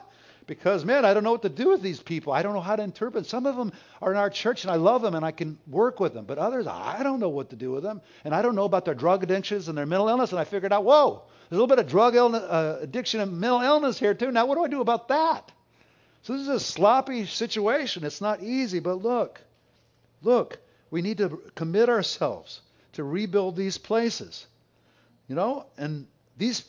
because 0.47 0.85
man, 0.85 1.05
I 1.05 1.13
don't 1.13 1.23
know 1.23 1.31
what 1.31 1.41
to 1.43 1.49
do 1.49 1.69
with 1.69 1.81
these 1.81 1.99
people. 1.99 2.33
I 2.33 2.43
don't 2.43 2.53
know 2.53 2.61
how 2.61 2.75
to 2.75 2.83
interpret. 2.83 3.25
Some 3.25 3.45
of 3.45 3.55
them 3.55 3.71
are 4.01 4.11
in 4.11 4.17
our 4.17 4.29
church 4.29 4.63
and 4.63 4.71
I 4.71 4.75
love 4.75 5.01
them 5.01 5.15
and 5.15 5.25
I 5.25 5.31
can 5.31 5.57
work 5.67 5.99
with 5.99 6.13
them, 6.13 6.25
but 6.25 6.37
others 6.37 6.67
I 6.67 7.03
don't 7.03 7.19
know 7.19 7.29
what 7.29 7.49
to 7.49 7.55
do 7.55 7.71
with 7.71 7.83
them, 7.83 8.01
and 8.23 8.33
I 8.33 8.41
don't 8.41 8.55
know 8.55 8.65
about 8.65 8.85
their 8.85 8.95
drug 8.95 9.23
addictions 9.23 9.67
and 9.67 9.77
their 9.77 9.85
mental 9.85 10.09
illness. 10.09 10.31
And 10.31 10.39
I 10.39 10.43
figured 10.43 10.73
out, 10.73 10.83
whoa, 10.83 11.23
there's 11.49 11.57
a 11.57 11.61
little 11.61 11.67
bit 11.67 11.79
of 11.79 11.87
drug 11.87 12.15
illness, 12.15 12.43
uh, 12.43 12.79
addiction 12.81 13.19
and 13.21 13.39
mental 13.39 13.61
illness 13.61 13.99
here 13.99 14.13
too. 14.13 14.31
Now, 14.31 14.45
what 14.45 14.55
do 14.55 14.63
I 14.63 14.67
do 14.67 14.81
about 14.81 15.07
that? 15.09 15.51
So 16.23 16.33
this 16.33 16.43
is 16.43 16.47
a 16.47 16.59
sloppy 16.59 17.27
situation. 17.27 18.03
It's 18.03 18.21
not 18.21 18.41
easy, 18.41 18.79
but 18.79 18.95
look, 18.95 19.39
look, 20.23 20.57
we 20.89 21.01
need 21.01 21.19
to 21.19 21.39
commit 21.53 21.87
ourselves 21.87 22.61
to 22.93 23.03
rebuild 23.03 23.55
these 23.55 23.77
places, 23.77 24.47
you 25.27 25.35
know, 25.35 25.65
and 25.77 26.07
these 26.37 26.63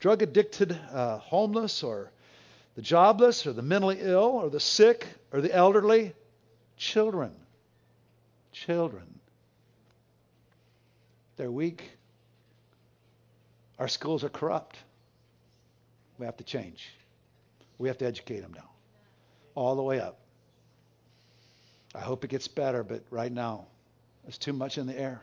drug 0.00 0.20
addicted, 0.20 0.78
uh, 0.92 1.18
homeless 1.18 1.82
or 1.82 2.10
the 2.74 2.82
jobless 2.82 3.46
or 3.46 3.52
the 3.52 3.62
mentally 3.62 3.98
ill 4.00 4.40
or 4.42 4.50
the 4.50 4.60
sick 4.60 5.06
or 5.32 5.40
the 5.40 5.54
elderly, 5.54 6.14
children. 6.76 7.32
Children. 8.52 9.04
They're 11.36 11.50
weak. 11.50 11.90
Our 13.78 13.88
schools 13.88 14.24
are 14.24 14.28
corrupt. 14.28 14.76
We 16.18 16.26
have 16.26 16.36
to 16.36 16.44
change. 16.44 16.92
We 17.78 17.88
have 17.88 17.98
to 17.98 18.06
educate 18.06 18.40
them 18.40 18.54
now, 18.54 18.70
all 19.54 19.74
the 19.74 19.82
way 19.82 19.98
up. 20.00 20.18
I 21.94 22.00
hope 22.00 22.24
it 22.24 22.28
gets 22.28 22.48
better, 22.48 22.84
but 22.84 23.02
right 23.10 23.30
now, 23.30 23.66
there's 24.22 24.38
too 24.38 24.52
much 24.52 24.78
in 24.78 24.86
the 24.86 24.98
air. 24.98 25.20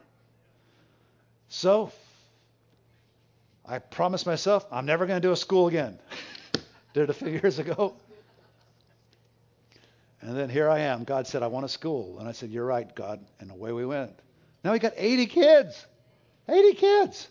So, 1.50 1.92
I 3.66 3.80
promised 3.80 4.26
myself 4.26 4.66
I'm 4.72 4.86
never 4.86 5.06
going 5.06 5.22
to 5.22 5.26
do 5.26 5.32
a 5.32 5.38
school 5.38 5.68
again. 5.68 5.98
did 6.94 7.04
it 7.04 7.10
a 7.10 7.14
few 7.14 7.30
years 7.42 7.60
ago. 7.60 7.96
And 10.22 10.38
then 10.38 10.50
here 10.50 10.70
I 10.70 10.80
am. 10.80 11.04
God 11.04 11.28
said, 11.28 11.42
I 11.42 11.48
want 11.48 11.66
a 11.66 11.70
school. 11.70 12.20
And 12.20 12.28
I 12.28 12.32
said, 12.32 12.52
You're 12.52 12.66
right, 12.66 12.94
God. 12.96 13.20
And 13.40 13.50
away 13.52 13.72
we 13.72 13.86
went. 13.86 14.12
Now 14.64 14.72
we 14.74 14.80
got 14.80 14.94
80 14.96 15.26
kids. 15.26 15.86
80 16.48 16.74
kids. 16.74 17.28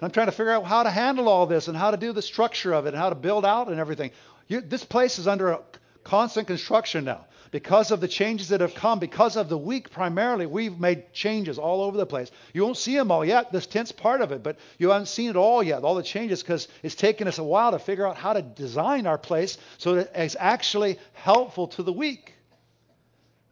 And 0.00 0.06
I'm 0.06 0.10
trying 0.10 0.26
to 0.26 0.32
figure 0.32 0.52
out 0.52 0.64
how 0.64 0.82
to 0.82 0.90
handle 0.90 1.28
all 1.28 1.46
this 1.46 1.68
and 1.68 1.76
how 1.76 1.90
to 1.90 1.96
do 1.96 2.12
the 2.12 2.22
structure 2.22 2.72
of 2.72 2.86
it 2.86 2.90
and 2.90 2.98
how 2.98 3.08
to 3.08 3.14
build 3.14 3.44
out 3.44 3.68
and 3.68 3.80
everything. 3.80 4.10
You, 4.46 4.60
this 4.60 4.84
place 4.84 5.18
is 5.18 5.26
under 5.26 5.58
constant 6.04 6.46
construction 6.46 7.04
now. 7.04 7.26
Because 7.50 7.90
of 7.90 8.00
the 8.00 8.08
changes 8.08 8.48
that 8.48 8.60
have 8.60 8.74
come, 8.74 8.98
because 8.98 9.36
of 9.36 9.48
the 9.48 9.56
weak 9.56 9.90
primarily, 9.90 10.46
we've 10.46 10.78
made 10.78 11.12
changes 11.12 11.58
all 11.58 11.82
over 11.82 11.96
the 11.96 12.06
place. 12.06 12.30
You 12.52 12.62
won't 12.62 12.76
see 12.76 12.96
them 12.96 13.10
all 13.10 13.24
yet. 13.24 13.52
This 13.52 13.66
tent's 13.66 13.92
part 13.92 14.20
of 14.20 14.32
it, 14.32 14.42
but 14.42 14.58
you 14.78 14.90
haven't 14.90 15.06
seen 15.06 15.30
it 15.30 15.36
all 15.36 15.62
yet, 15.62 15.82
all 15.82 15.94
the 15.94 16.02
changes, 16.02 16.42
because 16.42 16.68
it's 16.82 16.94
taken 16.94 17.26
us 17.26 17.38
a 17.38 17.44
while 17.44 17.70
to 17.70 17.78
figure 17.78 18.06
out 18.06 18.16
how 18.16 18.34
to 18.34 18.42
design 18.42 19.06
our 19.06 19.18
place 19.18 19.56
so 19.78 19.94
that 19.94 20.10
it's 20.14 20.36
actually 20.38 20.98
helpful 21.14 21.68
to 21.68 21.82
the 21.82 21.92
weak. 21.92 22.34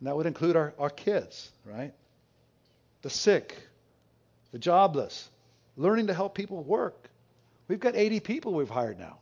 And 0.01 0.09
that 0.09 0.17
would 0.17 0.27
include 0.27 0.57
our, 0.57 0.75
our 0.79 0.91
kids, 0.91 1.51
right? 1.65 1.95
The 3.03 3.11
sick, 3.11 3.57
the 4.53 4.59
jobless, 4.59 5.29
learning 5.77 6.09
to 6.09 6.15
help 6.15 6.35
people 6.35 6.63
work. 6.63 7.09
We've 7.69 7.81
got 7.81 7.97
80 7.97 8.21
people 8.21 8.55
we've 8.55 8.69
hired 8.69 8.99
now. 8.99 9.19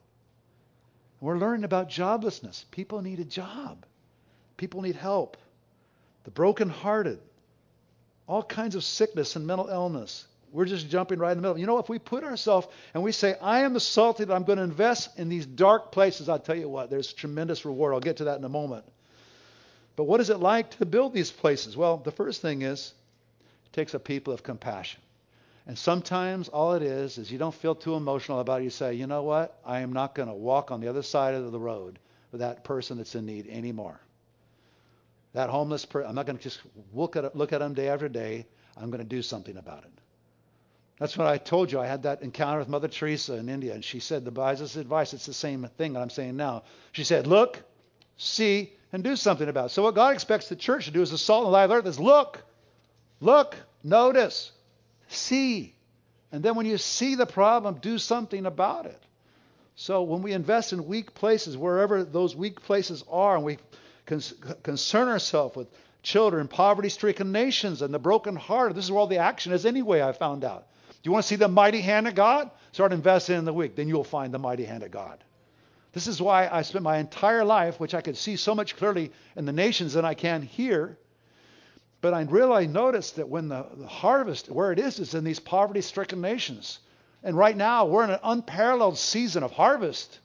We're 1.20 1.38
learning 1.38 1.64
about 1.64 1.88
joblessness. 1.88 2.64
People 2.70 3.00
need 3.00 3.20
a 3.20 3.24
job. 3.24 3.86
People 4.56 4.82
need 4.82 4.96
help. 4.96 5.36
The 6.24 6.30
brokenhearted. 6.30 7.18
All 8.26 8.42
kinds 8.42 8.74
of 8.74 8.84
sickness 8.84 9.36
and 9.36 9.46
mental 9.46 9.68
illness. 9.68 10.26
We're 10.52 10.66
just 10.66 10.88
jumping 10.88 11.18
right 11.18 11.32
in 11.32 11.38
the 11.38 11.42
middle. 11.42 11.58
You 11.58 11.66
know, 11.66 11.78
if 11.78 11.88
we 11.88 11.98
put 11.98 12.22
ourselves 12.22 12.68
and 12.94 13.02
we 13.02 13.10
say, 13.10 13.34
I 13.42 13.60
am 13.60 13.74
the 13.74 13.80
salty 13.80 14.24
that 14.24 14.32
I'm 14.32 14.44
going 14.44 14.58
to 14.58 14.64
invest 14.64 15.18
in 15.18 15.28
these 15.28 15.44
dark 15.44 15.90
places, 15.90 16.28
I'll 16.28 16.38
tell 16.38 16.56
you 16.56 16.68
what, 16.68 16.90
there's 16.90 17.12
tremendous 17.12 17.64
reward. 17.64 17.92
I'll 17.92 18.00
get 18.00 18.18
to 18.18 18.24
that 18.24 18.38
in 18.38 18.44
a 18.44 18.48
moment. 18.48 18.84
But 19.96 20.04
what 20.04 20.20
is 20.20 20.30
it 20.30 20.38
like 20.38 20.70
to 20.78 20.86
build 20.86 21.12
these 21.12 21.30
places? 21.30 21.76
Well, 21.76 21.96
the 21.96 22.12
first 22.12 22.40
thing 22.40 22.62
is 22.62 22.94
it 23.66 23.72
takes 23.72 23.94
a 23.94 23.98
people 23.98 24.32
of 24.32 24.44
compassion. 24.44 25.00
And 25.66 25.78
sometimes 25.78 26.48
all 26.48 26.74
it 26.74 26.82
is 26.82 27.18
is 27.18 27.32
you 27.32 27.38
don't 27.38 27.54
feel 27.54 27.74
too 27.74 27.94
emotional 27.94 28.40
about 28.40 28.60
it. 28.60 28.64
You 28.64 28.70
say, 28.70 28.94
you 28.94 29.06
know 29.06 29.22
what? 29.22 29.58
I 29.64 29.80
am 29.80 29.92
not 29.92 30.14
going 30.14 30.28
to 30.28 30.34
walk 30.34 30.70
on 30.70 30.80
the 30.80 30.88
other 30.88 31.02
side 31.02 31.34
of 31.34 31.50
the 31.50 31.58
road 31.58 31.98
with 32.30 32.42
that 32.42 32.64
person 32.64 32.98
that's 32.98 33.14
in 33.14 33.26
need 33.26 33.48
anymore. 33.48 33.98
That 35.34 35.50
homeless 35.50 35.84
person, 35.84 36.08
I'm 36.08 36.14
not 36.14 36.26
going 36.26 36.38
to 36.38 36.42
just 36.42 36.60
look 36.92 37.16
at, 37.16 37.36
look 37.36 37.52
at 37.52 37.58
them 37.58 37.74
day 37.74 37.88
after 37.88 38.08
day. 38.08 38.46
I'm 38.76 38.90
going 38.90 39.02
to 39.02 39.08
do 39.08 39.22
something 39.22 39.56
about 39.56 39.84
it. 39.84 39.90
That's 40.98 41.16
what 41.18 41.26
I 41.26 41.38
told 41.38 41.70
you. 41.70 41.80
I 41.80 41.86
had 41.86 42.04
that 42.04 42.22
encounter 42.22 42.60
with 42.60 42.68
Mother 42.68 42.88
Teresa 42.88 43.34
in 43.34 43.48
India, 43.48 43.74
and 43.74 43.84
she 43.84 44.00
said 44.00 44.24
the 44.24 44.30
wisest 44.30 44.76
advice. 44.76 45.12
It's 45.12 45.26
the 45.26 45.34
same 45.34 45.68
thing 45.76 45.92
that 45.92 46.00
I'm 46.00 46.10
saying 46.10 46.36
now. 46.36 46.62
She 46.92 47.04
said, 47.04 47.26
look, 47.26 47.62
see, 48.16 48.72
and 48.92 49.02
do 49.02 49.16
something 49.16 49.48
about 49.48 49.66
it. 49.66 49.68
So 49.70 49.82
what 49.82 49.94
God 49.94 50.14
expects 50.14 50.48
the 50.48 50.56
church 50.56 50.86
to 50.86 50.92
do 50.92 51.02
is 51.02 51.10
the 51.10 51.18
salt 51.18 51.44
and 51.44 51.52
light 51.52 51.64
of 51.64 51.70
the 51.70 51.76
earth 51.76 51.86
is 51.86 51.98
look, 52.00 52.42
look, 53.20 53.56
notice, 53.82 54.52
See. 55.08 55.74
And 56.32 56.42
then 56.42 56.56
when 56.56 56.66
you 56.66 56.78
see 56.78 57.14
the 57.14 57.26
problem, 57.26 57.78
do 57.80 57.98
something 57.98 58.46
about 58.46 58.86
it. 58.86 59.00
So 59.76 60.02
when 60.02 60.22
we 60.22 60.32
invest 60.32 60.72
in 60.72 60.86
weak 60.86 61.14
places, 61.14 61.56
wherever 61.56 62.04
those 62.04 62.36
weak 62.36 62.60
places 62.62 63.04
are, 63.10 63.36
and 63.36 63.44
we 63.44 63.58
concern 64.06 65.08
ourselves 65.08 65.56
with 65.56 65.68
children, 66.02 66.48
poverty 66.48 66.88
stricken 66.88 67.32
nations, 67.32 67.82
and 67.82 67.92
the 67.92 67.98
broken 67.98 68.36
heart, 68.36 68.74
this 68.74 68.84
is 68.84 68.90
where 68.90 69.00
all 69.00 69.06
the 69.06 69.18
action 69.18 69.52
is 69.52 69.64
anyway, 69.64 70.02
I 70.02 70.12
found 70.12 70.44
out. 70.44 70.66
Do 70.90 71.08
you 71.08 71.12
want 71.12 71.24
to 71.24 71.28
see 71.28 71.36
the 71.36 71.48
mighty 71.48 71.80
hand 71.80 72.06
of 72.06 72.14
God? 72.14 72.50
Start 72.72 72.92
investing 72.92 73.36
in 73.36 73.44
the 73.44 73.52
weak. 73.52 73.76
Then 73.76 73.88
you'll 73.88 74.04
find 74.04 74.32
the 74.32 74.38
mighty 74.38 74.64
hand 74.64 74.82
of 74.82 74.90
God. 74.90 75.22
This 75.92 76.06
is 76.06 76.20
why 76.20 76.48
I 76.48 76.62
spent 76.62 76.82
my 76.82 76.98
entire 76.98 77.44
life, 77.44 77.78
which 77.78 77.94
I 77.94 78.00
could 78.00 78.16
see 78.16 78.36
so 78.36 78.54
much 78.54 78.76
clearly 78.76 79.12
in 79.36 79.44
the 79.44 79.52
nations 79.52 79.92
than 79.92 80.04
I 80.04 80.14
can 80.14 80.42
here, 80.42 80.98
but 82.00 82.12
I 82.12 82.22
really 82.22 82.66
noticed 82.66 83.16
that 83.16 83.28
when 83.28 83.48
the, 83.48 83.64
the 83.76 83.86
harvest, 83.86 84.50
where 84.50 84.72
it 84.72 84.78
is, 84.78 84.98
is 84.98 85.14
in 85.14 85.24
these 85.24 85.40
poverty 85.40 85.80
stricken 85.80 86.20
nations. 86.20 86.80
And 87.22 87.34
right 87.34 87.56
now, 87.56 87.86
we're 87.86 88.04
in 88.04 88.10
an 88.10 88.18
unparalleled 88.22 88.98
season 88.98 89.42
of 89.42 89.52
harvest 89.52 90.18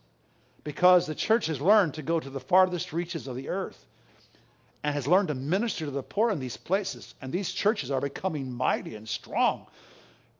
because 0.63 1.07
the 1.07 1.15
church 1.15 1.47
has 1.47 1.61
learned 1.61 1.95
to 1.95 2.01
go 2.01 2.19
to 2.19 2.29
the 2.29 2.39
farthest 2.39 2.93
reaches 2.93 3.27
of 3.27 3.35
the 3.35 3.49
earth 3.49 3.85
and 4.83 4.93
has 4.93 5.07
learned 5.07 5.27
to 5.29 5.35
minister 5.35 5.85
to 5.85 5.91
the 5.91 6.03
poor 6.03 6.31
in 6.31 6.39
these 6.39 6.57
places. 6.57 7.13
And 7.21 7.31
these 7.31 7.51
churches 7.51 7.91
are 7.91 8.01
becoming 8.01 8.51
mighty 8.51 8.95
and 8.95 9.07
strong. 9.07 9.67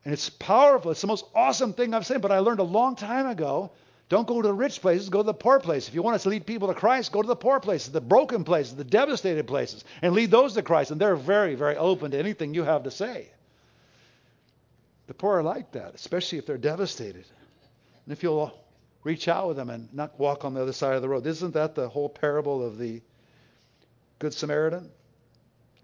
And 0.06 0.14
it's 0.14 0.30
powerful. 0.30 0.92
It's 0.92 1.02
the 1.02 1.08
most 1.08 1.26
awesome 1.36 1.74
thing 1.74 1.94
I've 1.94 2.06
seen. 2.06 2.22
But 2.22 2.32
I 2.32 2.40
learned 2.40 2.60
a 2.60 2.64
long 2.64 2.96
time 2.96 3.28
ago 3.28 3.72
don't 4.10 4.28
go 4.28 4.42
to 4.42 4.48
the 4.48 4.54
rich 4.54 4.82
places, 4.82 5.08
go 5.10 5.20
to 5.20 5.26
the 5.26 5.34
poor 5.36 5.60
places. 5.60 5.90
If 5.90 5.96
you 5.96 6.02
want 6.02 6.20
to 6.20 6.30
lead 6.30 6.48
people 6.48 6.68
to 6.70 6.74
Christ, 6.74 7.12
go 7.12 7.22
to 7.22 7.28
the 7.28 7.36
poor 7.36 7.60
places, 7.60 7.92
the 7.92 8.02
broken 8.02 8.44
places, 8.44 8.76
the 8.76 8.84
devastated 8.84 9.46
places, 9.46 9.84
and 10.02 10.14
lead 10.14 10.32
those 10.32 10.56
to 10.56 10.64
Christ. 10.64 10.90
And 10.90 11.00
they're 11.00 11.16
very, 11.16 11.54
very 11.54 11.76
open 11.76 12.12
to 12.12 12.18
anything 12.18 12.56
you 12.56 12.64
have 12.64 12.84
to 12.84 12.92
say. 12.92 13.30
The 15.06 15.14
poor 15.14 15.40
are 15.40 15.44
like 15.44 15.72
that, 15.74 15.94
especially 15.94 16.40
if 16.40 16.48
they're 16.48 16.58
devastated. 16.58 17.26
And 18.06 18.12
if 18.12 18.24
you'll 18.24 18.52
reach 19.04 19.28
out 19.28 19.48
with 19.48 19.58
them 19.58 19.70
and 19.70 19.94
not 19.94 20.20
walk 20.20 20.46
on 20.46 20.54
the 20.54 20.62
other 20.62 20.74
side 20.74 20.96
of 20.96 21.02
the 21.02 21.10
road. 21.10 21.26
Isn't 21.26 21.54
that 21.54 21.76
the 21.76 21.88
whole 21.88 22.10
parable 22.10 22.66
of 22.66 22.78
the 22.78 23.02
Good 24.20 24.34
Samaritan? 24.34 24.90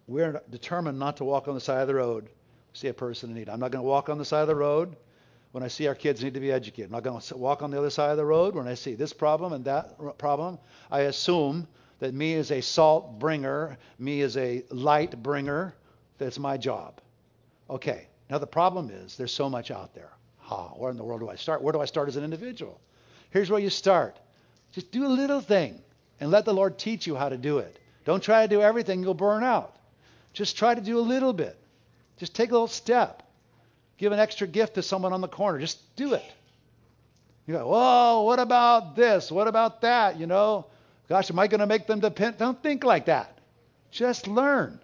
We're 0.08 0.42
determined 0.50 1.00
not 1.00 1.18
to 1.18 1.24
walk 1.24 1.48
on 1.48 1.56
the 1.56 1.62
side 1.62 1.82
of 1.82 1.88
the 1.88 1.96
road, 1.96 2.30
see 2.74 2.90
a 2.90 2.94
person 2.94 3.30
in 3.30 3.36
need. 3.36 3.50
I'm 3.50 3.60
not 3.60 3.72
going 3.72 3.84
to 3.84 3.88
walk 3.88 4.10
on 4.10 4.18
the 4.18 4.26
side 4.26 4.42
of 4.42 4.48
the 4.48 4.56
road 4.56 4.96
when 5.52 5.64
I 5.64 5.68
see 5.68 5.88
our 5.88 5.96
kids 5.96 6.24
need 6.24 6.34
to 6.34 6.40
be 6.40 6.52
educated. 6.52 6.86
I'm 6.86 6.92
not 6.92 7.04
going 7.04 7.20
to 7.20 7.38
walk 7.38 7.64
on 7.64 7.72
the 7.72 7.78
other 7.78 7.90
side 7.90 8.12
of 8.12 8.18
the 8.18 8.26
road 8.26 8.56
when 8.56 8.68
I 8.68 8.74
see 8.74 8.94
this 8.94 9.14
problem 9.14 9.54
and 9.54 9.66
that 9.66 10.18
problem. 10.18 10.60
I 10.92 11.02
assume 11.02 11.68
that 12.00 12.14
me 12.14 12.36
as 12.36 12.52
a 12.52 12.62
salt 12.62 13.18
bringer, 13.20 13.78
me 13.98 14.22
as 14.22 14.36
a 14.38 14.64
light 14.70 15.24
bringer, 15.24 15.74
that's 16.18 16.38
my 16.38 16.58
job. 16.58 17.00
Okay. 17.70 18.08
Now 18.30 18.38
the 18.38 18.48
problem 18.48 18.90
is 18.90 19.18
there's 19.18 19.34
so 19.34 19.50
much 19.50 19.72
out 19.72 19.94
there. 19.94 20.12
Ha, 20.40 20.70
where 20.76 20.92
in 20.92 20.98
the 20.98 21.04
world 21.04 21.22
do 21.22 21.30
I 21.30 21.36
start? 21.36 21.62
Where 21.62 21.74
do 21.74 21.80
I 21.80 21.86
start 21.86 22.08
as 22.10 22.18
an 22.18 22.24
individual? 22.24 22.80
Here's 23.32 23.50
where 23.50 23.60
you 23.60 23.70
start. 23.70 24.18
Just 24.72 24.92
do 24.92 25.06
a 25.06 25.08
little 25.08 25.42
thing 25.42 25.82
and 26.20 26.32
let 26.32 26.46
the 26.46 26.54
Lord 26.54 26.78
teach 26.78 27.08
you 27.08 27.16
how 27.16 27.30
to 27.30 27.38
do 27.38 27.60
it. 27.60 27.80
Don't 28.06 28.22
try 28.22 28.44
to 28.44 28.48
do 28.48 28.62
everything, 28.62 29.02
you'll 29.02 29.14
burn 29.14 29.44
out. 29.44 29.76
Just 30.34 30.58
try 30.58 30.76
to 30.76 30.82
do 30.82 31.00
a 31.00 31.02
little 31.02 31.34
bit. 31.34 31.58
Just 32.18 32.36
take 32.36 32.50
a 32.50 32.54
little 32.54 32.68
step. 32.68 33.24
Give 33.98 34.12
an 34.12 34.20
extra 34.20 34.48
gift 34.48 34.76
to 34.76 34.82
someone 34.82 35.14
on 35.14 35.22
the 35.22 35.28
corner. 35.28 35.60
Just 35.60 35.96
do 35.96 36.14
it. 36.14 36.24
You 37.48 37.54
go, 37.54 37.68
whoa, 37.68 38.24
what 38.24 38.40
about 38.40 38.96
this? 38.96 39.32
What 39.32 39.48
about 39.48 39.82
that? 39.82 40.20
You 40.20 40.28
know, 40.28 40.66
gosh, 41.08 41.30
am 41.30 41.40
I 41.40 41.48
going 41.48 41.60
to 41.60 41.68
make 41.68 41.88
them 41.88 42.00
depend? 42.00 42.38
Don't 42.38 42.62
think 42.62 42.84
like 42.84 43.06
that. 43.06 43.38
Just 43.92 44.28
learn. 44.28 44.80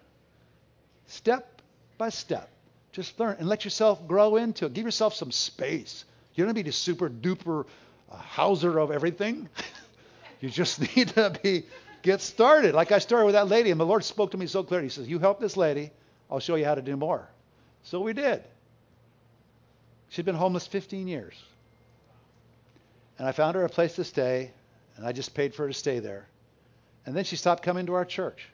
Step 1.06 1.60
by 1.98 2.08
step. 2.08 2.48
Just 2.92 3.18
learn 3.18 3.36
and 3.38 3.48
let 3.48 3.64
yourself 3.64 4.06
grow 4.06 4.36
into 4.36 4.66
it. 4.66 4.74
Give 4.74 4.84
yourself 4.84 5.14
some 5.14 5.32
space. 5.32 6.04
You 6.34 6.44
don't 6.44 6.54
need 6.54 6.62
to 6.62 6.68
be 6.68 6.72
super 6.72 7.10
duper 7.10 7.66
uh, 8.12 8.16
houser 8.16 8.78
of 8.78 8.90
everything. 8.90 9.48
you 10.40 10.50
just 10.50 10.80
need 10.96 11.08
to 11.08 11.32
be 11.42 11.64
get 12.02 12.20
started. 12.20 12.74
Like 12.74 12.92
I 12.92 12.98
started 12.98 13.26
with 13.26 13.34
that 13.34 13.48
lady, 13.48 13.70
and 13.70 13.80
the 13.80 13.86
Lord 13.86 14.04
spoke 14.04 14.32
to 14.32 14.36
me 14.36 14.46
so 14.46 14.62
clearly. 14.62 14.86
He 14.86 14.90
says, 14.90 15.08
"You 15.08 15.18
help 15.18 15.40
this 15.40 15.56
lady, 15.56 15.90
I'll 16.30 16.40
show 16.40 16.56
you 16.56 16.64
how 16.64 16.74
to 16.74 16.82
do 16.82 16.96
more." 16.96 17.28
So 17.84 18.00
we 18.00 18.12
did. 18.12 18.42
She'd 20.08 20.26
been 20.26 20.34
homeless 20.34 20.66
15 20.66 21.08
years. 21.08 21.42
And 23.18 23.26
I 23.26 23.32
found 23.32 23.54
her 23.56 23.64
a 23.64 23.68
place 23.68 23.94
to 23.94 24.04
stay, 24.04 24.50
and 24.96 25.06
I 25.06 25.12
just 25.12 25.34
paid 25.34 25.54
for 25.54 25.62
her 25.62 25.68
to 25.68 25.74
stay 25.74 26.00
there. 26.00 26.26
And 27.06 27.16
then 27.16 27.24
she 27.24 27.36
stopped 27.36 27.62
coming 27.62 27.86
to 27.86 27.94
our 27.94 28.04
church. 28.04 28.46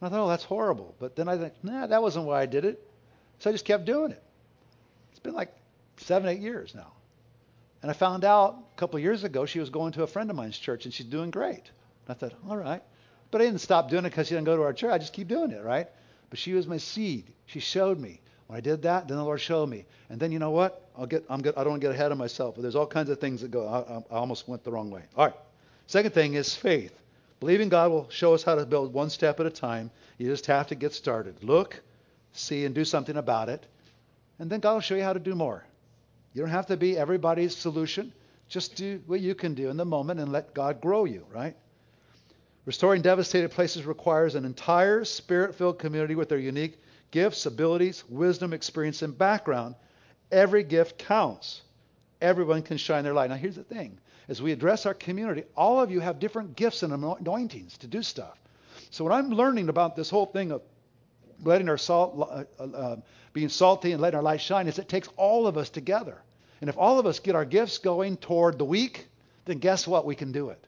And 0.00 0.08
I 0.08 0.10
thought, 0.10 0.24
oh, 0.24 0.28
that's 0.28 0.44
horrible. 0.44 0.94
But 0.98 1.16
then 1.16 1.28
I 1.28 1.38
thought, 1.38 1.52
nah, 1.62 1.86
that 1.86 2.02
wasn't 2.02 2.26
why 2.26 2.40
I 2.40 2.46
did 2.46 2.64
it. 2.64 2.82
So 3.38 3.50
I 3.50 3.52
just 3.52 3.64
kept 3.64 3.84
doing 3.84 4.10
it. 4.10 4.22
It's 5.10 5.20
been 5.20 5.34
like 5.34 5.54
seven, 5.98 6.28
eight 6.28 6.40
years 6.40 6.74
now. 6.74 6.92
And 7.84 7.90
I 7.90 7.92
found 7.92 8.24
out 8.24 8.56
a 8.74 8.78
couple 8.78 8.98
years 8.98 9.24
ago 9.24 9.44
she 9.44 9.60
was 9.60 9.68
going 9.68 9.92
to 9.92 10.04
a 10.04 10.06
friend 10.06 10.30
of 10.30 10.36
mine's 10.36 10.56
church, 10.56 10.86
and 10.86 10.94
she's 10.94 11.04
doing 11.04 11.30
great. 11.30 11.70
And 12.06 12.08
I 12.08 12.14
thought, 12.14 12.32
all 12.48 12.56
right. 12.56 12.82
But 13.30 13.42
I 13.42 13.44
didn't 13.44 13.60
stop 13.60 13.90
doing 13.90 14.06
it 14.06 14.08
because 14.08 14.26
she 14.26 14.34
didn't 14.34 14.46
go 14.46 14.56
to 14.56 14.62
our 14.62 14.72
church. 14.72 14.90
I 14.90 14.96
just 14.96 15.12
keep 15.12 15.28
doing 15.28 15.50
it, 15.50 15.62
right? 15.62 15.86
But 16.30 16.38
she 16.38 16.54
was 16.54 16.66
my 16.66 16.78
seed. 16.78 17.26
She 17.44 17.60
showed 17.60 17.98
me. 18.00 18.22
When 18.46 18.56
I 18.56 18.62
did 18.62 18.80
that, 18.84 19.06
then 19.06 19.18
the 19.18 19.22
Lord 19.22 19.38
showed 19.38 19.68
me. 19.68 19.84
And 20.08 20.18
then 20.18 20.32
you 20.32 20.38
know 20.38 20.50
what? 20.50 20.88
I'll 20.96 21.04
get, 21.04 21.26
I'm 21.28 21.42
good. 21.42 21.52
I 21.58 21.60
don't 21.62 21.72
want 21.72 21.82
to 21.82 21.88
get 21.88 21.94
ahead 21.94 22.10
of 22.10 22.16
myself. 22.16 22.54
But 22.54 22.62
there's 22.62 22.74
all 22.74 22.86
kinds 22.86 23.10
of 23.10 23.20
things 23.20 23.42
that 23.42 23.50
go. 23.50 23.68
I, 23.68 24.14
I 24.14 24.16
almost 24.16 24.48
went 24.48 24.64
the 24.64 24.70
wrong 24.72 24.90
way. 24.90 25.02
All 25.14 25.26
right. 25.26 25.36
Second 25.86 26.14
thing 26.14 26.32
is 26.32 26.54
faith. 26.54 26.98
Believing 27.38 27.68
God 27.68 27.90
will 27.90 28.08
show 28.08 28.32
us 28.32 28.42
how 28.42 28.54
to 28.54 28.64
build 28.64 28.94
one 28.94 29.10
step 29.10 29.40
at 29.40 29.44
a 29.44 29.50
time. 29.50 29.90
You 30.16 30.26
just 30.30 30.46
have 30.46 30.68
to 30.68 30.74
get 30.74 30.94
started. 30.94 31.44
Look, 31.44 31.82
see, 32.32 32.64
and 32.64 32.74
do 32.74 32.86
something 32.86 33.18
about 33.18 33.50
it. 33.50 33.66
And 34.38 34.48
then 34.48 34.60
God 34.60 34.72
will 34.72 34.80
show 34.80 34.94
you 34.94 35.02
how 35.02 35.12
to 35.12 35.20
do 35.20 35.34
more. 35.34 35.64
You 36.34 36.42
don't 36.42 36.50
have 36.50 36.66
to 36.66 36.76
be 36.76 36.98
everybody's 36.98 37.56
solution. 37.56 38.12
Just 38.48 38.74
do 38.74 39.00
what 39.06 39.20
you 39.20 39.34
can 39.34 39.54
do 39.54 39.70
in 39.70 39.76
the 39.76 39.84
moment 39.84 40.20
and 40.20 40.30
let 40.30 40.52
God 40.52 40.80
grow 40.80 41.04
you, 41.04 41.24
right? 41.32 41.56
Restoring 42.66 43.02
devastated 43.02 43.50
places 43.50 43.84
requires 43.84 44.34
an 44.34 44.44
entire 44.44 45.04
spirit 45.04 45.54
filled 45.54 45.78
community 45.78 46.14
with 46.14 46.28
their 46.28 46.38
unique 46.38 46.78
gifts, 47.10 47.46
abilities, 47.46 48.04
wisdom, 48.08 48.52
experience, 48.52 49.02
and 49.02 49.16
background. 49.16 49.76
Every 50.32 50.64
gift 50.64 50.98
counts. 50.98 51.62
Everyone 52.20 52.62
can 52.62 52.76
shine 52.76 53.04
their 53.04 53.14
light. 53.14 53.30
Now, 53.30 53.36
here's 53.36 53.56
the 53.56 53.64
thing 53.64 53.98
as 54.28 54.40
we 54.40 54.52
address 54.52 54.86
our 54.86 54.94
community, 54.94 55.44
all 55.56 55.80
of 55.80 55.90
you 55.90 56.00
have 56.00 56.18
different 56.18 56.56
gifts 56.56 56.82
and 56.82 56.92
anointings 56.92 57.76
to 57.78 57.86
do 57.86 58.02
stuff. 58.02 58.40
So 58.90 59.04
when 59.04 59.12
I'm 59.12 59.30
learning 59.30 59.68
about 59.68 59.96
this 59.96 60.10
whole 60.10 60.26
thing 60.26 60.50
of 60.50 60.62
letting 61.42 61.68
our 61.68 61.78
salt, 61.78 62.16
uh, 62.18 62.44
uh, 62.62 62.76
uh, 62.76 62.96
being 63.32 63.48
salty 63.48 63.92
and 63.92 64.00
letting 64.00 64.16
our 64.16 64.22
light 64.22 64.40
shine, 64.40 64.66
is 64.66 64.78
it 64.78 64.88
takes 64.88 65.08
all 65.16 65.46
of 65.46 65.56
us 65.56 65.70
together. 65.70 66.22
And 66.60 66.70
if 66.70 66.78
all 66.78 66.98
of 66.98 67.06
us 67.06 67.18
get 67.18 67.34
our 67.34 67.44
gifts 67.44 67.78
going 67.78 68.16
toward 68.16 68.58
the 68.58 68.64
weak, 68.64 69.06
then 69.44 69.58
guess 69.58 69.86
what? 69.86 70.06
We 70.06 70.14
can 70.14 70.32
do 70.32 70.50
it. 70.50 70.64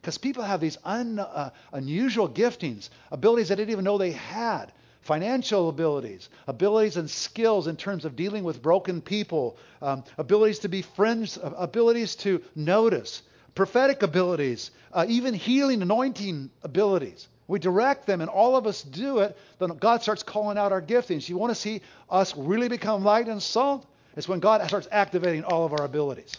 Because 0.00 0.18
people 0.18 0.42
have 0.42 0.60
these 0.60 0.78
un, 0.84 1.18
uh, 1.18 1.50
unusual 1.72 2.28
giftings, 2.28 2.90
abilities 3.10 3.48
they 3.48 3.56
didn't 3.56 3.70
even 3.70 3.84
know 3.84 3.98
they 3.98 4.12
had 4.12 4.72
financial 5.00 5.68
abilities, 5.68 6.28
abilities 6.46 6.96
and 6.96 7.08
skills 7.08 7.66
in 7.66 7.76
terms 7.76 8.04
of 8.04 8.14
dealing 8.16 8.44
with 8.44 8.60
broken 8.60 9.00
people, 9.00 9.56
um, 9.80 10.04
abilities 10.18 10.58
to 10.60 10.68
be 10.68 10.82
friends, 10.82 11.38
uh, 11.38 11.50
abilities 11.56 12.14
to 12.16 12.42
notice, 12.54 13.22
prophetic 13.54 14.02
abilities, 14.02 14.70
uh, 14.92 15.06
even 15.08 15.34
healing, 15.34 15.82
anointing 15.82 16.50
abilities. 16.62 17.26
We 17.48 17.58
direct 17.58 18.06
them, 18.06 18.20
and 18.20 18.28
all 18.28 18.56
of 18.56 18.66
us 18.66 18.82
do 18.82 19.18
it. 19.18 19.36
Then 19.58 19.70
God 19.78 20.02
starts 20.02 20.22
calling 20.22 20.58
out 20.58 20.70
our 20.70 20.82
giftings. 20.82 21.28
You 21.28 21.38
want 21.38 21.50
to 21.50 21.60
see 21.60 21.80
us 22.10 22.36
really 22.36 22.68
become 22.68 23.02
light 23.02 23.26
and 23.26 23.42
salt? 23.42 23.86
It's 24.16 24.28
when 24.28 24.38
God 24.38 24.66
starts 24.68 24.86
activating 24.92 25.44
all 25.44 25.64
of 25.64 25.72
our 25.72 25.84
abilities. 25.84 26.36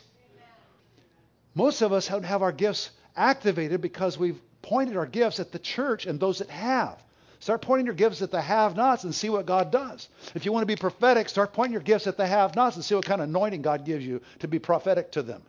Most 1.56 1.82
of 1.82 1.92
us 1.92 2.08
don't 2.08 2.24
have 2.24 2.44
our 2.44 2.52
gifts 2.52 2.92
activated 3.16 3.82
because 3.82 4.18
we've 4.18 4.40
pointed 4.62 4.98
our 4.98 5.08
gifts 5.08 5.40
at 5.40 5.52
the 5.52 5.60
church 5.60 6.06
and 6.06 6.20
those 6.20 6.38
that 6.40 6.50
have. 6.50 7.02
Start 7.40 7.62
pointing 7.62 7.86
your 7.86 7.96
gifts 7.96 8.22
at 8.22 8.32
the 8.32 8.42
have 8.42 8.76
nots 8.76 9.06
and 9.06 9.16
see 9.16 9.30
what 9.30 9.46
God 9.46 9.72
does. 9.72 10.10
If 10.36 10.46
you 10.46 10.52
want 10.52 10.62
to 10.64 10.68
be 10.68 10.76
prophetic, 10.76 11.30
start 11.30 11.54
pointing 11.54 11.74
your 11.74 11.82
gifts 11.82 12.06
at 12.06 12.18
the 12.18 12.28
have 12.28 12.56
nots 12.56 12.76
and 12.76 12.84
see 12.84 12.96
what 12.96 13.06
kind 13.06 13.22
of 13.22 13.30
anointing 13.30 13.62
God 13.62 13.86
gives 13.86 14.06
you 14.06 14.22
to 14.40 14.48
be 14.48 14.60
prophetic 14.60 15.12
to 15.14 15.24
them. 15.24 15.42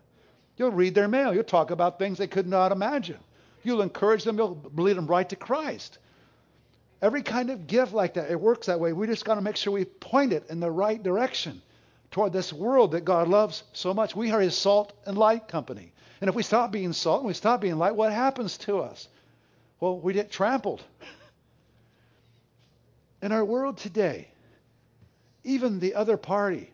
You'll 0.56 0.70
read 0.70 0.94
their 0.94 1.08
mail. 1.08 1.34
You'll 1.34 1.42
talk 1.42 1.70
about 1.70 1.98
things 1.98 2.16
they 2.16 2.28
could 2.28 2.46
not 2.46 2.70
imagine. 2.70 3.18
You'll 3.62 3.82
encourage 3.82 4.24
them. 4.24 4.36
You'll 4.36 4.60
lead 4.74 4.96
them 4.96 5.06
right 5.06 5.28
to 5.28 5.36
Christ. 5.36 5.98
Every 7.02 7.22
kind 7.22 7.50
of 7.50 7.66
gift 7.66 7.92
like 7.92 8.14
that, 8.14 8.30
it 8.30 8.40
works 8.40 8.66
that 8.66 8.80
way. 8.80 8.92
We 8.92 9.06
just 9.06 9.24
got 9.24 9.36
to 9.36 9.40
make 9.40 9.56
sure 9.56 9.72
we 9.72 9.84
point 9.84 10.32
it 10.32 10.46
in 10.50 10.60
the 10.60 10.70
right 10.70 11.02
direction 11.02 11.62
toward 12.10 12.32
this 12.32 12.52
world 12.52 12.92
that 12.92 13.04
God 13.04 13.28
loves 13.28 13.62
so 13.72 13.94
much. 13.94 14.14
We 14.14 14.30
are 14.32 14.40
His 14.40 14.56
salt 14.56 14.92
and 15.06 15.16
light 15.16 15.48
company. 15.48 15.92
And 16.20 16.28
if 16.28 16.34
we 16.34 16.42
stop 16.42 16.70
being 16.70 16.92
salt 16.92 17.20
and 17.20 17.28
we 17.28 17.34
stop 17.34 17.60
being 17.60 17.78
light, 17.78 17.96
what 17.96 18.12
happens 18.12 18.58
to 18.58 18.80
us? 18.80 19.08
Well, 19.78 19.98
we 19.98 20.12
get 20.12 20.30
trampled. 20.30 20.82
In 23.22 23.32
our 23.32 23.44
world 23.44 23.78
today, 23.78 24.28
even 25.44 25.80
the 25.80 25.94
other 25.94 26.18
party, 26.18 26.70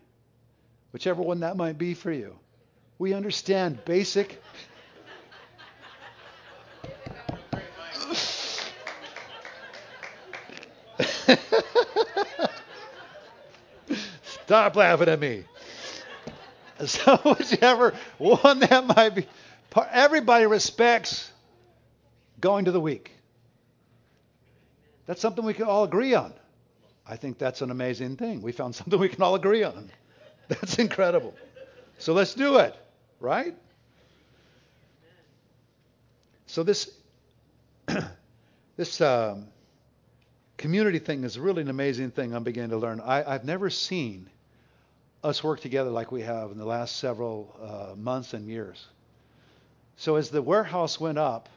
whichever 0.91 1.21
one 1.21 1.41
that 1.41 1.55
might 1.55 1.77
be 1.77 1.93
for 1.93 2.11
you, 2.11 2.37
we 2.99 3.13
understand 3.13 3.83
basic. 3.85 4.41
Stop 14.45 14.75
laughing 14.75 15.09
at 15.09 15.19
me. 15.19 15.43
So, 16.85 17.17
whichever 17.23 17.93
one 18.17 18.59
that 18.59 18.85
might 18.85 19.15
be, 19.15 19.27
everybody 19.91 20.45
respects 20.45 21.31
going 22.39 22.65
to 22.65 22.71
the 22.71 22.79
weak. 22.79 23.11
That's 25.05 25.21
something 25.21 25.43
we 25.43 25.53
can 25.53 25.65
all 25.65 25.83
agree 25.83 26.13
on. 26.13 26.33
I 27.05 27.15
think 27.15 27.37
that's 27.37 27.61
an 27.61 27.71
amazing 27.71 28.17
thing. 28.17 28.41
We 28.41 28.51
found 28.51 28.75
something 28.75 28.99
we 28.99 29.09
can 29.09 29.23
all 29.23 29.35
agree 29.35 29.63
on. 29.63 29.89
That's 30.49 30.77
incredible. 30.79 31.33
So 31.97 32.13
let's 32.13 32.33
do 32.33 32.57
it, 32.57 32.75
right? 33.19 33.55
So 36.45 36.63
this 36.63 36.91
this 38.77 39.01
um, 39.01 39.47
community 40.57 40.99
thing 40.99 41.23
is 41.23 41.39
really 41.39 41.61
an 41.61 41.69
amazing 41.69 42.11
thing. 42.11 42.33
I'm 42.33 42.43
beginning 42.43 42.71
to 42.71 42.77
learn. 42.77 42.99
I, 42.99 43.23
I've 43.23 43.45
never 43.45 43.69
seen 43.69 44.29
us 45.23 45.43
work 45.43 45.61
together 45.61 45.89
like 45.89 46.11
we 46.11 46.21
have 46.21 46.51
in 46.51 46.57
the 46.57 46.65
last 46.65 46.97
several 46.97 47.55
uh, 47.61 47.95
months 47.95 48.33
and 48.33 48.47
years. 48.47 48.85
So 49.97 50.15
as 50.15 50.29
the 50.29 50.41
warehouse 50.41 50.99
went 50.99 51.17
up, 51.17 51.49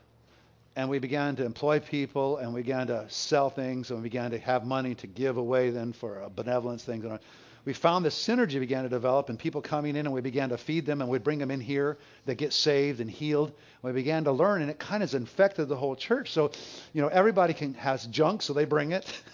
and 0.76 0.88
we 0.88 0.98
began 0.98 1.36
to 1.36 1.44
employ 1.44 1.80
people, 1.80 2.38
and 2.38 2.54
we 2.54 2.62
began 2.62 2.86
to 2.86 3.04
sell 3.08 3.50
things, 3.50 3.90
and 3.90 3.98
we 3.98 4.04
began 4.04 4.30
to 4.30 4.38
have 4.38 4.64
money 4.64 4.94
to 4.94 5.06
give 5.06 5.36
away 5.36 5.70
then 5.70 5.92
for 5.92 6.30
benevolence 6.34 6.84
things. 6.84 7.04
We 7.64 7.72
found 7.72 8.04
this 8.04 8.16
synergy 8.16 8.58
began 8.58 8.84
to 8.84 8.88
develop, 8.88 9.28
and 9.28 9.38
people 9.38 9.60
coming 9.60 9.96
in, 9.96 10.06
and 10.06 10.14
we 10.14 10.20
began 10.20 10.48
to 10.48 10.58
feed 10.58 10.86
them, 10.86 11.00
and 11.00 11.10
we'd 11.10 11.22
bring 11.22 11.38
them 11.38 11.50
in 11.50 11.60
here. 11.60 11.98
They 12.24 12.34
get 12.34 12.52
saved 12.52 13.00
and 13.00 13.10
healed. 13.10 13.52
We 13.82 13.92
began 13.92 14.24
to 14.24 14.32
learn, 14.32 14.62
and 14.62 14.70
it 14.70 14.78
kind 14.78 15.02
of 15.02 15.14
infected 15.14 15.68
the 15.68 15.76
whole 15.76 15.94
church. 15.94 16.32
So, 16.32 16.52
you 16.92 17.02
know, 17.02 17.08
everybody 17.08 17.52
can 17.52 17.74
has 17.74 18.06
junk, 18.06 18.42
so 18.42 18.52
they 18.52 18.64
bring 18.64 18.92
it. 18.92 19.06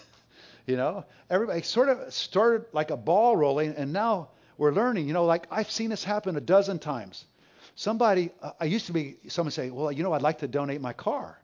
You 0.67 0.75
know, 0.75 1.05
everybody 1.29 1.61
sort 1.61 1.87
of 1.87 2.13
started 2.13 2.65
like 2.73 2.91
a 2.91 2.97
ball 2.97 3.37
rolling, 3.37 3.73
and 3.77 3.93
now 3.93 4.31
we're 4.57 4.73
learning. 4.73 5.07
You 5.07 5.13
know, 5.13 5.23
like 5.23 5.47
I've 5.49 5.71
seen 5.71 5.89
this 5.89 6.03
happen 6.03 6.35
a 6.35 6.41
dozen 6.41 6.77
times. 6.77 7.23
Somebody, 7.75 8.31
uh, 8.41 8.51
I 8.59 8.65
used 8.65 8.87
to 8.87 8.91
be, 8.91 9.15
someone 9.29 9.51
say, 9.51 9.69
well, 9.69 9.93
you 9.93 10.03
know, 10.03 10.11
I'd 10.11 10.21
like 10.21 10.39
to 10.39 10.47
donate 10.47 10.81
my 10.81 10.91
car. 10.91 11.39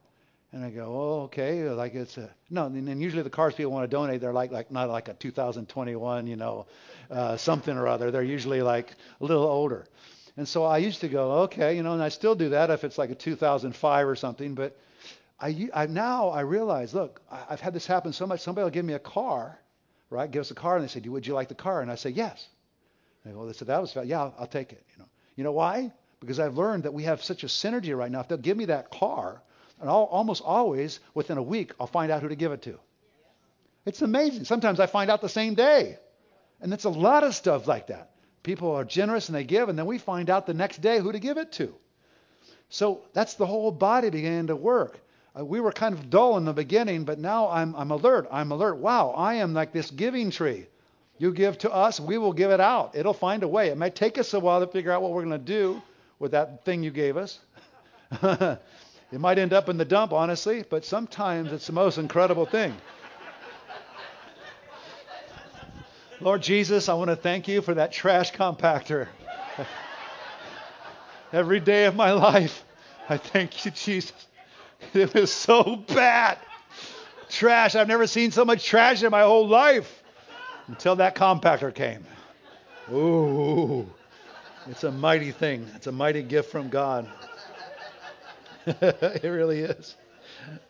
And 0.54 0.64
I 0.64 0.70
go, 0.70 0.86
oh, 0.86 1.22
okay, 1.24 1.68
like 1.70 1.96
it's 1.96 2.16
a 2.18 2.30
no. 2.52 2.68
And 2.68 3.02
usually 3.02 3.24
the 3.24 3.32
cars 3.32 3.56
people 3.56 3.72
want 3.72 3.90
to 3.90 3.94
donate, 3.94 4.22
they're 4.22 4.32
like 4.32 4.52
like 4.52 4.72
not 4.72 4.88
like 4.88 5.08
a 5.08 5.14
2021, 5.16 6.28
you 6.28 6.36
know, 6.36 6.68
uh, 7.10 7.38
something 7.38 7.76
or 7.76 7.88
other. 7.88 8.12
They're 8.12 8.22
usually 8.22 8.62
like 8.62 8.92
a 9.20 9.26
little 9.26 9.44
older. 9.44 9.88
And 10.38 10.48
so 10.48 10.64
I 10.64 10.78
used 10.78 11.02
to 11.02 11.10
go, 11.10 11.32
okay, 11.44 11.76
you 11.76 11.82
know, 11.82 11.94
and 11.94 12.04
I 12.04 12.10
still 12.10 12.36
do 12.36 12.50
that 12.50 12.70
if 12.70 12.84
it's 12.84 13.00
like 13.00 13.10
a 13.10 13.16
2005 13.16 14.08
or 14.08 14.16
something. 14.16 14.54
But 14.54 14.78
I, 15.40 15.70
I 15.74 15.88
now 15.88 16.30
I 16.30 16.42
realize, 16.42 16.94
look, 16.94 17.22
I've 17.32 17.60
had 17.60 17.74
this 17.74 17.88
happen 17.88 18.14
so 18.14 18.28
much. 18.28 18.42
Somebody 18.42 18.64
will 18.64 18.72
give 18.72 18.86
me 18.86 18.94
a 18.94 19.00
car, 19.00 19.60
right? 20.12 20.30
Give 20.30 20.42
us 20.42 20.52
a 20.52 20.56
car, 20.56 20.76
and 20.76 20.84
they 20.84 20.88
say, 20.88 21.08
would 21.08 21.26
you 21.26 21.34
like 21.34 21.50
the 21.50 21.56
car? 21.56 21.82
And 21.82 21.92
I 21.92 21.96
say, 21.96 22.12
yes. 22.12 22.48
And 23.24 23.34
they 23.34 23.36
go, 23.36 23.46
they 23.48 23.54
said 23.54 23.70
that 23.70 23.82
was 23.82 23.96
yeah, 24.06 24.22
I'll, 24.22 24.36
I'll 24.40 24.48
take 24.48 24.72
it. 24.72 24.84
You 24.94 25.00
know, 25.00 25.10
you 25.36 25.44
know 25.44 25.52
why? 25.52 25.92
Because 26.20 26.40
I've 26.40 26.58
learned 26.58 26.84
that 26.84 26.94
we 26.94 27.04
have 27.04 27.24
such 27.24 27.44
a 27.44 27.48
synergy 27.48 27.98
right 27.98 28.12
now. 28.12 28.20
If 28.20 28.28
they'll 28.28 28.38
give 28.38 28.56
me 28.56 28.66
that 28.66 28.92
car, 28.92 29.42
and 29.84 29.92
I'll, 29.92 30.04
almost 30.04 30.42
always 30.44 31.00
within 31.14 31.38
a 31.38 31.44
week 31.44 31.74
I'll 31.80 31.88
find 31.88 32.12
out 32.12 32.22
who 32.22 32.30
to 32.30 32.36
give 32.36 32.54
it 32.54 32.62
to. 32.64 32.80
It's 33.86 34.02
amazing. 34.02 34.46
Sometimes 34.46 34.80
I 34.80 34.86
find 34.86 35.12
out 35.12 35.22
the 35.22 35.30
same 35.30 35.56
day, 35.56 35.98
and 36.62 36.74
it's 36.74 36.86
a 36.86 36.90
lot 36.90 37.24
of 37.24 37.36
stuff 37.36 37.68
like 37.68 37.88
that. 37.88 38.12
People 38.42 38.72
are 38.72 38.86
generous 38.86 39.28
and 39.28 39.36
they 39.36 39.44
give, 39.44 39.68
and 39.68 39.78
then 39.78 39.86
we 39.86 39.98
find 39.98 40.30
out 40.30 40.46
the 40.46 40.54
next 40.54 40.82
day 40.82 41.00
who 41.00 41.12
to 41.12 41.20
give 41.20 41.38
it 41.38 41.52
to. 41.54 41.76
So 42.70 43.02
that's 43.14 43.34
the 43.34 43.46
whole 43.46 43.72
body 43.72 44.10
beginning 44.10 44.48
to 44.48 44.56
work. 44.56 45.00
Uh, 45.38 45.44
we 45.44 45.60
were 45.60 45.72
kind 45.72 45.94
of 45.94 46.10
dull 46.10 46.38
in 46.38 46.46
the 46.46 46.54
beginning, 46.54 47.04
but 47.04 47.20
now 47.20 47.50
I'm, 47.50 47.76
I'm 47.76 47.92
alert. 47.92 48.28
I'm 48.32 48.52
alert. 48.52 48.78
Wow, 48.78 49.12
I 49.12 49.36
am 49.36 49.54
like 49.54 49.74
this 49.74 49.92
giving 49.92 50.32
tree. 50.32 50.68
You 51.18 51.34
give 51.34 51.58
to 51.60 51.72
us, 51.72 52.00
we 52.00 52.18
will 52.18 52.34
give 52.34 52.52
it 52.52 52.60
out. 52.60 52.96
It'll 52.96 53.14
find 53.14 53.44
a 53.44 53.48
way. 53.48 53.68
It 53.68 53.78
might 53.78 53.96
take 53.96 54.18
us 54.18 54.34
a 54.34 54.40
while 54.40 54.60
to 54.60 54.68
figure 54.68 54.92
out 54.92 55.02
what 55.02 55.12
we're 55.12 55.24
going 55.24 55.40
to 55.40 55.46
do 55.46 55.82
with 56.20 56.32
that 56.32 56.64
thing 56.64 56.84
you 56.84 56.92
gave 56.92 57.18
us. 57.18 57.40
it 59.14 59.20
might 59.20 59.38
end 59.38 59.54
up 59.54 59.70
in 59.70 59.78
the 59.78 59.86
dump, 59.86 60.12
honestly, 60.12 60.66
but 60.68 60.84
sometimes 60.84 61.54
it's 61.54 61.68
the 61.68 61.74
most 61.74 62.00
incredible 62.00 62.48
thing. 62.48 62.76
Lord 66.20 66.42
Jesus, 66.42 66.90
I 66.90 66.96
want 66.96 67.12
to 67.12 67.16
thank 67.16 67.48
you 67.48 67.62
for 67.62 67.76
that 67.76 67.92
trash 67.92 68.34
compactor. 68.34 69.08
Every 71.32 71.60
day 71.60 71.86
of 71.86 71.96
my 71.96 72.12
life, 72.14 72.66
I 73.08 73.18
thank 73.18 73.64
you, 73.66 73.72
Jesus. 73.72 74.14
It 74.96 75.14
was 75.14 75.32
so 75.32 75.76
bad. 75.76 76.40
Trash. 77.30 77.76
I've 77.76 77.88
never 77.88 78.08
seen 78.08 78.32
so 78.32 78.44
much 78.44 78.66
trash 78.66 79.04
in 79.04 79.12
my 79.12 79.22
whole 79.22 79.48
life 79.48 80.02
until 80.66 80.96
that 80.96 81.16
compactor 81.16 81.74
came. 81.74 82.04
Ooh, 82.92 83.88
it's 84.68 84.84
a 84.84 84.92
mighty 84.92 85.32
thing. 85.32 85.68
It's 85.76 85.86
a 85.86 85.92
mighty 85.92 86.24
gift 86.24 86.50
from 86.50 86.70
God. 86.70 87.08
it 88.82 89.24
really 89.24 89.60
is. 89.60 89.96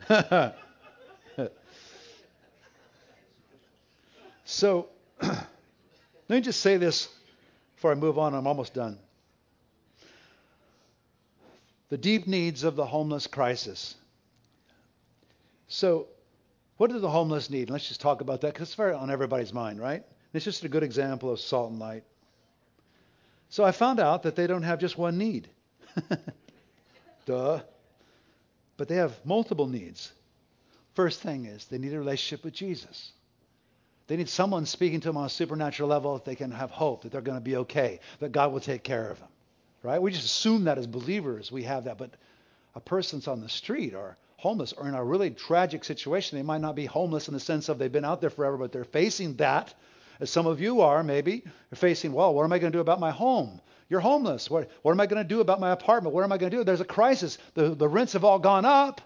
so, 4.46 4.88
let 5.22 5.48
me 6.30 6.42
just 6.42 6.62
say 6.62 6.78
this 6.78 7.10
before 7.76 7.92
I 7.92 7.96
move 7.96 8.18
on. 8.18 8.34
I'm 8.34 8.48
almost 8.48 8.74
done. 8.74 8.98
The 11.90 11.98
deep 11.98 12.26
needs 12.28 12.64
of 12.64 12.76
the 12.76 12.86
homeless 12.86 13.28
crisis. 13.28 13.96
So, 15.68 16.08
what 16.78 16.90
do 16.90 17.00
the 17.00 17.10
homeless 17.10 17.50
need? 17.50 17.70
Let's 17.70 17.88
just 17.88 18.02
talk 18.02 18.22
about 18.22 18.42
that 18.42 18.54
because 18.54 18.70
it's 18.70 18.76
very 18.76 18.94
on 18.94 19.12
everybody's 19.12 19.54
mind, 19.54 19.80
right? 19.80 20.04
It's 20.34 20.44
just 20.46 20.64
a 20.64 20.70
good 20.70 20.82
example 20.84 21.32
of 21.32 21.40
salt 21.40 21.70
and 21.70 21.80
light. 21.80 22.04
So 23.50 23.64
I 23.64 23.72
found 23.72 24.00
out 24.00 24.24
that 24.24 24.36
they 24.36 24.48
don't 24.48 24.64
have 24.64 24.80
just 24.80 24.98
one 24.98 25.20
need. 25.20 25.48
Duh. 27.28 27.62
But 28.84 28.90
they 28.90 28.96
have 28.96 29.16
multiple 29.24 29.68
needs. 29.68 30.12
First 30.94 31.22
thing 31.22 31.46
is 31.46 31.64
they 31.64 31.78
need 31.78 31.94
a 31.94 31.98
relationship 31.98 32.44
with 32.44 32.54
Jesus. 32.54 33.14
They 34.08 34.18
need 34.18 34.28
someone 34.28 34.66
speaking 34.66 35.00
to 35.00 35.08
them 35.08 35.16
on 35.16 35.28
a 35.28 35.30
supernatural 35.30 35.88
level 35.88 36.16
that 36.16 36.26
they 36.26 36.36
can 36.36 36.52
have 36.52 36.70
hope 36.70 37.04
that 37.04 37.14
they're 37.14 37.22
going 37.22 37.38
to 37.38 37.42
be 37.42 37.56
okay, 37.56 38.02
that 38.20 38.34
God 38.34 38.52
will 38.52 38.60
take 38.60 38.84
care 38.84 39.10
of 39.10 39.20
them. 39.20 39.30
Right? 39.84 40.02
We 40.02 40.12
just 40.12 40.26
assume 40.26 40.66
that 40.66 40.78
as 40.78 40.86
believers 40.86 41.50
we 41.50 41.64
have 41.64 41.86
that, 41.86 41.98
but 41.98 42.10
a 42.76 42.82
person's 42.82 43.30
on 43.30 43.40
the 43.40 43.48
street 43.48 43.94
or 43.94 44.18
homeless 44.36 44.74
or 44.74 44.90
in 44.90 44.96
a 44.96 45.02
really 45.02 45.30
tragic 45.30 45.86
situation. 45.86 46.38
They 46.38 46.44
might 46.44 46.60
not 46.60 46.76
be 46.76 46.86
homeless 46.86 47.30
in 47.30 47.34
the 47.34 47.40
sense 47.40 47.70
of 47.70 47.80
they've 47.80 47.90
been 47.90 48.04
out 48.04 48.20
there 48.20 48.32
forever, 48.32 48.58
but 48.58 48.74
they're 48.74 48.84
facing 48.84 49.38
that, 49.38 49.74
as 50.20 50.30
some 50.30 50.46
of 50.46 50.60
you 50.60 50.82
are 50.82 51.06
maybe. 51.06 51.40
They're 51.70 51.78
facing, 51.78 52.12
well, 52.12 52.34
what 52.34 52.44
am 52.44 52.52
I 52.52 52.60
going 52.60 52.74
to 52.74 52.78
do 52.78 52.82
about 52.82 53.00
my 53.00 53.12
home? 53.12 53.62
You're 53.90 54.00
homeless. 54.00 54.50
What, 54.50 54.70
what 54.82 54.92
am 54.92 55.00
I 55.00 55.06
going 55.06 55.22
to 55.22 55.28
do 55.28 55.42
about 55.42 55.60
my 55.60 55.72
apartment? 55.72 56.16
What 56.16 56.24
am 56.24 56.32
I 56.32 56.38
going 56.38 56.52
to 56.52 56.58
do? 56.58 56.64
There's 56.64 56.82
a 56.82 56.86
crisis. 56.86 57.38
The, 57.54 57.76
the 57.76 57.88
rents 57.88 58.14
have 58.14 58.24
all 58.24 58.40
gone 58.40 58.66
up, 58.66 59.02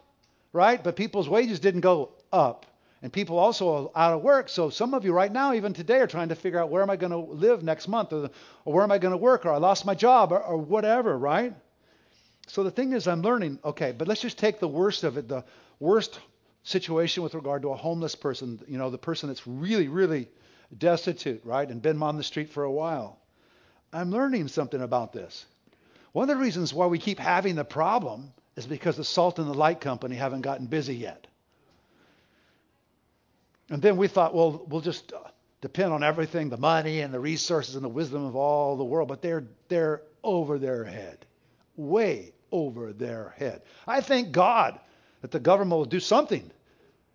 right? 0.53 0.83
But 0.83 0.95
people's 0.95 1.27
wages 1.27 1.59
didn't 1.59 1.81
go 1.81 2.11
up. 2.31 2.65
And 3.01 3.13
people 3.13 3.37
also 3.37 3.91
are 3.95 4.07
out 4.07 4.13
of 4.13 4.23
work. 4.23 4.49
So 4.49 4.69
some 4.69 4.93
of 4.93 5.05
you 5.05 5.13
right 5.13 5.31
now, 5.31 5.53
even 5.53 5.73
today, 5.73 5.99
are 5.99 6.07
trying 6.07 6.29
to 6.29 6.35
figure 6.35 6.59
out 6.59 6.69
where 6.69 6.81
am 6.81 6.89
I 6.89 6.95
going 6.95 7.11
to 7.11 7.17
live 7.17 7.61
next 7.61 7.87
month, 7.87 8.11
or, 8.11 8.31
or 8.65 8.73
where 8.73 8.83
am 8.83 8.91
I 8.91 8.97
going 8.97 9.11
to 9.11 9.17
work, 9.17 9.45
or 9.45 9.51
I 9.51 9.57
lost 9.57 9.85
my 9.85 9.93
job, 9.93 10.31
or, 10.31 10.41
or 10.41 10.57
whatever, 10.57 11.17
right? 11.17 11.53
So 12.47 12.63
the 12.63 12.71
thing 12.71 12.93
is, 12.93 13.07
I'm 13.07 13.21
learning, 13.21 13.59
okay, 13.63 13.91
but 13.91 14.07
let's 14.07 14.21
just 14.21 14.39
take 14.39 14.59
the 14.59 14.67
worst 14.67 15.03
of 15.03 15.17
it, 15.17 15.27
the 15.27 15.43
worst 15.79 16.19
situation 16.63 17.21
with 17.21 17.35
regard 17.35 17.61
to 17.61 17.69
a 17.69 17.75
homeless 17.75 18.15
person, 18.15 18.59
you 18.67 18.77
know, 18.77 18.89
the 18.89 18.97
person 18.97 19.27
that's 19.27 19.45
really, 19.45 19.89
really 19.89 20.27
destitute, 20.75 21.41
right, 21.45 21.69
and 21.69 21.81
been 21.81 22.01
on 22.01 22.17
the 22.17 22.23
street 22.23 22.49
for 22.49 22.63
a 22.63 22.71
while. 22.71 23.19
I'm 23.93 24.11
learning 24.11 24.47
something 24.49 24.81
about 24.81 25.13
this. 25.13 25.45
One 26.11 26.29
of 26.29 26.35
the 26.35 26.41
reasons 26.41 26.73
why 26.73 26.87
we 26.87 26.99
keep 26.99 27.19
having 27.19 27.55
the 27.55 27.63
problem 27.63 28.33
is 28.55 28.65
because 28.65 28.97
the 28.97 29.03
salt 29.03 29.39
and 29.39 29.47
the 29.47 29.53
light 29.53 29.81
company 29.81 30.15
haven't 30.15 30.41
gotten 30.41 30.65
busy 30.65 30.95
yet. 30.95 31.27
And 33.69 33.81
then 33.81 33.97
we 33.97 34.07
thought, 34.07 34.33
well, 34.33 34.65
we'll 34.67 34.81
just 34.81 35.13
uh, 35.13 35.19
depend 35.61 35.91
on 35.91 36.03
everything, 36.03 36.49
the 36.49 36.57
money 36.57 37.01
and 37.01 37.13
the 37.13 37.19
resources 37.19 37.75
and 37.75 37.83
the 37.83 37.89
wisdom 37.89 38.25
of 38.25 38.35
all 38.35 38.77
the 38.77 38.83
world, 38.83 39.07
but 39.07 39.21
they're 39.21 39.43
they're 39.67 40.01
over 40.23 40.57
their 40.57 40.83
head. 40.83 41.25
Way 41.75 42.33
over 42.51 42.93
their 42.93 43.33
head. 43.37 43.61
I 43.85 44.01
thank 44.01 44.31
God 44.31 44.79
that 45.21 45.31
the 45.31 45.39
government 45.39 45.77
will 45.77 45.85
do 45.85 45.99
something 45.99 46.49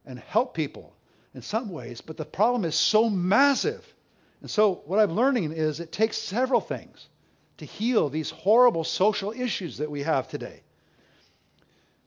and 0.05 0.19
help 0.19 0.55
people 0.55 0.95
in 1.35 1.43
some 1.43 1.71
ways, 1.71 2.01
but 2.01 2.17
the 2.17 2.25
problem 2.25 2.65
is 2.65 2.75
so 2.75 3.09
massive. 3.09 3.87
And 4.43 4.51
so 4.51 4.83
what 4.87 4.99
I'm 4.99 5.13
learning 5.13 5.53
is 5.53 5.81
it 5.81 5.93
takes 5.93 6.19
several 6.19 6.61
things 6.61 7.09
to 7.59 7.65
heal 7.65 8.09
these 8.09 8.31
horrible 8.31 8.85
social 8.85 9.33
issues 9.33 9.79
that 9.79 9.91
we 9.91 10.03
have 10.03 10.29
today. 10.29 10.63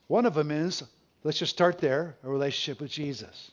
One 0.06 0.26
of 0.26 0.34
them 0.34 0.50
is, 0.50 0.84
let's 1.24 1.38
just 1.38 1.52
start 1.52 1.78
there, 1.78 2.16
a 2.22 2.28
relationship 2.28 2.80
with 2.80 2.90
Jesus. 2.90 3.50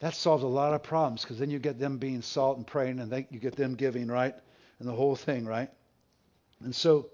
That 0.00 0.14
solves 0.14 0.42
a 0.42 0.48
lot 0.48 0.74
of 0.74 0.82
problems 0.82 1.22
because 1.22 1.38
then 1.38 1.50
you 1.50 1.58
get 1.58 1.78
them 1.78 1.98
being 1.98 2.22
salt 2.22 2.56
and 2.56 2.66
praying 2.66 2.98
and 2.98 3.12
then 3.12 3.26
you 3.30 3.38
get 3.38 3.56
them 3.56 3.74
giving, 3.74 4.08
right? 4.08 4.34
And 4.78 4.88
the 4.88 4.92
whole 4.92 5.16
thing, 5.16 5.46
right? 5.46 5.70
And 6.60 6.74
so 6.74 7.10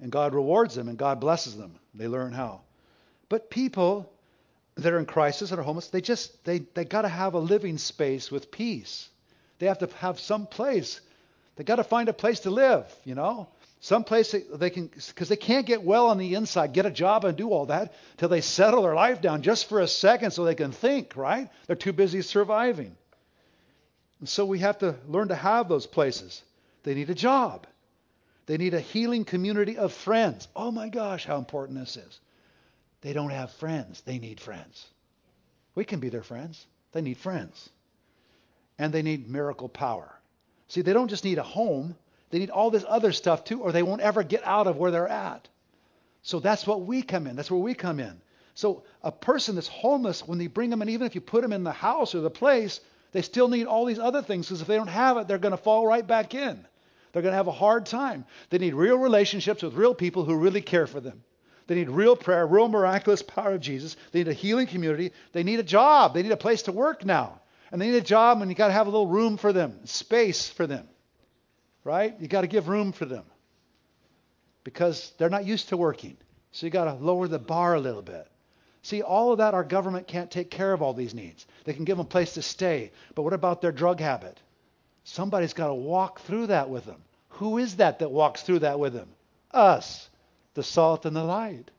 and 0.00 0.10
God 0.10 0.34
rewards 0.34 0.74
them 0.74 0.88
and 0.88 0.98
God 0.98 1.20
blesses 1.20 1.56
them. 1.56 1.78
They 1.94 2.08
learn 2.08 2.32
how. 2.32 2.62
But 3.28 3.50
people 3.50 4.12
that 4.76 4.92
are 4.92 4.98
in 4.98 5.06
crisis 5.06 5.50
and 5.50 5.60
are 5.60 5.64
homeless, 5.64 5.88
they 5.88 6.00
just 6.00 6.44
they 6.44 6.60
they 6.74 6.84
got 6.84 7.02
to 7.02 7.08
have 7.08 7.34
a 7.34 7.38
living 7.38 7.78
space 7.78 8.30
with 8.30 8.50
peace. 8.50 9.08
They 9.64 9.68
have 9.68 9.78
to 9.78 9.88
have 9.96 10.20
some 10.20 10.46
place. 10.46 11.00
They 11.56 11.64
got 11.64 11.76
to 11.76 11.84
find 11.84 12.10
a 12.10 12.12
place 12.12 12.40
to 12.40 12.50
live, 12.50 12.84
you 13.02 13.14
know, 13.14 13.48
some 13.80 14.04
place 14.04 14.34
they 14.52 14.68
can 14.68 14.88
because 14.88 15.30
they 15.30 15.36
can't 15.36 15.64
get 15.64 15.82
well 15.82 16.08
on 16.08 16.18
the 16.18 16.34
inside, 16.34 16.74
get 16.74 16.84
a 16.84 16.90
job 16.90 17.24
and 17.24 17.34
do 17.34 17.48
all 17.48 17.64
that 17.66 17.94
till 18.18 18.28
they 18.28 18.42
settle 18.42 18.82
their 18.82 18.94
life 18.94 19.22
down 19.22 19.40
just 19.40 19.66
for 19.70 19.80
a 19.80 19.88
second 19.88 20.32
so 20.32 20.44
they 20.44 20.54
can 20.54 20.70
think, 20.70 21.16
right? 21.16 21.48
They're 21.66 21.76
too 21.76 21.94
busy 21.94 22.20
surviving. 22.20 22.94
And 24.20 24.28
so 24.28 24.44
we 24.44 24.58
have 24.58 24.80
to 24.80 24.96
learn 25.08 25.28
to 25.28 25.34
have 25.34 25.66
those 25.66 25.86
places. 25.86 26.42
They 26.82 26.92
need 26.92 27.08
a 27.08 27.14
job. 27.14 27.66
They 28.44 28.58
need 28.58 28.74
a 28.74 28.80
healing 28.80 29.24
community 29.24 29.78
of 29.78 29.94
friends. 29.94 30.46
Oh 30.54 30.72
my 30.72 30.90
gosh, 30.90 31.24
how 31.24 31.38
important 31.38 31.78
this 31.78 31.96
is. 31.96 32.20
They 33.00 33.14
don't 33.14 33.30
have 33.30 33.50
friends. 33.52 34.02
They 34.02 34.18
need 34.18 34.40
friends. 34.40 34.86
We 35.74 35.86
can 35.86 36.00
be 36.00 36.10
their 36.10 36.22
friends. 36.22 36.66
They 36.92 37.00
need 37.00 37.16
friends. 37.16 37.70
And 38.78 38.92
they 38.92 39.02
need 39.02 39.28
miracle 39.28 39.68
power. 39.68 40.20
See, 40.68 40.82
they 40.82 40.92
don't 40.92 41.08
just 41.08 41.24
need 41.24 41.38
a 41.38 41.42
home, 41.42 41.96
they 42.30 42.38
need 42.38 42.50
all 42.50 42.70
this 42.70 42.84
other 42.88 43.12
stuff 43.12 43.44
too, 43.44 43.60
or 43.60 43.70
they 43.70 43.82
won't 43.82 44.00
ever 44.00 44.22
get 44.22 44.44
out 44.44 44.66
of 44.66 44.76
where 44.76 44.90
they're 44.90 45.08
at. 45.08 45.48
So 46.22 46.40
that's 46.40 46.66
what 46.66 46.82
we 46.82 47.02
come 47.02 47.26
in. 47.26 47.36
That's 47.36 47.50
where 47.50 47.60
we 47.60 47.74
come 47.74 48.00
in. 48.00 48.20
So 48.54 48.82
a 49.02 49.12
person 49.12 49.56
that's 49.56 49.68
homeless, 49.68 50.26
when 50.26 50.38
they 50.38 50.46
bring 50.46 50.70
them 50.70 50.82
in, 50.82 50.88
even 50.88 51.06
if 51.06 51.14
you 51.14 51.20
put 51.20 51.42
them 51.42 51.52
in 51.52 51.64
the 51.64 51.72
house 51.72 52.14
or 52.14 52.20
the 52.20 52.30
place, 52.30 52.80
they 53.12 53.22
still 53.22 53.48
need 53.48 53.66
all 53.66 53.84
these 53.84 53.98
other 53.98 54.22
things 54.22 54.46
because 54.46 54.60
if 54.60 54.66
they 54.66 54.76
don't 54.76 54.88
have 54.88 55.16
it, 55.16 55.28
they're 55.28 55.38
going 55.38 55.52
to 55.52 55.56
fall 55.56 55.86
right 55.86 56.06
back 56.06 56.34
in. 56.34 56.66
They're 57.12 57.22
going 57.22 57.32
to 57.32 57.36
have 57.36 57.46
a 57.46 57.52
hard 57.52 57.86
time. 57.86 58.24
They 58.50 58.58
need 58.58 58.74
real 58.74 58.96
relationships 58.96 59.62
with 59.62 59.74
real 59.74 59.94
people 59.94 60.24
who 60.24 60.34
really 60.34 60.62
care 60.62 60.86
for 60.86 61.00
them. 61.00 61.22
They 61.66 61.76
need 61.76 61.88
real 61.88 62.16
prayer, 62.16 62.46
real 62.46 62.68
miraculous 62.68 63.22
power 63.22 63.52
of 63.52 63.60
Jesus. 63.60 63.96
They 64.10 64.20
need 64.20 64.28
a 64.28 64.34
healing 64.34 64.66
community. 64.66 65.12
They 65.32 65.44
need 65.44 65.60
a 65.60 65.64
job. 65.64 66.14
They 66.14 66.22
need 66.22 66.32
a 66.32 66.36
place 66.36 66.62
to 66.62 66.72
work 66.72 67.04
now. 67.04 67.40
And 67.74 67.82
they 67.82 67.90
need 67.90 67.96
a 67.96 68.02
job, 68.02 68.40
and 68.40 68.48
you 68.48 68.54
got 68.54 68.68
to 68.68 68.72
have 68.72 68.86
a 68.86 68.90
little 68.90 69.08
room 69.08 69.36
for 69.36 69.52
them, 69.52 69.80
space 69.84 70.48
for 70.48 70.64
them. 70.64 70.86
Right? 71.82 72.14
You 72.20 72.28
got 72.28 72.42
to 72.42 72.46
give 72.46 72.68
room 72.68 72.92
for 72.92 73.04
them 73.04 73.24
because 74.62 75.12
they're 75.18 75.28
not 75.28 75.44
used 75.44 75.70
to 75.70 75.76
working. 75.76 76.16
So 76.52 76.66
you 76.66 76.70
got 76.70 76.84
to 76.84 76.94
lower 76.94 77.26
the 77.26 77.40
bar 77.40 77.74
a 77.74 77.80
little 77.80 78.00
bit. 78.00 78.28
See, 78.82 79.02
all 79.02 79.32
of 79.32 79.38
that 79.38 79.54
our 79.54 79.64
government 79.64 80.06
can't 80.06 80.30
take 80.30 80.52
care 80.52 80.72
of 80.72 80.82
all 80.82 80.94
these 80.94 81.14
needs. 81.14 81.48
They 81.64 81.72
can 81.72 81.84
give 81.84 81.96
them 81.96 82.06
a 82.06 82.08
place 82.08 82.34
to 82.34 82.42
stay, 82.42 82.92
but 83.16 83.22
what 83.22 83.32
about 83.32 83.60
their 83.60 83.72
drug 83.72 83.98
habit? 83.98 84.38
Somebody's 85.02 85.52
got 85.52 85.66
to 85.66 85.74
walk 85.74 86.20
through 86.20 86.46
that 86.46 86.70
with 86.70 86.84
them. 86.84 87.02
Who 87.30 87.58
is 87.58 87.78
that 87.78 87.98
that 87.98 88.12
walks 88.12 88.42
through 88.42 88.60
that 88.60 88.78
with 88.78 88.92
them? 88.92 89.08
Us, 89.50 90.08
the 90.54 90.62
salt 90.62 91.06
and 91.06 91.16
the 91.16 91.24
light. 91.24 91.72